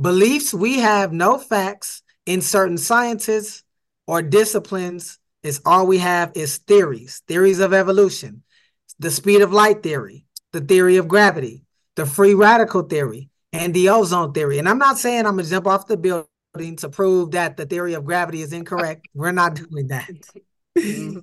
Beliefs 0.00 0.52
we 0.52 0.78
have 0.78 1.12
no 1.12 1.38
facts 1.38 2.02
in 2.24 2.40
certain 2.40 2.78
sciences 2.78 3.62
or 4.06 4.22
disciplines 4.22 5.18
is 5.42 5.60
all 5.64 5.86
we 5.86 5.98
have 5.98 6.32
is 6.34 6.58
theories, 6.58 7.22
theories 7.28 7.60
of 7.60 7.72
evolution, 7.72 8.42
the 8.98 9.10
speed 9.10 9.42
of 9.42 9.52
light 9.52 9.82
theory, 9.82 10.24
the 10.52 10.60
theory 10.60 10.96
of 10.96 11.08
gravity, 11.08 11.64
the 11.94 12.06
free 12.06 12.34
radical 12.34 12.82
theory, 12.82 13.30
and 13.52 13.72
the 13.74 13.88
ozone 13.88 14.32
theory. 14.32 14.58
And 14.58 14.68
I'm 14.68 14.78
not 14.78 14.98
saying 14.98 15.26
I'm 15.26 15.36
gonna 15.36 15.48
jump 15.48 15.66
off 15.66 15.86
the 15.86 15.96
building 15.96 16.76
to 16.76 16.88
prove 16.88 17.32
that 17.32 17.56
the 17.56 17.66
theory 17.66 17.94
of 17.94 18.04
gravity 18.04 18.42
is 18.42 18.52
incorrect. 18.52 19.08
We're 19.14 19.32
not 19.32 19.54
doing 19.54 19.88
that. 19.88 20.10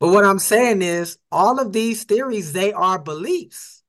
but 0.00 0.08
what 0.08 0.24
I'm 0.24 0.38
saying 0.38 0.82
is 0.82 1.18
all 1.30 1.60
of 1.60 1.72
these 1.72 2.04
theories, 2.04 2.52
they 2.52 2.72
are 2.72 2.98
beliefs. 2.98 3.82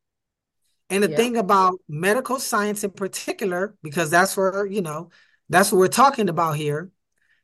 And 0.90 1.04
the 1.04 1.10
yeah. 1.10 1.18
thing 1.18 1.38
about 1.38 1.80
medical 1.90 2.40
science 2.40 2.84
in 2.84 2.92
particular, 2.92 3.76
because 3.82 4.12
that's 4.12 4.38
where, 4.38 4.66
you 4.66 4.82
know, 4.82 5.10
that's 5.50 5.72
what 5.72 5.80
we're 5.80 5.88
talking 5.88 6.30
about 6.30 6.56
here. 6.58 6.92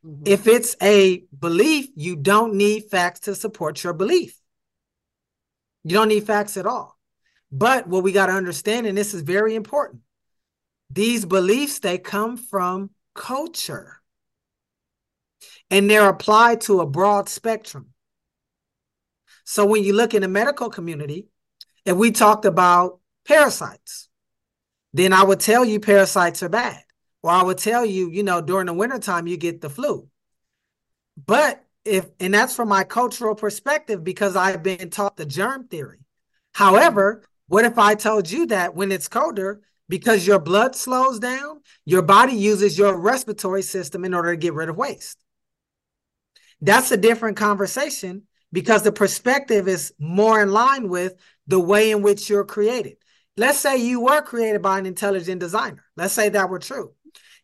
Mm-hmm. 0.04 0.24
If 0.26 0.46
it's 0.46 0.76
a 0.82 1.24
belief, 1.38 1.88
you 1.94 2.16
don't 2.16 2.54
need 2.54 2.90
facts 2.90 3.20
to 3.20 3.34
support 3.34 3.82
your 3.84 3.92
belief. 3.92 4.36
You 5.84 5.94
don't 5.94 6.08
need 6.08 6.26
facts 6.26 6.56
at 6.56 6.66
all. 6.66 6.98
But 7.50 7.86
what 7.86 8.02
we 8.02 8.12
got 8.12 8.26
to 8.26 8.32
understand, 8.32 8.86
and 8.86 8.96
this 8.96 9.14
is 9.14 9.22
very 9.22 9.54
important, 9.54 10.02
these 10.90 11.24
beliefs, 11.24 11.78
they 11.78 11.98
come 11.98 12.36
from 12.36 12.90
culture. 13.14 14.00
And 15.70 15.88
they're 15.88 16.08
applied 16.08 16.62
to 16.62 16.80
a 16.80 16.86
broad 16.86 17.28
spectrum. 17.28 17.88
So 19.44 19.66
when 19.66 19.84
you 19.84 19.92
look 19.92 20.14
in 20.14 20.22
the 20.22 20.28
medical 20.28 20.70
community, 20.70 21.26
if 21.84 21.96
we 21.96 22.10
talked 22.10 22.44
about 22.44 23.00
parasites, 23.26 24.08
then 24.92 25.12
I 25.12 25.24
would 25.24 25.40
tell 25.40 25.64
you 25.64 25.80
parasites 25.80 26.42
are 26.42 26.48
bad. 26.48 26.82
Or 27.22 27.30
I 27.30 27.42
would 27.42 27.58
tell 27.58 27.86
you, 27.86 28.10
you 28.10 28.22
know, 28.22 28.40
during 28.40 28.66
the 28.66 28.72
wintertime, 28.74 29.26
you 29.26 29.36
get 29.36 29.60
the 29.60 29.70
flu. 29.70 30.08
But 31.24 31.64
if, 31.84 32.06
and 32.20 32.34
that's 32.34 32.54
from 32.56 32.68
my 32.68 32.84
cultural 32.84 33.34
perspective 33.34 34.02
because 34.02 34.36
I've 34.36 34.62
been 34.62 34.90
taught 34.90 35.16
the 35.16 35.26
germ 35.26 35.68
theory. 35.68 35.98
However, 36.52 37.22
What 37.52 37.66
if 37.66 37.78
I 37.78 37.94
told 37.96 38.30
you 38.30 38.46
that 38.46 38.74
when 38.74 38.90
it's 38.90 39.08
colder, 39.08 39.60
because 39.86 40.26
your 40.26 40.38
blood 40.38 40.74
slows 40.74 41.18
down, 41.18 41.60
your 41.84 42.00
body 42.00 42.32
uses 42.32 42.78
your 42.78 42.96
respiratory 42.96 43.60
system 43.60 44.06
in 44.06 44.14
order 44.14 44.30
to 44.30 44.38
get 44.38 44.54
rid 44.54 44.70
of 44.70 44.76
waste? 44.78 45.18
That's 46.62 46.90
a 46.92 46.96
different 46.96 47.36
conversation 47.36 48.22
because 48.52 48.84
the 48.84 48.92
perspective 48.92 49.68
is 49.68 49.92
more 49.98 50.40
in 50.40 50.50
line 50.50 50.88
with 50.88 51.14
the 51.46 51.60
way 51.60 51.90
in 51.90 52.00
which 52.00 52.30
you're 52.30 52.46
created. 52.46 52.96
Let's 53.36 53.58
say 53.58 53.76
you 53.76 54.00
were 54.00 54.22
created 54.22 54.62
by 54.62 54.78
an 54.78 54.86
intelligent 54.86 55.40
designer. 55.40 55.84
Let's 55.94 56.14
say 56.14 56.30
that 56.30 56.48
were 56.48 56.58
true. 56.58 56.92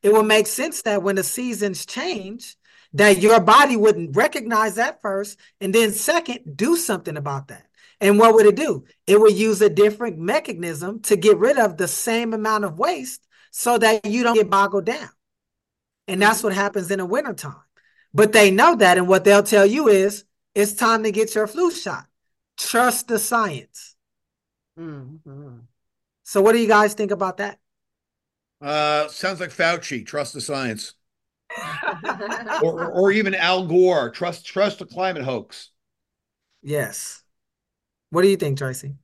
It 0.02 0.12
would 0.12 0.26
make 0.26 0.46
sense 0.46 0.82
that 0.82 1.02
when 1.02 1.16
the 1.16 1.22
seasons 1.22 1.84
change, 1.86 2.56
that 2.94 3.20
your 3.20 3.40
body 3.40 3.76
wouldn't 3.76 4.16
recognize 4.16 4.76
that 4.76 5.02
first, 5.02 5.38
and 5.60 5.74
then 5.74 5.92
second, 5.92 6.56
do 6.56 6.76
something 6.76 7.16
about 7.16 7.48
that. 7.48 7.66
And 8.00 8.18
what 8.18 8.34
would 8.34 8.46
it 8.46 8.56
do? 8.56 8.84
It 9.06 9.20
would 9.20 9.34
use 9.34 9.60
a 9.60 9.68
different 9.68 10.18
mechanism 10.18 11.00
to 11.02 11.16
get 11.16 11.36
rid 11.36 11.58
of 11.58 11.76
the 11.76 11.88
same 11.88 12.32
amount 12.32 12.64
of 12.64 12.78
waste 12.78 13.26
so 13.50 13.76
that 13.78 14.06
you 14.06 14.22
don't 14.22 14.36
get 14.36 14.50
boggled 14.50 14.84
down. 14.84 15.10
And 16.06 16.22
that's 16.22 16.42
what 16.42 16.52
happens 16.52 16.90
in 16.90 16.98
the 16.98 17.06
wintertime. 17.06 17.56
But 18.14 18.32
they 18.32 18.50
know 18.50 18.76
that, 18.76 18.98
and 18.98 19.08
what 19.08 19.24
they'll 19.24 19.42
tell 19.42 19.66
you 19.66 19.88
is 19.88 20.24
it's 20.54 20.72
time 20.72 21.02
to 21.02 21.12
get 21.12 21.34
your 21.34 21.46
flu 21.46 21.70
shot. 21.70 22.06
Trust 22.56 23.08
the 23.08 23.18
science. 23.18 23.96
Mhm. 24.78 25.62
So, 26.22 26.40
what 26.40 26.52
do 26.52 26.58
you 26.58 26.68
guys 26.68 26.94
think 26.94 27.10
about 27.10 27.38
that? 27.38 27.58
Uh, 28.60 29.08
sounds 29.08 29.40
like 29.40 29.50
Fauci. 29.50 30.04
Trust 30.04 30.34
the 30.34 30.40
science, 30.40 30.94
or, 32.62 32.84
or 32.84 32.90
or 32.92 33.12
even 33.12 33.34
Al 33.34 33.66
Gore. 33.66 34.10
Trust 34.10 34.46
trust 34.46 34.80
the 34.80 34.86
climate 34.86 35.24
hoax. 35.24 35.70
Yes. 36.62 37.22
What 38.10 38.22
do 38.22 38.28
you 38.28 38.36
think, 38.36 38.58
Traci? 38.58 38.96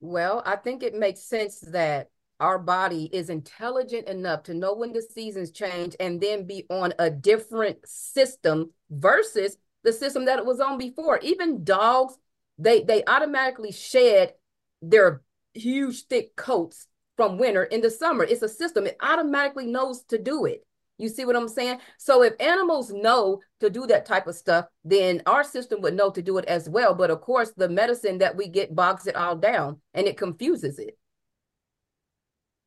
Well, 0.00 0.42
I 0.46 0.56
think 0.56 0.82
it 0.82 0.94
makes 0.94 1.22
sense 1.22 1.60
that 1.60 2.10
our 2.40 2.58
body 2.58 3.10
is 3.12 3.30
intelligent 3.30 4.08
enough 4.08 4.44
to 4.44 4.54
know 4.54 4.74
when 4.74 4.92
the 4.92 5.02
seasons 5.02 5.50
change 5.50 5.96
and 5.98 6.20
then 6.20 6.46
be 6.46 6.64
on 6.70 6.94
a 6.98 7.10
different 7.10 7.78
system 7.84 8.72
versus 8.90 9.56
the 9.82 9.92
system 9.92 10.24
that 10.26 10.38
it 10.38 10.46
was 10.46 10.60
on 10.60 10.78
before. 10.78 11.18
Even 11.22 11.64
dogs, 11.64 12.16
they 12.58 12.82
they 12.82 13.04
automatically 13.06 13.72
shed 13.72 14.34
their 14.80 15.22
huge 15.54 16.06
thick 16.06 16.36
coats 16.36 16.86
from 17.18 17.36
winter 17.36 17.64
into 17.64 17.90
summer. 17.90 18.22
It's 18.22 18.42
a 18.42 18.48
system. 18.48 18.86
It 18.86 18.96
automatically 19.02 19.66
knows 19.66 20.04
to 20.04 20.18
do 20.18 20.44
it. 20.44 20.64
You 20.98 21.08
see 21.08 21.24
what 21.24 21.34
I'm 21.34 21.48
saying? 21.48 21.80
So 21.98 22.22
if 22.22 22.34
animals 22.38 22.92
know 22.92 23.40
to 23.58 23.68
do 23.68 23.86
that 23.88 24.06
type 24.06 24.28
of 24.28 24.36
stuff, 24.36 24.66
then 24.84 25.22
our 25.26 25.42
system 25.42 25.80
would 25.80 25.94
know 25.94 26.10
to 26.10 26.22
do 26.22 26.38
it 26.38 26.44
as 26.44 26.68
well. 26.68 26.94
But 26.94 27.10
of 27.10 27.20
course, 27.20 27.52
the 27.56 27.68
medicine 27.68 28.18
that 28.18 28.36
we 28.36 28.46
get 28.46 28.74
bogs 28.74 29.08
it 29.08 29.16
all 29.16 29.34
down 29.34 29.80
and 29.94 30.06
it 30.06 30.16
confuses 30.16 30.78
it. 30.78 30.96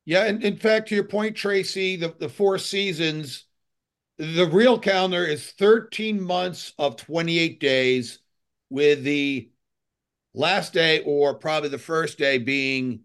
Yeah, 0.04 0.26
and 0.26 0.43
in 0.43 0.58
fact, 0.58 0.89
to 0.89 0.95
your 0.95 1.06
point, 1.06 1.38
Traci, 1.38 1.97
the, 1.97 2.14
the 2.20 2.28
four 2.28 2.58
seasons, 2.58 3.45
the 4.18 4.49
real 4.52 4.78
calendar 4.78 5.24
is 5.24 5.52
13 5.52 6.22
months 6.22 6.74
of 6.78 6.97
28 6.97 7.60
days, 7.62 8.20
with 8.70 9.04
the 9.04 9.49
last 10.34 10.74
day 10.74 11.04
or 11.06 11.36
probably 11.36 11.70
the 11.70 11.78
first 11.78 12.18
day 12.18 12.38
being 12.38 13.02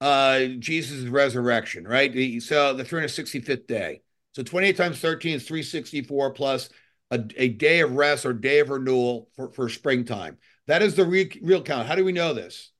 uh 0.00 0.46
Jesus' 0.58 1.08
resurrection, 1.08 1.86
right? 1.86 2.12
So 2.42 2.74
the 2.74 2.84
365th 2.84 3.66
day. 3.66 4.02
So 4.32 4.42
28 4.42 4.76
times 4.76 5.00
13 5.00 5.34
is 5.34 5.46
364 5.48 6.32
plus 6.32 6.70
a, 7.10 7.24
a 7.36 7.48
day 7.48 7.80
of 7.80 7.92
rest 7.92 8.26
or 8.26 8.32
day 8.32 8.60
of 8.60 8.70
renewal 8.70 9.28
for, 9.34 9.50
for 9.50 9.68
springtime. 9.68 10.38
That 10.66 10.82
is 10.82 10.94
the 10.94 11.04
real, 11.04 11.28
real 11.42 11.62
count. 11.62 11.88
How 11.88 11.94
do 11.94 12.04
we 12.04 12.12
know 12.12 12.34
this? 12.34 12.70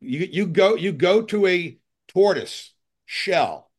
You 0.00 0.28
you 0.30 0.46
go 0.46 0.74
you 0.74 0.92
go 0.92 1.22
to 1.22 1.46
a 1.46 1.78
tortoise 2.08 2.74
shell. 3.06 3.70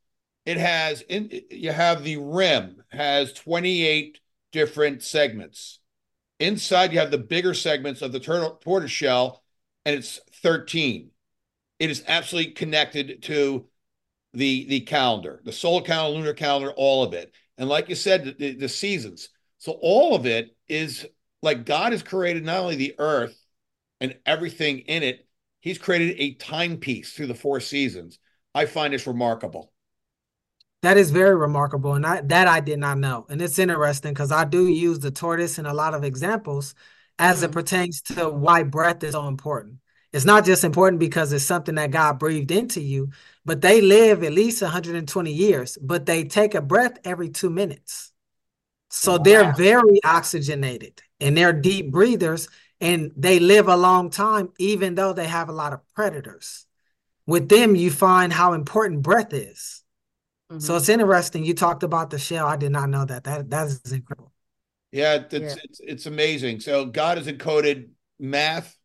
It 0.46 0.58
has 0.58 1.02
in 1.02 1.30
you 1.52 1.72
have 1.72 2.04
the 2.04 2.18
rim 2.18 2.84
has 2.90 3.34
28 3.34 4.20
different 4.52 5.04
segments. 5.04 5.80
Inside 6.40 6.94
you 6.94 7.00
have 7.00 7.12
the 7.12 7.18
bigger 7.18 7.54
segments 7.54 8.02
of 8.02 8.12
the 8.12 8.20
turtle, 8.20 8.60
tortoise 8.62 8.92
shell, 8.92 9.44
and 9.86 9.96
it's 9.96 10.20
13. 10.42 11.12
It 11.80 11.90
is 11.90 12.04
absolutely 12.08 12.54
connected 12.54 13.22
to 13.24 13.68
the 14.34 14.66
the 14.68 14.82
calendar, 14.82 15.42
the 15.46 15.52
solar 15.54 15.84
calendar, 15.84 16.20
lunar 16.20 16.34
calendar, 16.34 16.72
all 16.76 17.04
of 17.04 17.14
it. 17.14 17.34
And 17.58 17.70
like 17.70 17.90
you 17.90 17.96
said, 17.96 18.38
the, 18.40 18.56
the 18.56 18.70
seasons. 18.70 19.30
So 19.60 19.74
all 19.82 20.16
of 20.16 20.26
it 20.26 20.56
is 20.68 21.08
like 21.42 21.66
God 21.66 21.94
has 21.94 22.04
created 22.04 22.44
not 22.46 22.60
only 22.60 22.76
the 22.76 22.96
earth 23.00 23.38
and 24.02 24.18
everything 24.26 24.80
in 24.80 25.04
it, 25.04 25.28
He's 25.62 25.80
created 25.80 26.18
a 26.20 26.36
timepiece 26.36 27.14
through 27.14 27.28
the 27.28 27.36
four 27.36 27.60
seasons. 27.60 28.20
I 28.56 28.66
find 28.68 28.94
this 28.94 29.08
remarkable. 29.08 29.74
That 30.82 30.98
is 30.98 31.10
very 31.12 31.36
remarkable, 31.36 31.94
and 31.96 32.06
I, 32.06 32.22
that 32.22 32.48
I 32.48 32.60
did 32.60 32.80
not 32.80 33.00
know. 33.00 33.26
And 33.30 33.42
it's 33.42 33.58
interesting 33.58 34.14
because 34.14 34.32
I 34.32 34.46
do 34.46 34.68
use 34.68 35.00
the 35.00 35.10
tortoise 35.12 35.58
in 35.58 35.66
a 35.66 35.74
lot 35.74 35.94
of 35.96 36.04
examples 36.04 36.76
as 37.18 37.42
it 37.44 37.52
Mhm. 37.52 37.52
pertains 37.52 38.02
to 38.04 38.30
why 38.30 38.64
breath 38.64 39.04
is 39.04 39.14
so 39.14 39.28
important. 39.28 39.80
It's 40.16 40.24
not 40.24 40.46
just 40.46 40.64
important 40.64 41.02
because 41.02 41.34
it's 41.34 41.44
something 41.44 41.76
that 41.76 41.92
God 41.92 42.20
breathed 42.20 42.50
into 42.50 42.80
you, 42.80 43.10
but 43.44 43.60
they 43.60 43.82
live 43.82 44.24
at 44.24 44.32
least 44.32 44.62
120 44.62 45.34
years, 45.34 45.78
but 45.82 46.06
they 46.06 46.24
take 46.24 46.56
a 46.56 46.62
breath 46.62 47.00
every 47.04 47.28
two 47.28 47.50
minutes. 47.50 48.14
So 48.90 49.18
they're 49.18 49.52
very 49.52 50.00
oxygenated 50.06 51.02
and 51.20 51.36
they're 51.36 51.52
deep 51.52 51.92
breathers 51.92 52.48
and 52.80 53.12
they 53.18 53.40
live 53.40 53.68
a 53.68 53.76
long 53.76 54.10
time, 54.10 54.54
even 54.58 54.96
though 54.96 55.12
they 55.12 55.28
have 55.28 55.50
a 55.50 55.52
lot 55.54 55.74
of 55.74 55.82
predators. 55.94 56.66
With 57.28 57.50
them, 57.50 57.76
you 57.76 57.92
find 57.92 58.32
how 58.32 58.54
important 58.54 59.02
breath 59.02 59.34
is. 59.34 59.84
So 60.60 60.76
Mhm. 60.76 60.78
it's 60.78 60.88
interesting. 60.88 61.44
You 61.44 61.56
talked 61.56 61.84
about 61.84 62.10
the 62.10 62.20
shell. 62.20 62.48
I 62.48 62.56
did 62.56 62.72
not 62.72 62.90
know 62.90 63.04
that. 63.04 63.26
That 63.26 63.50
that 63.50 63.68
is 63.68 63.92
incredible. 63.92 64.32
Yeah, 64.94 65.16
it's 65.16 65.34
Yeah. 65.34 65.56
it's 65.66 65.80
it's 65.82 66.06
amazing. 66.06 66.62
So 66.62 66.86
God 66.86 67.18
has 67.18 67.28
encoded 67.28 67.90
math 68.18 68.78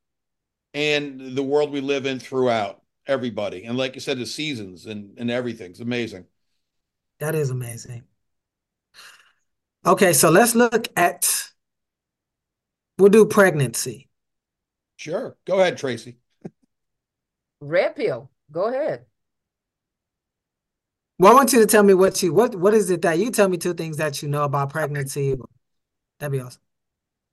and 0.75 1.37
the 1.37 1.43
world 1.43 1.71
we 1.71 1.81
live 1.81 2.07
in 2.07 2.19
throughout 2.19 2.83
everybody. 3.07 3.65
And 3.65 3.77
like 3.77 3.95
you 3.95 4.01
said, 4.01 4.19
the 4.19 4.27
seasons 4.27 4.87
and, 4.87 5.19
and 5.19 5.31
everything. 5.31 5.71
It's 5.71 5.81
amazing. 5.81 6.27
That 7.19 7.35
is 7.35 7.51
amazing. 7.51 8.05
Okay, 9.85 10.13
so 10.13 10.31
let's 10.31 10.55
look 10.55 10.89
at 10.97 11.51
we'll 12.99 13.09
do 13.09 13.25
pregnancy. 13.25 14.09
Sure. 14.97 15.37
Go 15.47 15.61
ahead, 15.61 15.79
Traci. 15.79 16.17
Red 17.61 17.97
pill. 17.97 18.31
Go 18.53 18.69
ahead. 18.69 19.07
Well, 21.19 21.33
I 21.33 21.35
want 21.35 21.53
you 21.53 21.61
to 21.61 21.67
tell 21.67 21.83
me 21.83 21.95
what 21.95 22.23
you 22.23 22.33
what 22.33 22.55
what 22.55 22.75
is 22.75 22.91
it 22.91 23.03
that 23.03 23.19
you 23.19 23.31
tell 23.31 23.49
me 23.49 23.59
two 23.59 23.75
things 23.75 23.99
that 23.99 24.23
you 24.23 24.29
know 24.29 24.45
about 24.45 24.71
pregnancy. 24.71 25.37
That'd 26.19 26.33
be 26.33 26.41
awesome. 26.41 26.63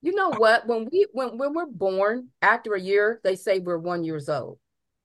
You 0.01 0.13
know 0.13 0.29
what? 0.29 0.67
When 0.67 0.87
we 0.91 1.07
when 1.11 1.37
when 1.37 1.53
we're 1.53 1.65
born, 1.65 2.29
after 2.41 2.73
a 2.73 2.81
year, 2.81 3.19
they 3.23 3.35
say 3.35 3.59
we're 3.59 3.77
one 3.77 4.03
years 4.03 4.29
old. 4.29 4.59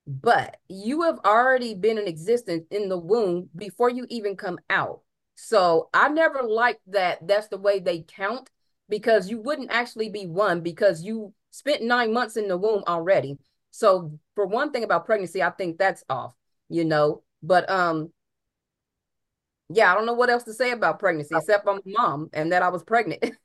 But 0.05 0.57
you 0.67 1.03
have 1.03 1.19
already 1.25 1.75
been 1.75 1.97
in 1.97 2.07
existence 2.07 2.65
in 2.69 2.89
the 2.89 2.97
womb 2.97 3.49
before 3.55 3.89
you 3.89 4.05
even 4.09 4.35
come 4.35 4.59
out. 4.69 5.01
So 5.35 5.89
I 5.93 6.09
never 6.09 6.43
liked 6.43 6.81
that 6.87 7.25
that's 7.27 7.47
the 7.47 7.57
way 7.57 7.79
they 7.79 8.01
count 8.01 8.49
because 8.89 9.29
you 9.29 9.39
wouldn't 9.39 9.71
actually 9.71 10.09
be 10.09 10.27
one 10.27 10.61
because 10.61 11.03
you 11.03 11.33
spent 11.51 11.81
nine 11.83 12.13
months 12.13 12.37
in 12.37 12.47
the 12.47 12.57
womb 12.57 12.83
already. 12.87 13.37
So 13.71 14.19
for 14.35 14.45
one 14.45 14.71
thing 14.71 14.83
about 14.83 15.05
pregnancy, 15.05 15.41
I 15.41 15.49
think 15.51 15.77
that's 15.77 16.03
off, 16.09 16.35
you 16.69 16.85
know. 16.85 17.23
But 17.41 17.69
um 17.69 18.11
yeah, 19.69 19.91
I 19.91 19.95
don't 19.95 20.05
know 20.05 20.13
what 20.13 20.29
else 20.29 20.43
to 20.43 20.53
say 20.53 20.71
about 20.71 20.99
pregnancy 20.99 21.35
except 21.35 21.67
I'm 21.67 21.77
a 21.77 21.81
mom 21.85 22.29
and 22.33 22.51
that 22.51 22.61
I 22.61 22.69
was 22.69 22.83
pregnant. 22.83 23.23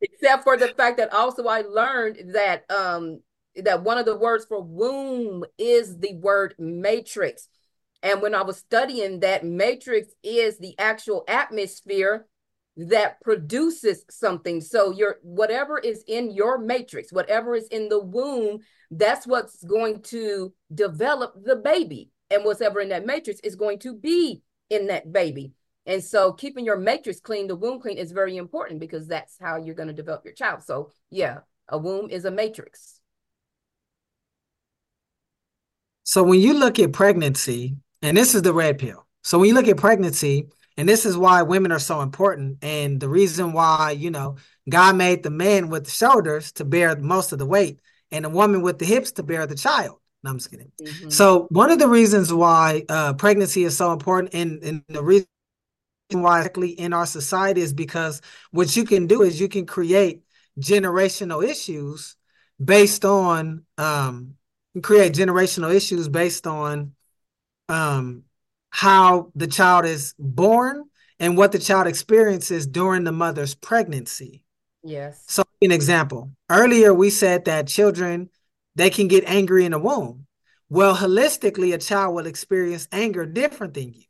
except 0.00 0.44
for 0.44 0.56
the 0.56 0.68
fact 0.68 0.98
that 0.98 1.12
also 1.12 1.46
I 1.46 1.62
learned 1.62 2.34
that 2.34 2.70
um 2.70 3.20
that 3.56 3.82
one 3.82 3.98
of 3.98 4.04
the 4.04 4.16
words 4.16 4.44
for 4.44 4.60
womb 4.60 5.44
is 5.58 5.98
the 5.98 6.14
word 6.14 6.54
matrix. 6.58 7.48
And 8.02 8.20
when 8.20 8.34
I 8.34 8.42
was 8.42 8.58
studying 8.58 9.20
that 9.20 9.44
matrix 9.44 10.08
is 10.22 10.58
the 10.58 10.78
actual 10.78 11.24
atmosphere 11.26 12.26
that 12.76 13.20
produces 13.22 14.04
something. 14.10 14.60
So 14.60 14.90
your 14.90 15.16
whatever 15.22 15.78
is 15.78 16.04
in 16.06 16.30
your 16.30 16.58
matrix, 16.58 17.12
whatever 17.12 17.54
is 17.54 17.68
in 17.68 17.88
the 17.88 18.02
womb, 18.02 18.58
that's 18.90 19.26
what's 19.26 19.64
going 19.64 20.02
to 20.02 20.52
develop 20.72 21.34
the 21.42 21.56
baby. 21.56 22.10
And 22.30 22.44
whatever 22.44 22.80
in 22.80 22.90
that 22.90 23.06
matrix 23.06 23.40
is 23.40 23.56
going 23.56 23.78
to 23.80 23.94
be 23.94 24.42
in 24.68 24.88
that 24.88 25.12
baby. 25.12 25.52
And 25.86 26.02
so 26.02 26.32
keeping 26.32 26.64
your 26.64 26.76
matrix 26.76 27.20
clean, 27.20 27.46
the 27.46 27.56
womb 27.56 27.80
clean 27.80 27.96
is 27.96 28.12
very 28.12 28.36
important 28.36 28.80
because 28.80 29.06
that's 29.06 29.36
how 29.40 29.56
you're 29.56 29.74
going 29.74 29.88
to 29.88 29.94
develop 29.94 30.24
your 30.24 30.34
child. 30.34 30.62
So 30.62 30.90
yeah, 31.10 31.38
a 31.68 31.78
womb 31.78 32.10
is 32.10 32.24
a 32.24 32.30
matrix. 32.30 33.00
So 36.02 36.22
when 36.22 36.40
you 36.40 36.54
look 36.54 36.78
at 36.78 36.92
pregnancy, 36.92 37.76
and 38.02 38.16
this 38.16 38.34
is 38.34 38.42
the 38.42 38.52
red 38.52 38.78
pill. 38.78 39.06
So 39.22 39.38
when 39.38 39.48
you 39.48 39.54
look 39.54 39.68
at 39.68 39.76
pregnancy, 39.76 40.48
and 40.76 40.88
this 40.88 41.06
is 41.06 41.16
why 41.16 41.42
women 41.42 41.72
are 41.72 41.78
so 41.78 42.00
important, 42.00 42.58
and 42.62 43.00
the 43.00 43.08
reason 43.08 43.52
why, 43.52 43.92
you 43.92 44.10
know, 44.10 44.36
God 44.68 44.96
made 44.96 45.22
the 45.22 45.30
man 45.30 45.68
with 45.68 45.84
the 45.84 45.90
shoulders 45.90 46.52
to 46.52 46.64
bear 46.64 46.96
most 46.96 47.32
of 47.32 47.38
the 47.38 47.46
weight 47.46 47.80
and 48.10 48.24
the 48.24 48.28
woman 48.28 48.62
with 48.62 48.78
the 48.78 48.84
hips 48.84 49.12
to 49.12 49.22
bear 49.22 49.46
the 49.46 49.56
child. 49.56 49.98
No, 50.22 50.30
I'm 50.30 50.38
just 50.38 50.50
kidding. 50.50 50.70
Mhm. 50.80 51.12
So 51.12 51.46
one 51.50 51.70
of 51.70 51.78
the 51.78 51.88
reasons 51.88 52.32
why 52.32 52.84
uh, 52.88 53.14
pregnancy 53.14 53.64
is 53.64 53.76
so 53.76 53.92
important, 53.92 54.34
and, 54.34 54.62
and 54.62 54.82
the 54.88 55.02
reason 55.02 55.26
why 56.10 56.38
exactly 56.38 56.70
in 56.70 56.92
our 56.92 57.06
society 57.06 57.60
is 57.60 57.72
because 57.72 58.22
what 58.50 58.76
you 58.76 58.84
can 58.84 59.06
do 59.06 59.22
is 59.22 59.40
you 59.40 59.48
can 59.48 59.66
create 59.66 60.22
generational 60.58 61.44
issues 61.44 62.16
based 62.62 63.04
on 63.04 63.64
um, 63.76 64.34
create 64.82 65.12
generational 65.12 65.74
issues 65.74 66.08
based 66.08 66.46
on 66.46 66.92
um, 67.68 68.22
how 68.70 69.32
the 69.34 69.46
child 69.46 69.84
is 69.84 70.14
born 70.18 70.84
and 71.18 71.36
what 71.36 71.52
the 71.52 71.58
child 71.58 71.86
experiences 71.86 72.66
during 72.66 73.04
the 73.04 73.12
mother's 73.12 73.54
pregnancy. 73.54 74.42
Yes. 74.82 75.24
So, 75.26 75.42
an 75.62 75.72
example. 75.72 76.30
Earlier, 76.50 76.92
we 76.94 77.10
said 77.10 77.46
that 77.46 77.66
children 77.66 78.30
they 78.74 78.90
can 78.90 79.08
get 79.08 79.24
angry 79.26 79.64
in 79.64 79.72
the 79.72 79.78
womb. 79.78 80.26
Well, 80.68 80.96
holistically, 80.96 81.74
a 81.74 81.78
child 81.78 82.14
will 82.14 82.26
experience 82.26 82.86
anger 82.92 83.24
different 83.24 83.74
than 83.74 83.94
you. 83.94 84.02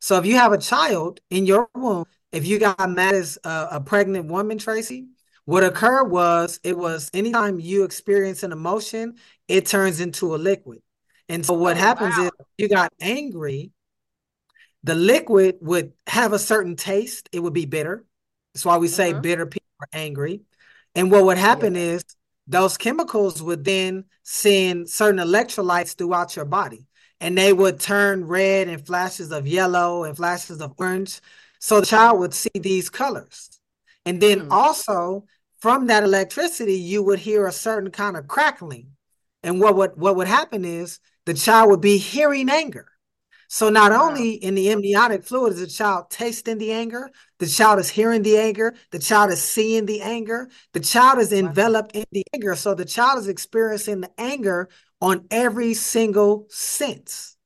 So, 0.00 0.16
if 0.18 0.26
you 0.26 0.36
have 0.36 0.52
a 0.52 0.58
child 0.58 1.20
in 1.30 1.46
your 1.46 1.68
womb, 1.74 2.04
if 2.32 2.46
you 2.46 2.58
got 2.58 2.90
mad 2.90 3.14
as 3.14 3.38
a, 3.44 3.68
a 3.72 3.80
pregnant 3.80 4.26
woman, 4.26 4.58
Traci, 4.58 5.06
what 5.44 5.64
occurred 5.64 6.10
was 6.10 6.60
it 6.64 6.76
was 6.76 7.10
anytime 7.14 7.60
you 7.60 7.84
experience 7.84 8.42
an 8.42 8.52
emotion, 8.52 9.16
it 9.48 9.66
turns 9.66 10.00
into 10.00 10.34
a 10.34 10.36
liquid. 10.38 10.82
And 11.28 11.44
so, 11.44 11.54
what 11.54 11.76
Oh, 11.76 11.80
happens 11.80 12.18
wow. 12.18 12.24
is 12.24 12.30
you 12.58 12.68
got 12.68 12.92
angry, 13.00 13.72
the 14.84 14.94
liquid 14.94 15.56
would 15.60 15.92
have 16.06 16.32
a 16.32 16.38
certain 16.38 16.76
taste. 16.76 17.28
It 17.32 17.40
would 17.40 17.52
be 17.52 17.66
bitter. 17.66 18.04
That's 18.54 18.64
why 18.64 18.76
we 18.78 18.88
say 18.88 19.12
Mhm. 19.12 19.22
bitter 19.22 19.46
people 19.46 19.66
are 19.80 19.88
angry. 19.92 20.42
And 20.94 21.10
what 21.10 21.24
would 21.24 21.38
happen 21.38 21.74
Yeah. 21.74 21.82
is 21.96 22.04
those 22.46 22.76
chemicals 22.76 23.42
would 23.42 23.64
then 23.64 24.04
send 24.22 24.88
certain 24.88 25.20
electrolytes 25.20 25.96
throughout 25.96 26.36
your 26.36 26.44
body, 26.44 26.86
and 27.20 27.36
they 27.36 27.52
would 27.52 27.80
turn 27.80 28.26
red 28.26 28.68
and 28.68 28.84
flashes 28.86 29.32
of 29.32 29.46
yellow 29.46 30.04
and 30.04 30.16
flashes 30.16 30.60
of 30.60 30.74
orange. 30.78 31.20
So 31.58 31.80
the 31.80 31.86
child 31.86 32.18
would 32.20 32.34
see 32.34 32.50
these 32.54 32.90
colors. 32.90 33.50
And 34.04 34.20
then 34.20 34.42
Hmm. 34.42 34.50
also 34.50 35.24
from 35.58 35.86
that 35.86 36.04
electricity, 36.04 36.74
you 36.74 37.02
would 37.02 37.18
hear 37.20 37.46
a 37.46 37.52
certain 37.52 37.90
kind 37.90 38.16
of 38.16 38.28
crackling. 38.28 38.92
And 39.42 39.60
what 39.60 39.76
would 39.76 39.96
what 39.96 40.16
would 40.16 40.28
happen 40.28 40.64
is 40.64 40.98
the 41.24 41.34
child 41.34 41.70
would 41.70 41.80
be 41.80 41.98
hearing 41.98 42.50
anger. 42.50 42.88
So 43.48 43.68
not 43.68 43.92
Wow. 43.92 43.92
only 43.92 44.32
in 44.32 44.54
the 44.56 44.70
amniotic 44.70 45.24
fluid 45.24 45.52
is 45.52 45.60
the 45.60 45.66
child 45.68 46.10
tasting 46.10 46.58
the 46.58 46.72
anger, 46.72 47.10
the 47.38 47.46
child 47.46 47.78
is 47.78 47.88
hearing 47.90 48.22
the 48.22 48.36
anger, 48.38 48.74
the 48.90 48.98
child 48.98 49.30
is 49.30 49.42
seeing 49.42 49.86
the 49.86 50.02
anger, 50.02 50.48
the 50.72 50.80
child 50.80 51.20
is 51.20 51.32
Wow. 51.32 51.32
enveloped 51.32 51.94
in 51.94 52.04
the 52.10 52.24
anger. 52.34 52.56
So 52.56 52.74
the 52.74 52.84
child 52.84 53.20
is 53.20 53.28
experiencing 53.28 54.00
the 54.00 54.10
anger 54.18 54.68
on 55.00 55.26
every 55.30 55.74
single 55.74 56.46
sense. 56.50 57.36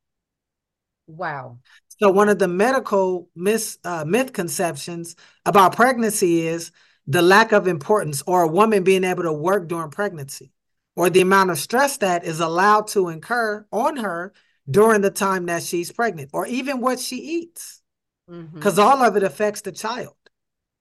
Wow. 1.06 1.58
So 1.98 2.10
one 2.10 2.28
of 2.28 2.38
the 2.38 2.48
medical 2.48 3.28
mis 3.34 3.78
uh, 3.84 4.04
misconceptions 4.06 5.16
about 5.44 5.76
pregnancy 5.76 6.46
is 6.46 6.72
the 7.06 7.22
lack 7.22 7.52
of 7.52 7.66
importance 7.66 8.22
or 8.26 8.42
a 8.42 8.48
woman 8.48 8.84
being 8.84 9.04
able 9.04 9.24
to 9.24 9.32
work 9.32 9.68
during 9.68 9.90
pregnancy 9.90 10.52
or 10.96 11.10
the 11.10 11.20
amount 11.20 11.50
of 11.50 11.58
stress 11.58 11.98
that 11.98 12.24
is 12.24 12.40
allowed 12.40 12.86
to 12.88 13.08
incur 13.08 13.66
on 13.72 13.96
her 13.98 14.32
during 14.70 15.00
the 15.00 15.10
time 15.10 15.46
that 15.46 15.62
she's 15.62 15.92
pregnant 15.92 16.30
or 16.32 16.46
even 16.46 16.80
what 16.80 16.98
she 17.00 17.16
eats 17.16 17.82
Mhm. 18.28 18.54
because 18.58 18.78
all 18.78 19.02
of 19.02 19.16
it 19.16 19.22
affects 19.22 19.62
the 19.62 19.72
child. 19.72 20.14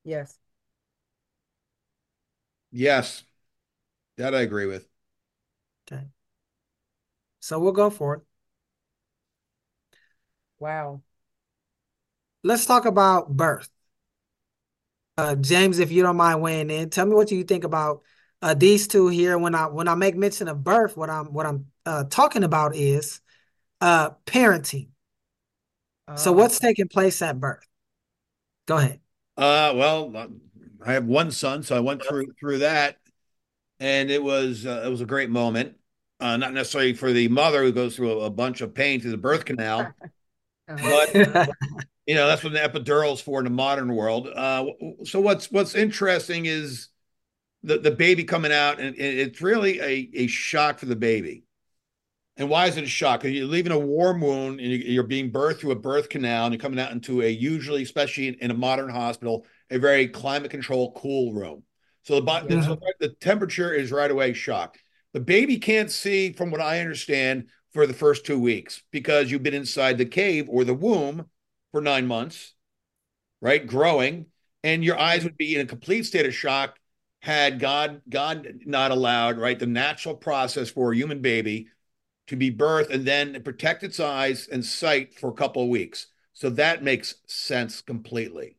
Yes. 0.03 0.37
Yes, 2.71 3.23
that 4.17 4.35
I 4.35 4.41
agree 4.41 4.67
with. 4.67 4.88
Okay. 7.39 7.47
So 7.47 7.59
we'll 7.59 7.71
go 7.71 7.89
for 7.89 8.15
it. 8.15 8.21
Wow. 10.59 11.01
Let's 12.43 12.65
talk 12.65 12.85
about 12.85 13.35
birth. 13.35 13.69
Uh, 15.17 15.35
James, 15.35 15.79
if 15.79 15.91
you 15.91 16.01
don't 16.03 16.15
mind 16.15 16.41
weighing 16.41 16.69
in, 16.69 16.89
tell 16.89 17.05
me 17.05 17.13
what 17.13 17.31
you 17.31 17.43
think 17.43 17.65
about 17.65 18.03
uh, 18.41 18.53
these 18.53 18.87
two 18.87 19.07
here. 19.09 19.37
When 19.37 19.55
I 19.55 19.67
when 19.67 19.87
I 19.87 19.95
make 19.95 20.15
mention 20.15 20.47
of 20.47 20.63
birth, 20.63 20.95
what 20.95 21.09
I'm 21.09 21.33
what 21.33 21.45
I'm 21.45 21.65
uh, 21.85 22.05
talking 22.05 22.43
about 22.43 22.75
is 22.75 23.21
uh, 23.81 24.11
parenting. 24.25 24.89
So 26.15 26.31
Oh. 26.31 26.35
what's 26.35 26.59
taking 26.59 26.87
place 26.87 27.21
at 27.21 27.39
birth? 27.39 27.65
Go 28.65 28.77
ahead. 28.77 29.01
Uh, 29.37 29.73
well, 29.75 30.15
uh, 30.15 30.27
I 30.85 30.93
have 30.93 31.05
one 31.05 31.31
son, 31.31 31.63
so 31.63 31.75
I 31.75 31.79
went 31.79 32.03
through 32.03 32.33
through 32.39 32.59
that, 32.59 32.97
and 33.79 34.09
it 34.09 34.23
was 34.23 34.65
uh, 34.65 34.83
it 34.85 34.89
was 34.89 35.01
a 35.01 35.05
great 35.05 35.29
moment. 35.29 35.78
Uh, 36.19 36.35
not 36.37 36.53
necessarily 36.53 36.93
for 36.93 37.13
the 37.13 37.27
mother 37.29 37.63
who 37.63 37.71
goes 37.71 37.95
through 37.95 38.11
a, 38.19 38.25
a 38.25 38.29
bunch 38.29 38.59
of 38.61 38.73
pain 38.73 38.99
through 38.99 39.11
the 39.11 39.17
birth 39.17 39.45
canal, 39.45 39.93
Uh-huh. 40.67 41.07
but 41.13 41.49
you 42.05 42.15
know 42.15 42.27
that's 42.27 42.43
what 42.43 42.53
the 42.53 42.59
epidural's 42.63 43.21
for 43.21 43.39
in 43.39 43.45
the 43.45 43.49
modern 43.49 43.93
world. 43.95 44.27
Uh, 44.27 44.65
so 45.05 45.19
what's 45.21 45.49
what's 45.51 45.75
interesting 45.75 46.45
is 46.45 46.89
the 47.63 47.77
the 47.77 47.91
baby 47.91 48.23
coming 48.23 48.51
out, 48.51 48.79
and 48.79 48.95
it- 48.95 49.19
it's 49.19 49.41
really 49.41 49.79
a 49.79 50.09
a 50.13 50.27
shock 50.27 50.79
for 50.79 50.85
the 50.87 50.95
baby. 50.95 51.43
And 52.37 52.49
why 52.49 52.67
is 52.67 52.77
it 52.77 52.85
a 52.85 52.87
shock? 52.87 53.21
Because 53.21 53.35
you're 53.35 53.47
leaving 53.47 53.73
a 53.73 53.79
warm 53.79 54.21
wound 54.21 54.59
and 54.61 54.69
you- 54.71 54.77
you're 54.93 55.03
being 55.03 55.29
birthed 55.31 55.59
through 55.59 55.71
a 55.71 55.75
birth 55.75 56.07
canal, 56.09 56.45
and 56.45 56.53
you're 56.53 56.59
coming 56.61 56.79
out 56.79 56.91
into 56.91 57.21
a 57.21 57.27
usually, 57.29 57.83
especially 57.83 58.29
in, 58.29 58.35
in 58.35 58.51
a 58.51 58.53
modern 58.53 58.89
hospital, 58.89 59.45
a 59.69 59.77
very 59.77 60.07
climate 60.07 60.51
control 60.51 60.93
cool 60.93 61.33
room. 61.33 61.63
So 62.03 62.19
the, 62.21 62.45
Yeah. 62.49 62.61
so 62.65 62.79
the 62.99 63.09
temperature 63.09 63.73
is 63.73 63.91
right 63.91 64.09
away 64.09 64.33
shock. 64.33 64.77
The 65.13 65.19
baby 65.19 65.57
can't 65.57 65.91
see, 65.91 66.33
from 66.33 66.51
what 66.51 66.61
I 66.61 66.79
understand, 66.79 67.49
for 67.71 67.87
the 67.87 67.93
first 67.93 68.25
two 68.25 68.39
weeks 68.39 68.83
because 68.91 69.29
you've 69.29 69.43
been 69.43 69.53
inside 69.53 69.97
the 69.97 70.05
cave 70.05 70.47
or 70.49 70.63
the 70.63 70.73
womb 70.73 71.29
for 71.71 71.81
nine 71.81 72.07
months, 72.07 72.53
right? 73.41 73.65
Growing, 73.65 74.27
and 74.63 74.83
your 74.83 74.99
eyes 74.99 75.23
would 75.23 75.37
be 75.37 75.55
in 75.55 75.61
a 75.61 75.65
complete 75.65 76.03
state 76.03 76.25
of 76.25 76.33
shock 76.33 76.77
had 77.21 77.59
God 77.59 78.01
God 78.09 78.61
not 78.65 78.91
allowed, 78.91 79.37
right, 79.37 79.59
the 79.59 79.65
natural 79.65 80.15
process 80.15 80.69
for 80.69 80.91
a 80.91 80.95
human 80.95 81.21
baby 81.21 81.67
to 82.27 82.35
be 82.35 82.51
birthed 82.51 82.91
and 82.91 83.05
then 83.05 83.41
protect 83.43 83.83
its 83.83 83.99
eyes 83.99 84.47
and 84.47 84.63
sight 84.63 85.13
for 85.19 85.29
a 85.29 85.33
couple 85.33 85.63
of 85.63 85.69
weeks. 85.69 86.07
So 86.33 86.49
that 86.51 86.83
makes 86.83 87.15
sense 87.27 87.81
completely. 87.81 88.58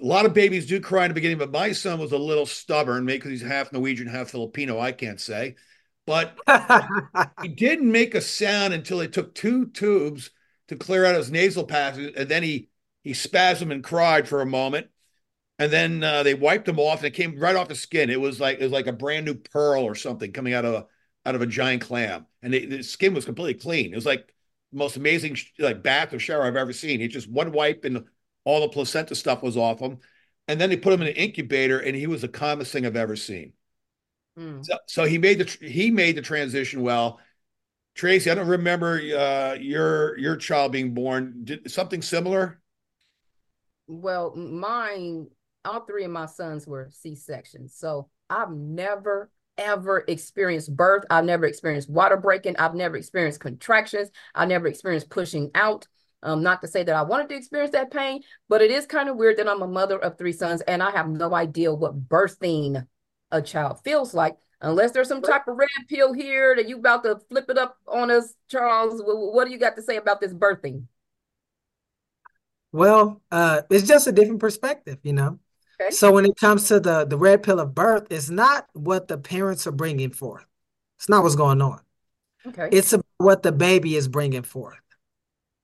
A 0.00 0.04
lot 0.04 0.26
of 0.26 0.34
babies 0.34 0.66
do 0.66 0.80
cry 0.80 1.04
in 1.04 1.10
the 1.10 1.14
beginning, 1.14 1.38
but 1.38 1.50
my 1.50 1.72
son 1.72 1.98
was 1.98 2.12
a 2.12 2.18
little 2.18 2.46
stubborn, 2.46 3.04
maybe 3.04 3.18
because 3.18 3.30
he's 3.32 3.42
half 3.42 3.72
Norwegian, 3.72 4.06
half 4.06 4.30
Filipino. 4.30 4.78
I 4.78 4.92
can't 4.92 5.20
say. 5.20 5.56
But 6.06 6.38
he 7.40 7.48
didn't 7.48 7.90
make 7.90 8.14
a 8.14 8.20
sound 8.20 8.74
until 8.74 8.98
they 8.98 9.08
took 9.08 9.34
two 9.34 9.66
tubes 9.66 10.30
to 10.68 10.76
clear 10.76 11.04
out 11.04 11.16
his 11.16 11.30
nasal 11.30 11.64
passages, 11.64 12.14
and 12.16 12.28
then 12.28 12.42
he 12.42 12.68
he 13.02 13.12
spasmed 13.12 13.72
and 13.72 13.82
cried 13.82 14.28
for 14.28 14.40
a 14.40 14.46
moment, 14.46 14.88
and 15.58 15.72
then 15.72 16.04
uh, 16.04 16.22
they 16.22 16.34
wiped 16.34 16.68
him 16.68 16.78
off, 16.78 16.98
and 17.00 17.06
it 17.06 17.14
came 17.14 17.38
right 17.38 17.56
off 17.56 17.68
the 17.68 17.74
skin. 17.74 18.10
It 18.10 18.20
was 18.20 18.40
like 18.40 18.58
it 18.60 18.64
was 18.64 18.72
like 18.72 18.86
a 18.86 18.92
brand 18.92 19.26
new 19.26 19.34
pearl 19.34 19.84
or 19.84 19.94
something 19.94 20.32
coming 20.32 20.54
out 20.54 20.64
of 20.64 20.74
a 20.74 20.86
out 21.26 21.34
of 21.34 21.42
a 21.42 21.46
giant 21.46 21.82
clam, 21.82 22.26
and 22.42 22.52
they, 22.52 22.66
the 22.66 22.82
skin 22.82 23.14
was 23.14 23.24
completely 23.24 23.60
clean. 23.60 23.92
It 23.92 23.96
was 23.96 24.06
like 24.06 24.34
the 24.72 24.78
most 24.78 24.96
amazing 24.96 25.36
like 25.58 25.82
bath 25.82 26.14
or 26.14 26.18
shower 26.18 26.44
I've 26.44 26.56
ever 26.56 26.72
seen. 26.72 27.00
It's 27.00 27.14
just 27.14 27.30
one 27.30 27.52
wipe, 27.52 27.84
and 27.84 28.04
all 28.48 28.62
the 28.62 28.68
placenta 28.68 29.14
stuff 29.14 29.42
was 29.42 29.58
off 29.58 29.78
him, 29.78 29.98
and 30.48 30.58
then 30.58 30.70
they 30.70 30.76
put 30.78 30.94
him 30.94 31.02
in 31.02 31.08
an 31.08 31.14
incubator, 31.14 31.78
and 31.78 31.94
he 31.94 32.06
was 32.06 32.22
the 32.22 32.28
calmest 32.28 32.72
thing 32.72 32.86
I've 32.86 32.96
ever 32.96 33.14
seen. 33.14 33.52
Mm. 34.38 34.64
So, 34.64 34.78
so 34.86 35.04
he 35.04 35.18
made 35.18 35.38
the 35.38 35.66
he 35.66 35.90
made 35.90 36.16
the 36.16 36.22
transition 36.22 36.80
well. 36.80 37.20
Traci, 37.94 38.30
I 38.30 38.34
don't 38.34 38.48
remember 38.48 38.94
uh, 38.96 39.58
your 39.60 40.16
your 40.18 40.36
child 40.36 40.72
being 40.72 40.94
born. 40.94 41.42
Did 41.44 41.70
something 41.70 42.00
similar? 42.00 42.58
Well, 43.86 44.34
mine, 44.34 45.26
all 45.66 45.80
three 45.80 46.04
of 46.04 46.10
my 46.10 46.26
sons 46.26 46.66
were 46.66 46.88
C-sections. 46.90 47.74
So 47.74 48.08
I've 48.30 48.50
never, 48.50 49.30
ever 49.58 50.04
experienced 50.08 50.74
birth. 50.74 51.04
I've 51.10 51.26
never 51.26 51.44
experienced 51.44 51.90
water 51.90 52.16
breaking. 52.16 52.56
I've 52.56 52.74
never 52.74 52.96
experienced 52.96 53.40
contractions. 53.40 54.10
I've 54.34 54.48
never 54.48 54.68
experienced 54.68 55.10
pushing 55.10 55.50
out. 55.54 55.86
Um, 56.22 56.42
not 56.42 56.60
to 56.62 56.68
say 56.68 56.82
that 56.82 56.96
I 56.96 57.02
wanted 57.02 57.28
to 57.28 57.36
experience 57.36 57.72
that 57.72 57.92
pain, 57.92 58.22
but 58.48 58.60
it 58.60 58.70
is 58.70 58.86
kind 58.86 59.08
of 59.08 59.16
weird 59.16 59.36
that 59.36 59.48
I'm 59.48 59.62
a 59.62 59.68
mother 59.68 59.98
of 59.98 60.18
three 60.18 60.32
sons 60.32 60.60
and 60.62 60.82
I 60.82 60.90
have 60.90 61.08
no 61.08 61.34
idea 61.34 61.72
what 61.72 62.08
birthing 62.08 62.86
a 63.30 63.40
child 63.40 63.80
feels 63.84 64.14
like. 64.14 64.36
Unless 64.60 64.90
there's 64.90 65.06
some 65.06 65.22
type 65.22 65.46
of 65.46 65.56
red 65.56 65.68
pill 65.88 66.12
here 66.12 66.56
that 66.56 66.68
you 66.68 66.78
about 66.78 67.04
to 67.04 67.20
flip 67.28 67.48
it 67.48 67.56
up 67.56 67.78
on 67.86 68.10
us, 68.10 68.34
Charles. 68.48 69.00
What, 69.04 69.44
do 69.44 69.52
you 69.52 69.58
got 69.58 69.76
to 69.76 69.82
say 69.82 69.96
about 69.96 70.20
this 70.20 70.34
birthing? 70.34 70.84
Well, 72.72 73.22
uh, 73.30 73.62
it's 73.70 73.86
just 73.86 74.08
a 74.08 74.12
different 74.12 74.40
perspective, 74.40 74.98
you 75.04 75.12
know. 75.12 75.38
Okay. 75.80 75.92
So 75.92 76.12
when 76.12 76.24
it 76.24 76.36
comes 76.36 76.66
to 76.68 76.80
the 76.80 77.04
the 77.04 77.16
red 77.16 77.44
pill 77.44 77.60
of 77.60 77.72
birth, 77.72 78.08
it's 78.10 78.30
not 78.30 78.66
what 78.72 79.06
the 79.06 79.16
parents 79.16 79.66
are 79.68 79.72
bringing 79.72 80.10
forth. 80.10 80.44
It's 80.98 81.08
not 81.08 81.22
what's 81.22 81.36
going 81.36 81.62
on. 81.62 81.80
Okay. 82.46 82.68
It's 82.72 82.92
what 83.18 83.44
the 83.44 83.52
baby 83.52 83.94
is 83.94 84.08
bringing 84.08 84.42
forth. 84.42 84.80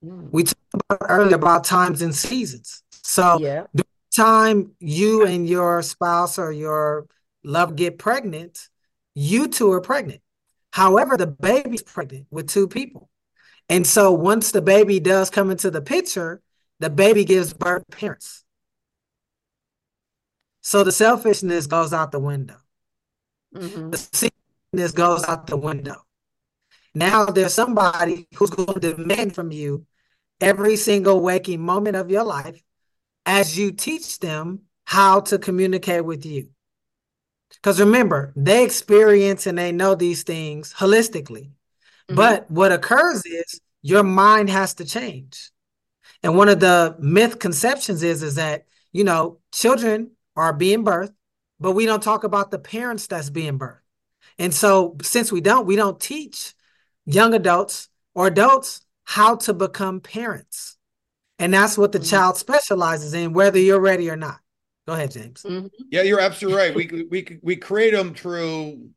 Mm. 0.05 0.29
We 0.31 0.43
talked 0.43 0.59
about 0.73 1.07
earlier 1.09 1.35
about 1.35 1.63
times 1.63 2.01
and 2.01 2.15
seasons. 2.15 2.83
So 3.03 3.39
Yeah. 3.39 3.65
The 3.73 3.85
time 4.15 4.71
you 4.79 5.25
and 5.25 5.47
your 5.47 5.81
spouse 5.81 6.37
or 6.39 6.51
your 6.51 7.07
love 7.43 7.75
get 7.75 7.97
pregnant, 7.97 8.69
you 9.13 9.47
two 9.47 9.71
are 9.71 9.81
pregnant. 9.81 10.21
However, 10.71 11.17
the 11.17 11.27
baby's 11.27 11.83
pregnant 11.83 12.27
with 12.29 12.47
two 12.49 12.67
people. 12.67 13.09
And 13.69 13.87
so 13.87 14.11
once 14.11 14.51
the 14.51 14.61
baby 14.61 14.99
does 14.99 15.29
come 15.29 15.49
into 15.49 15.71
the 15.71 15.81
picture, 15.81 16.41
the 16.79 16.89
baby 16.89 17.25
gives 17.25 17.53
birth 17.53 17.83
to 17.89 17.97
parents. 17.97 18.43
So 20.61 20.83
the 20.83 20.91
selfishness 20.91 21.67
goes 21.67 21.93
out 21.93 22.11
the 22.11 22.19
window. 22.19 22.57
Mm-hmm. 23.55 23.91
The 23.91 23.97
selfishness 23.97 24.91
goes 24.91 25.23
out 25.23 25.47
the 25.47 25.57
window. 25.57 25.95
Now 26.93 27.25
there's 27.25 27.53
somebody 27.53 28.27
who's 28.35 28.49
going 28.49 28.79
to 28.79 28.93
demand 28.93 29.35
from 29.35 29.51
you 29.51 29.85
every 30.41 30.75
single 30.75 31.21
waking 31.21 31.61
moment 31.61 31.95
of 31.95 32.09
your 32.09 32.23
life 32.23 32.61
as 33.25 33.57
you 33.57 33.71
teach 33.71 34.19
them 34.19 34.61
how 34.85 35.19
to 35.19 35.37
communicate 35.37 36.05
with 36.05 36.25
you. 36.25 36.49
Because 37.55 37.79
remember, 37.79 38.33
they 38.35 38.63
experience 38.63 39.47
and 39.47 39.57
they 39.57 39.71
know 39.71 39.95
these 39.95 40.23
things 40.23 40.73
holistically. 40.73 41.49
Mm-hmm. 42.07 42.15
But 42.15 42.49
what 42.51 42.71
occurs 42.71 43.25
is 43.25 43.61
your 43.81 44.03
mind 44.03 44.49
has 44.49 44.75
to 44.75 44.85
change. 44.85 45.51
And 46.21 46.35
one 46.35 46.49
of 46.49 46.59
the 46.59 46.95
myth 46.99 47.39
conceptions 47.39 48.03
is, 48.03 48.23
is 48.23 48.35
that, 48.35 48.65
you 48.91 49.03
know, 49.03 49.39
children 49.53 50.11
are 50.35 50.53
being 50.53 50.83
birthed, 50.83 51.13
but 51.59 51.71
we 51.71 51.85
don't 51.85 52.03
talk 52.03 52.23
about 52.23 52.51
the 52.51 52.59
parents 52.59 53.07
that's 53.07 53.29
being 53.29 53.57
birthed. 53.57 53.79
And 54.37 54.53
so 54.53 54.97
since 55.01 55.31
we 55.31 55.41
don't, 55.41 55.65
we 55.65 55.75
don't 55.75 55.99
teach 55.99 56.53
young 57.05 57.33
adults 57.33 57.89
or 58.13 58.27
adults 58.27 58.84
how 59.05 59.37
to 59.37 59.53
become 59.53 60.01
parents. 60.01 60.77
And 61.39 61.53
that's 61.53 61.77
what 61.77 61.91
the 61.91 61.99
mm-hmm. 61.99 62.09
child 62.09 62.37
specializes 62.37 63.13
in, 63.13 63.33
whether 63.33 63.59
you're 63.59 63.79
ready 63.79 64.09
or 64.09 64.15
not. 64.15 64.39
Go 64.87 64.93
ahead, 64.93 65.11
James. 65.11 65.43
Mm-hmm. 65.43 65.67
Yeah, 65.89 66.03
you're 66.03 66.19
absolutely 66.19 66.59
right. 66.59 66.75
We 66.75 67.07
we 67.09 67.39
we 67.41 67.55
create 67.55 67.91
them 67.91 68.13
through, 68.13 68.89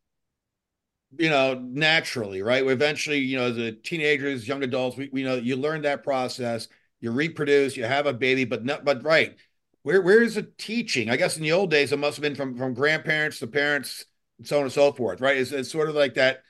you 1.16 1.30
know, 1.30 1.54
naturally, 1.54 2.42
right? 2.42 2.66
Eventually, 2.66 3.18
you 3.18 3.38
know, 3.38 3.52
the 3.52 3.72
teenagers, 3.72 4.46
young 4.46 4.62
adults, 4.62 4.96
we, 4.96 5.08
we 5.12 5.22
know 5.22 5.36
you 5.36 5.56
learn 5.56 5.82
that 5.82 6.04
process. 6.04 6.68
You 7.00 7.12
reproduce, 7.12 7.76
you 7.76 7.84
have 7.84 8.06
a 8.06 8.12
baby, 8.12 8.44
but 8.44 8.64
not, 8.64 8.84
but 8.84 9.02
right. 9.02 9.36
Where 9.82 10.02
where 10.02 10.22
is 10.22 10.34
the 10.34 10.42
teaching? 10.58 11.08
I 11.08 11.16
guess 11.16 11.36
in 11.36 11.42
the 11.42 11.52
old 11.52 11.70
days, 11.70 11.92
it 11.92 11.98
must 11.98 12.16
have 12.16 12.22
been 12.22 12.34
from 12.34 12.56
from 12.56 12.74
grandparents 12.74 13.38
to 13.38 13.46
parents, 13.46 14.04
and 14.38 14.46
so 14.46 14.58
on 14.58 14.64
and 14.64 14.72
so 14.72 14.92
forth, 14.92 15.20
right? 15.20 15.36
It's, 15.36 15.52
it's 15.52 15.70
sort 15.70 15.88
of 15.88 15.94
like 15.94 16.14
that 16.14 16.42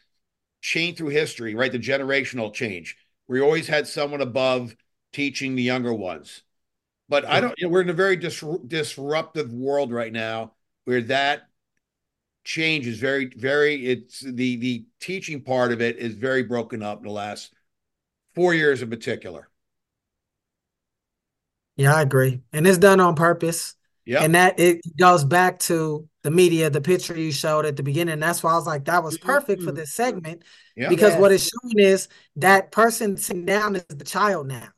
chain 0.61 0.97
through 0.97 1.09
history, 1.09 1.55
right? 1.55 1.71
The 1.71 1.79
generational 1.79 2.53
change. 2.53 2.97
We 3.29 3.41
always 3.41 3.69
had 3.69 3.87
someone 3.87 4.21
above 4.21 4.75
teaching 5.13 5.55
the 5.55 5.63
younger 5.63 5.93
ones. 5.95 6.43
But 7.09 7.25
I 7.27 7.41
don't, 7.41 7.55
you 7.59 7.67
know, 7.67 7.73
we're 7.73 7.83
in 7.83 7.91
a 7.91 7.95
very 7.95 8.17
dis- 8.17 8.45
disruptive 8.67 9.53
world 9.53 9.93
right 9.93 10.13
now 10.13 10.53
where 10.85 11.03
that 11.03 11.49
change 12.45 12.87
is 12.87 12.99
very, 12.99 13.27
very, 13.27 13.87
it's 13.87 14.21
the, 14.21 14.57
the 14.57 14.87
teaching 15.01 15.43
part 15.43 15.73
of 15.73 15.81
it 15.83 15.99
is 15.99 16.15
very 16.15 16.43
broken 16.43 16.83
up 16.83 16.99
in 16.99 17.05
the 17.05 17.11
last 17.13 17.53
four 18.35 18.55
years 18.55 18.83
in 18.83 18.91
particular. 18.91 19.49
Yeah, 21.77 21.95
I 21.95 22.03
agree. 22.03 22.43
And 22.53 22.67
it's 22.67 22.79
done 22.79 23.01
on 23.01 23.15
purpose. 23.15 23.77
Yeah. 24.09 24.23
And 24.23 24.35
that 24.35 24.59
it 24.59 24.81
goes 24.97 25.23
back 25.23 25.59
to 25.61 26.09
the 26.23 26.31
media, 26.31 26.71
the 26.71 26.81
picture 26.81 27.15
you 27.15 27.31
showed 27.31 27.67
at 27.67 27.77
the 27.77 27.83
beginning. 27.83 28.19
That's 28.21 28.43
why 28.43 28.53
I 28.53 28.55
was 28.55 28.67
like, 28.67 28.87
that 28.87 29.05
was 29.05 29.19
perfect 29.19 29.61
mm-hmm. 29.61 29.69
for 29.69 29.75
this 29.75 29.93
segment. 29.93 30.45
Yeah. 30.75 30.89
Because 30.89 31.13
yes. 31.13 31.21
what 31.21 31.31
it's 31.31 31.51
showing 31.51 31.79
is 31.79 32.09
that 32.37 32.73
person 32.73 33.19
sitting 33.19 33.45
down 33.45 33.77
is 33.77 33.85
the 33.87 34.07
child 34.07 34.49
now 34.49 34.69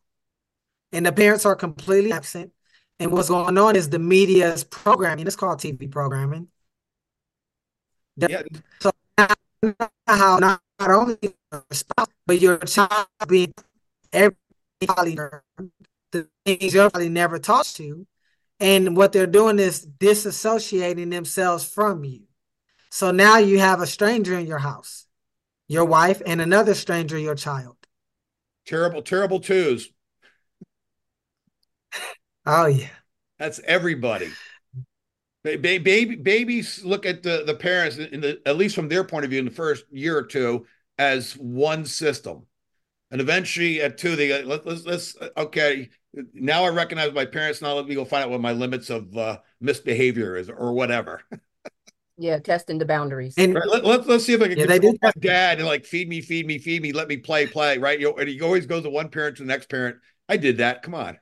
and 0.90 1.06
the 1.06 1.12
parents 1.12 1.46
are 1.46 1.54
completely 1.54 2.10
absent. 2.10 2.50
And 2.98 3.12
what's 3.12 3.28
going 3.28 3.56
on 3.56 3.76
is 3.76 3.88
the 3.88 4.00
media's 4.00 4.64
programming. 4.64 5.28
It's 5.28 5.36
called 5.36 5.60
TV 5.60 5.88
programming. 5.88 6.48
Yeah. 8.16 8.42
So 8.80 8.90
how 10.08 10.38
not, 10.38 10.60
not 10.80 10.90
only 10.90 11.18
spouse, 11.70 12.08
but 12.26 12.40
your 12.40 12.58
child 12.58 13.06
being 13.28 13.54
everybody 14.12 15.14
the 16.10 16.26
things 16.44 16.74
your 16.74 16.90
probably 16.90 17.08
never 17.08 17.38
taught 17.38 17.78
you. 17.78 18.08
And 18.60 18.96
what 18.96 19.12
they're 19.12 19.26
doing 19.26 19.58
is 19.58 19.86
disassociating 19.86 21.10
themselves 21.10 21.64
from 21.64 22.04
you. 22.04 22.24
So 22.90 23.10
now 23.10 23.38
you 23.38 23.58
have 23.58 23.80
a 23.80 23.86
stranger 23.86 24.38
in 24.38 24.46
your 24.46 24.58
house, 24.58 25.06
your 25.68 25.84
wife, 25.84 26.20
and 26.26 26.40
another 26.40 26.74
stranger, 26.74 27.18
your 27.18 27.34
child. 27.34 27.76
Terrible, 28.66 29.02
terrible 29.02 29.40
twos. 29.40 29.90
Oh 32.46 32.64
yeah, 32.66 32.88
that's 33.38 33.60
everybody. 33.66 34.30
Baby, 35.44 36.16
babies 36.16 36.82
look 36.82 37.04
at 37.04 37.22
the 37.22 37.44
the 37.46 37.54
parents 37.54 37.98
in 37.98 38.22
the 38.22 38.40
at 38.46 38.56
least 38.56 38.74
from 38.74 38.88
their 38.88 39.04
point 39.04 39.24
of 39.24 39.30
view 39.30 39.40
in 39.40 39.44
the 39.44 39.50
first 39.50 39.84
year 39.90 40.16
or 40.16 40.22
two 40.22 40.66
as 40.98 41.34
one 41.34 41.84
system, 41.84 42.46
and 43.10 43.20
eventually 43.20 43.82
at 43.82 43.98
two 43.98 44.16
they 44.16 44.28
go, 44.28 44.42
let, 44.46 44.66
let's 44.66 44.86
let's 44.86 45.16
uh, 45.16 45.28
okay. 45.36 45.90
Now 46.34 46.64
I 46.64 46.70
recognize 46.70 47.12
my 47.12 47.24
parents. 47.24 47.62
Now 47.62 47.74
let 47.74 47.86
me 47.86 47.94
go 47.94 48.04
find 48.04 48.24
out 48.24 48.30
what 48.30 48.40
my 48.40 48.52
limits 48.52 48.90
of 48.90 49.16
uh, 49.16 49.38
misbehavior 49.60 50.36
is 50.36 50.48
or 50.48 50.72
whatever. 50.72 51.22
Yeah, 52.18 52.38
testing 52.38 52.76
the 52.76 52.84
boundaries. 52.84 53.34
And 53.38 53.54
right, 53.54 53.66
let, 53.66 53.84
us 53.84 54.06
let's 54.06 54.24
see 54.24 54.34
if 54.34 54.42
I 54.42 54.48
can 54.48 54.58
yeah, 54.58 54.66
control 54.66 54.98
my 55.02 55.12
dad 55.20 55.58
and 55.58 55.66
like 55.66 55.86
feed 55.86 56.06
me, 56.08 56.20
feed 56.20 56.46
me, 56.46 56.58
feed 56.58 56.82
me, 56.82 56.92
let 56.92 57.08
me 57.08 57.16
play, 57.16 57.46
play. 57.46 57.78
Right, 57.78 57.98
you 57.98 58.10
know, 58.10 58.16
and 58.16 58.28
he 58.28 58.42
always 58.42 58.66
goes 58.66 58.82
to 58.82 58.90
one 58.90 59.08
parent 59.08 59.38
to 59.38 59.42
the 59.42 59.48
next 59.48 59.70
parent. 59.70 59.96
I 60.28 60.36
did 60.36 60.58
that. 60.58 60.82
Come 60.82 60.94
on. 60.94 61.18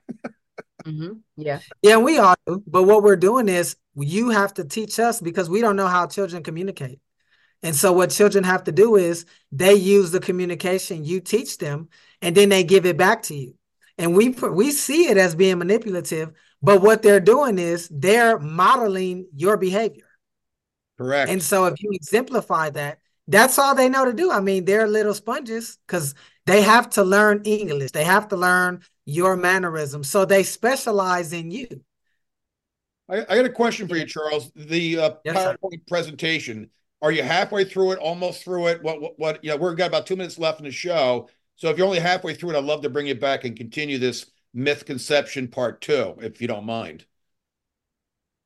Mm-hmm. 0.84 1.18
Yeah. 1.36 1.60
Yeah, 1.82 1.98
we 1.98 2.18
are. 2.18 2.36
But 2.46 2.82
what 2.84 3.02
we're 3.02 3.16
doing 3.16 3.48
is 3.48 3.76
you 3.94 4.30
have 4.30 4.54
to 4.54 4.64
teach 4.64 4.98
us 4.98 5.20
because 5.20 5.48
we 5.48 5.60
don't 5.60 5.76
know 5.76 5.86
how 5.86 6.06
children 6.06 6.42
communicate. 6.42 7.00
And 7.62 7.74
so 7.74 7.92
what 7.92 8.10
children 8.10 8.44
have 8.44 8.64
to 8.64 8.72
do 8.72 8.96
is 8.96 9.26
they 9.50 9.74
use 9.74 10.10
the 10.10 10.20
communication 10.20 11.04
you 11.04 11.20
teach 11.20 11.58
them 11.58 11.88
and 12.22 12.36
then 12.36 12.48
they 12.48 12.64
give 12.64 12.86
it 12.86 12.96
back 12.96 13.22
to 13.24 13.34
you. 13.34 13.54
And 13.98 14.16
we 14.16 14.30
we 14.30 14.70
see 14.70 15.08
it 15.08 15.16
as 15.16 15.34
being 15.34 15.58
manipulative, 15.58 16.32
but 16.62 16.80
what 16.80 17.02
they're 17.02 17.20
doing 17.20 17.58
is 17.58 17.88
they're 17.90 18.38
modeling 18.38 19.26
your 19.34 19.56
behavior. 19.56 20.04
Correct. 20.96 21.30
And 21.30 21.42
so 21.42 21.66
if 21.66 21.82
you 21.82 21.90
exemplify 21.92 22.70
that, 22.70 22.98
that's 23.26 23.58
all 23.58 23.74
they 23.74 23.88
know 23.88 24.04
to 24.04 24.12
do. 24.12 24.30
I 24.30 24.40
mean, 24.40 24.64
they're 24.64 24.86
little 24.86 25.14
sponges 25.14 25.78
because 25.86 26.14
they 26.46 26.62
have 26.62 26.90
to 26.90 27.04
learn 27.04 27.42
English. 27.44 27.90
They 27.90 28.04
have 28.04 28.28
to 28.28 28.36
learn 28.36 28.82
your 29.04 29.36
mannerism 29.36 30.04
So 30.04 30.26
they 30.26 30.42
specialize 30.42 31.32
in 31.32 31.50
you. 31.50 31.66
I, 33.08 33.20
I 33.20 33.36
got 33.36 33.46
a 33.46 33.50
question 33.50 33.88
for 33.88 33.96
you, 33.96 34.04
Charles. 34.04 34.52
The 34.54 34.98
uh, 34.98 35.10
yes, 35.24 35.36
PowerPoint 35.36 35.72
sir. 35.72 35.82
presentation. 35.88 36.68
Are 37.00 37.10
you 37.10 37.22
halfway 37.22 37.64
through 37.64 37.92
it? 37.92 37.98
Almost 37.98 38.44
through 38.44 38.66
it? 38.68 38.82
What? 38.82 39.00
What? 39.00 39.18
what 39.18 39.44
yeah, 39.44 39.54
we've 39.54 39.76
got 39.76 39.86
about 39.86 40.06
two 40.06 40.16
minutes 40.16 40.38
left 40.38 40.58
in 40.58 40.66
the 40.66 40.70
show. 40.70 41.28
So 41.58 41.68
if 41.70 41.76
you're 41.76 41.88
only 41.88 41.98
halfway 41.98 42.34
through 42.34 42.50
it, 42.50 42.56
I'd 42.56 42.64
love 42.64 42.82
to 42.82 42.88
bring 42.88 43.08
you 43.08 43.16
back 43.16 43.44
and 43.44 43.56
continue 43.56 43.98
this 43.98 44.30
myth 44.54 44.86
conception 44.86 45.48
part 45.48 45.80
two, 45.80 46.14
if 46.20 46.40
you 46.40 46.46
don't 46.46 46.64
mind. 46.64 47.04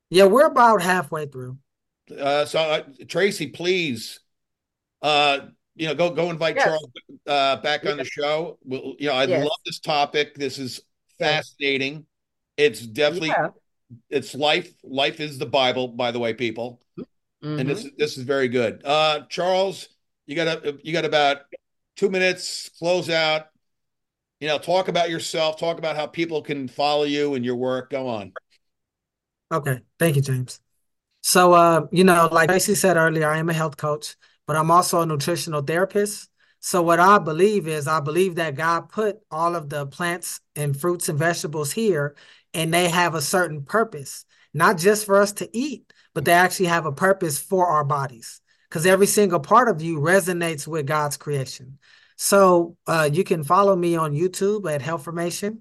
Yeah, 0.09 0.25
we're 0.25 0.47
about 0.47 0.81
halfway 0.81 1.27
through. 1.27 1.59
Uh, 2.19 2.47
so 2.47 2.59
uh, 2.59 2.83
Traci, 3.05 3.53
please, 3.53 4.21
uh, 5.03 5.41
you 5.75 5.89
know, 5.89 5.95
go 5.95 6.11
go 6.11 6.31
invite 6.31 6.57
yes. 6.57 6.65
Charles 6.65 6.91
uh, 7.27 7.57
back 7.57 7.85
on 7.85 7.99
the 7.99 8.05
show. 8.05 8.59
Well, 8.65 8.95
you 8.99 9.09
know, 9.09 9.15
I 9.15 9.25
yes. 9.25 9.45
love 9.45 9.59
this 9.67 9.79
topic. 9.79 10.35
This 10.35 10.59
is 10.59 10.81
fascinating. 11.19 12.07
It's 12.57 12.81
definitely 12.81 13.29
yeah. 13.29 13.49
it's 14.09 14.35
life. 14.35 14.73
Life 14.83 15.21
is 15.21 15.39
the 15.39 15.47
Bible, 15.47 15.89
by 15.89 16.13
the 16.13 16.19
way, 16.19 16.33
people. 16.33 16.81
Mm-hmm. 16.99 17.59
And 17.59 17.69
this 17.69 17.87
this 17.99 18.17
is 18.17 18.25
very 18.25 18.49
good. 18.49 18.83
Uh, 18.85 19.21
Charles, 19.29 19.89
you 20.27 20.35
got 20.35 20.65
a, 20.65 20.79
you 20.83 20.95
got 20.95 21.05
about 21.05 21.43
two 21.97 22.11
minutes. 22.11 22.71
Close 22.79 23.09
out. 23.11 23.47
You 24.41 24.49
know, 24.49 24.59
talk 24.59 24.89
about 24.89 25.11
yourself. 25.11 25.59
Talk 25.59 25.79
about 25.79 25.97
how 25.97 26.07
people 26.07 26.43
can 26.43 26.69
follow 26.69 27.05
you 27.05 27.35
and 27.35 27.45
your 27.45 27.57
work. 27.57 27.91
Go 27.91 28.09
on. 28.09 28.33
Okay, 29.53 29.81
thank 29.99 30.17
you, 30.17 30.23
James. 30.23 30.61
So, 31.21 31.53
uh, 31.53 31.87
you 31.93 32.03
know, 32.03 32.29
like 32.33 32.51
Traci 32.51 32.77
said 32.77 32.97
earlier, 32.97 33.29
I 33.29 33.39
am 33.39 33.49
a 33.49 33.53
health 33.53 33.77
coach 33.77 34.17
but 34.47 34.57
I'm 34.57 34.71
also 34.71 35.01
a 35.01 35.07
nutritional 35.07 35.63
therapist. 35.63 36.29
So 36.61 36.83
what 36.83 37.01
I 37.01 37.19
believe 37.19 37.67
is 37.67 37.89
I 37.89 38.01
believe 38.01 38.37
that 38.37 38.55
God 38.55 38.89
put 38.89 39.19
all 39.31 39.57
of 39.57 39.69
the 39.69 39.87
plants 39.87 40.41
and 40.55 40.79
fruits 40.79 41.09
and 41.09 41.19
vegetables 41.19 41.73
here 41.73 42.15
and 42.55 42.73
they 42.73 42.89
have 42.89 43.15
a 43.15 43.23
certain 43.23 43.63
purpose, 43.65 44.25
not 44.55 44.79
just 44.79 45.07
for 45.07 45.21
us 45.21 45.33
to 45.35 45.49
eat, 45.57 45.93
but 46.15 46.25
they 46.25 46.33
actually 46.33 46.67
have 46.67 46.87
a 46.87 46.93
purpose 46.93 47.39
for 47.39 47.67
our 47.67 47.85
bodies 47.85 48.41
because 48.73 48.87
every 48.87 49.07
single 49.07 49.39
part 49.39 49.69
of 49.69 49.83
you 49.83 49.99
resonates 49.99 50.67
with 50.67 50.87
God's 50.87 51.19
creation. 51.19 51.77
So 52.17 52.79
uh, 52.87 53.11
you 53.13 53.23
can 53.23 53.45
follow 53.45 53.77
me 53.77 53.97
on 53.97 54.15
YouTube 54.15 54.73
at 54.73 54.81
Health4mation. 54.81 55.59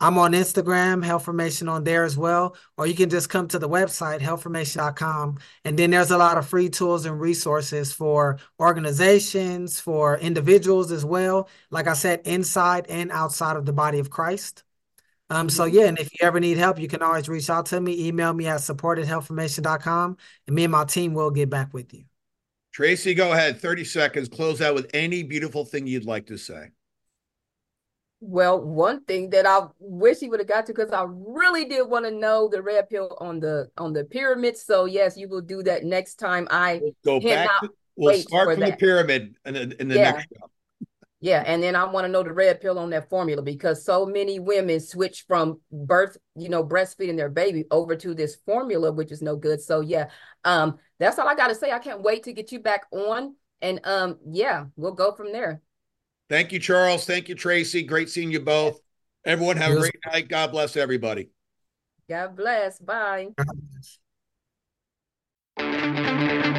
I'm 0.00 0.18
on 0.18 0.32
Instagram, 0.32 1.04
Health4mation 1.04 1.70
on 1.70 1.84
there 1.84 2.02
as 2.02 2.16
well. 2.16 2.56
Or 2.76 2.88
you 2.88 2.94
can 2.94 3.10
just 3.10 3.30
come 3.30 3.46
to 3.48 3.60
the 3.60 3.68
website, 3.68 4.18
health4mation.com. 4.18 5.38
And 5.64 5.78
then 5.78 5.92
there's 5.92 6.10
a 6.10 6.18
lot 6.18 6.36
of 6.36 6.48
free 6.48 6.68
tools 6.68 7.06
and 7.06 7.20
resources 7.20 7.92
for 7.92 8.40
organizations, 8.58 9.78
for 9.78 10.18
individuals 10.18 10.90
as 10.90 11.04
well. 11.04 11.48
Like 11.70 11.86
I 11.86 11.94
said, 11.94 12.22
inside 12.24 12.86
and 12.88 13.12
outside 13.12 13.56
of 13.56 13.66
the 13.66 13.72
body 13.72 14.00
of 14.00 14.10
Christ. 14.10 14.64
Um, 15.30 15.48
so 15.48 15.64
mm-hmm. 15.64 15.76
yeah, 15.76 15.84
and 15.84 15.98
if 16.00 16.10
you 16.12 16.26
ever 16.26 16.40
need 16.40 16.58
help, 16.58 16.80
you 16.80 16.88
can 16.88 17.02
always 17.02 17.28
reach 17.28 17.50
out 17.50 17.66
to 17.66 17.80
me, 17.80 18.08
email 18.08 18.32
me 18.32 18.48
at 18.48 18.62
support 18.62 18.98
at 18.98 19.06
health4mation.com, 19.06 20.16
and 20.48 20.56
me 20.56 20.64
and 20.64 20.72
my 20.72 20.84
team 20.86 21.14
will 21.14 21.30
get 21.30 21.50
back 21.50 21.72
with 21.72 21.94
you. 21.94 22.07
Traci, 22.78 23.16
go 23.16 23.32
ahead. 23.32 23.60
30 23.60 23.84
seconds. 23.84 24.28
Close 24.28 24.60
out 24.60 24.74
with 24.74 24.88
any 24.94 25.24
beautiful 25.24 25.64
thing 25.64 25.86
you'd 25.86 26.04
like 26.04 26.26
to 26.26 26.38
say. 26.38 26.68
Well, 28.20 28.60
one 28.60 29.04
thing 29.04 29.30
that 29.30 29.46
I 29.46 29.66
wish 29.80 30.18
he 30.18 30.28
would 30.28 30.40
have 30.40 30.48
got 30.48 30.66
to 30.66 30.72
because 30.72 30.92
I 30.92 31.04
really 31.08 31.64
did 31.64 31.88
want 31.88 32.04
to 32.04 32.10
know 32.10 32.48
the 32.48 32.62
red 32.62 32.88
pill 32.88 33.16
on 33.20 33.40
the 33.40 33.70
on 33.78 33.92
the 33.92 34.04
pyramid. 34.04 34.56
So 34.56 34.84
yes, 34.86 35.16
you 35.16 35.28
will 35.28 35.40
do 35.40 35.62
that 35.64 35.84
next 35.84 36.16
time 36.16 36.46
I 36.50 36.80
We'll 37.04 37.20
go 37.20 37.28
back. 37.28 37.48
To, 37.62 37.70
we'll 37.96 38.20
start 38.20 38.50
from 38.50 38.60
that. 38.60 38.72
the 38.72 38.76
pyramid 38.76 39.36
in 39.44 39.54
the, 39.54 39.80
in 39.80 39.88
the 39.88 39.96
yeah. 39.96 40.10
next 40.12 40.28
show. 40.28 40.50
Yeah, 41.20 41.42
and 41.44 41.60
then 41.60 41.74
I 41.74 41.84
want 41.84 42.04
to 42.04 42.08
know 42.08 42.22
the 42.22 42.32
red 42.32 42.60
pill 42.60 42.78
on 42.78 42.90
that 42.90 43.10
formula 43.10 43.42
because 43.42 43.84
so 43.84 44.06
many 44.06 44.38
women 44.38 44.78
switch 44.78 45.24
from 45.26 45.60
birth, 45.72 46.16
you 46.36 46.48
know, 46.48 46.64
breastfeeding 46.64 47.16
their 47.16 47.28
baby 47.28 47.64
over 47.72 47.96
to 47.96 48.14
this 48.14 48.36
formula, 48.46 48.92
which 48.92 49.10
is 49.10 49.20
no 49.20 49.34
good. 49.34 49.60
So 49.60 49.80
yeah, 49.80 50.10
um, 50.44 50.78
that's 51.00 51.18
all 51.18 51.26
I 51.26 51.34
got 51.34 51.48
to 51.48 51.56
say. 51.56 51.72
I 51.72 51.80
can't 51.80 52.02
wait 52.02 52.22
to 52.24 52.32
get 52.32 52.52
you 52.52 52.60
back 52.60 52.82
on, 52.92 53.34
and 53.60 53.80
um, 53.82 54.18
yeah, 54.30 54.66
we'll 54.76 54.92
go 54.92 55.12
from 55.12 55.32
there. 55.32 55.60
Thank 56.28 56.52
you, 56.52 56.60
Charles. 56.60 57.04
Thank 57.04 57.28
you, 57.28 57.34
Traci. 57.34 57.84
Great 57.86 58.08
seeing 58.08 58.30
you 58.30 58.40
both. 58.40 58.78
Everyone, 59.24 59.56
have 59.56 59.72
a 59.72 59.80
great 59.80 59.96
night. 60.06 60.28
God 60.28 60.52
bless 60.52 60.76
everybody. 60.76 61.30
God 62.08 62.36
bless. 62.36 62.78
Bye. 62.78 63.28
God 63.36 63.46
bless. 65.58 66.54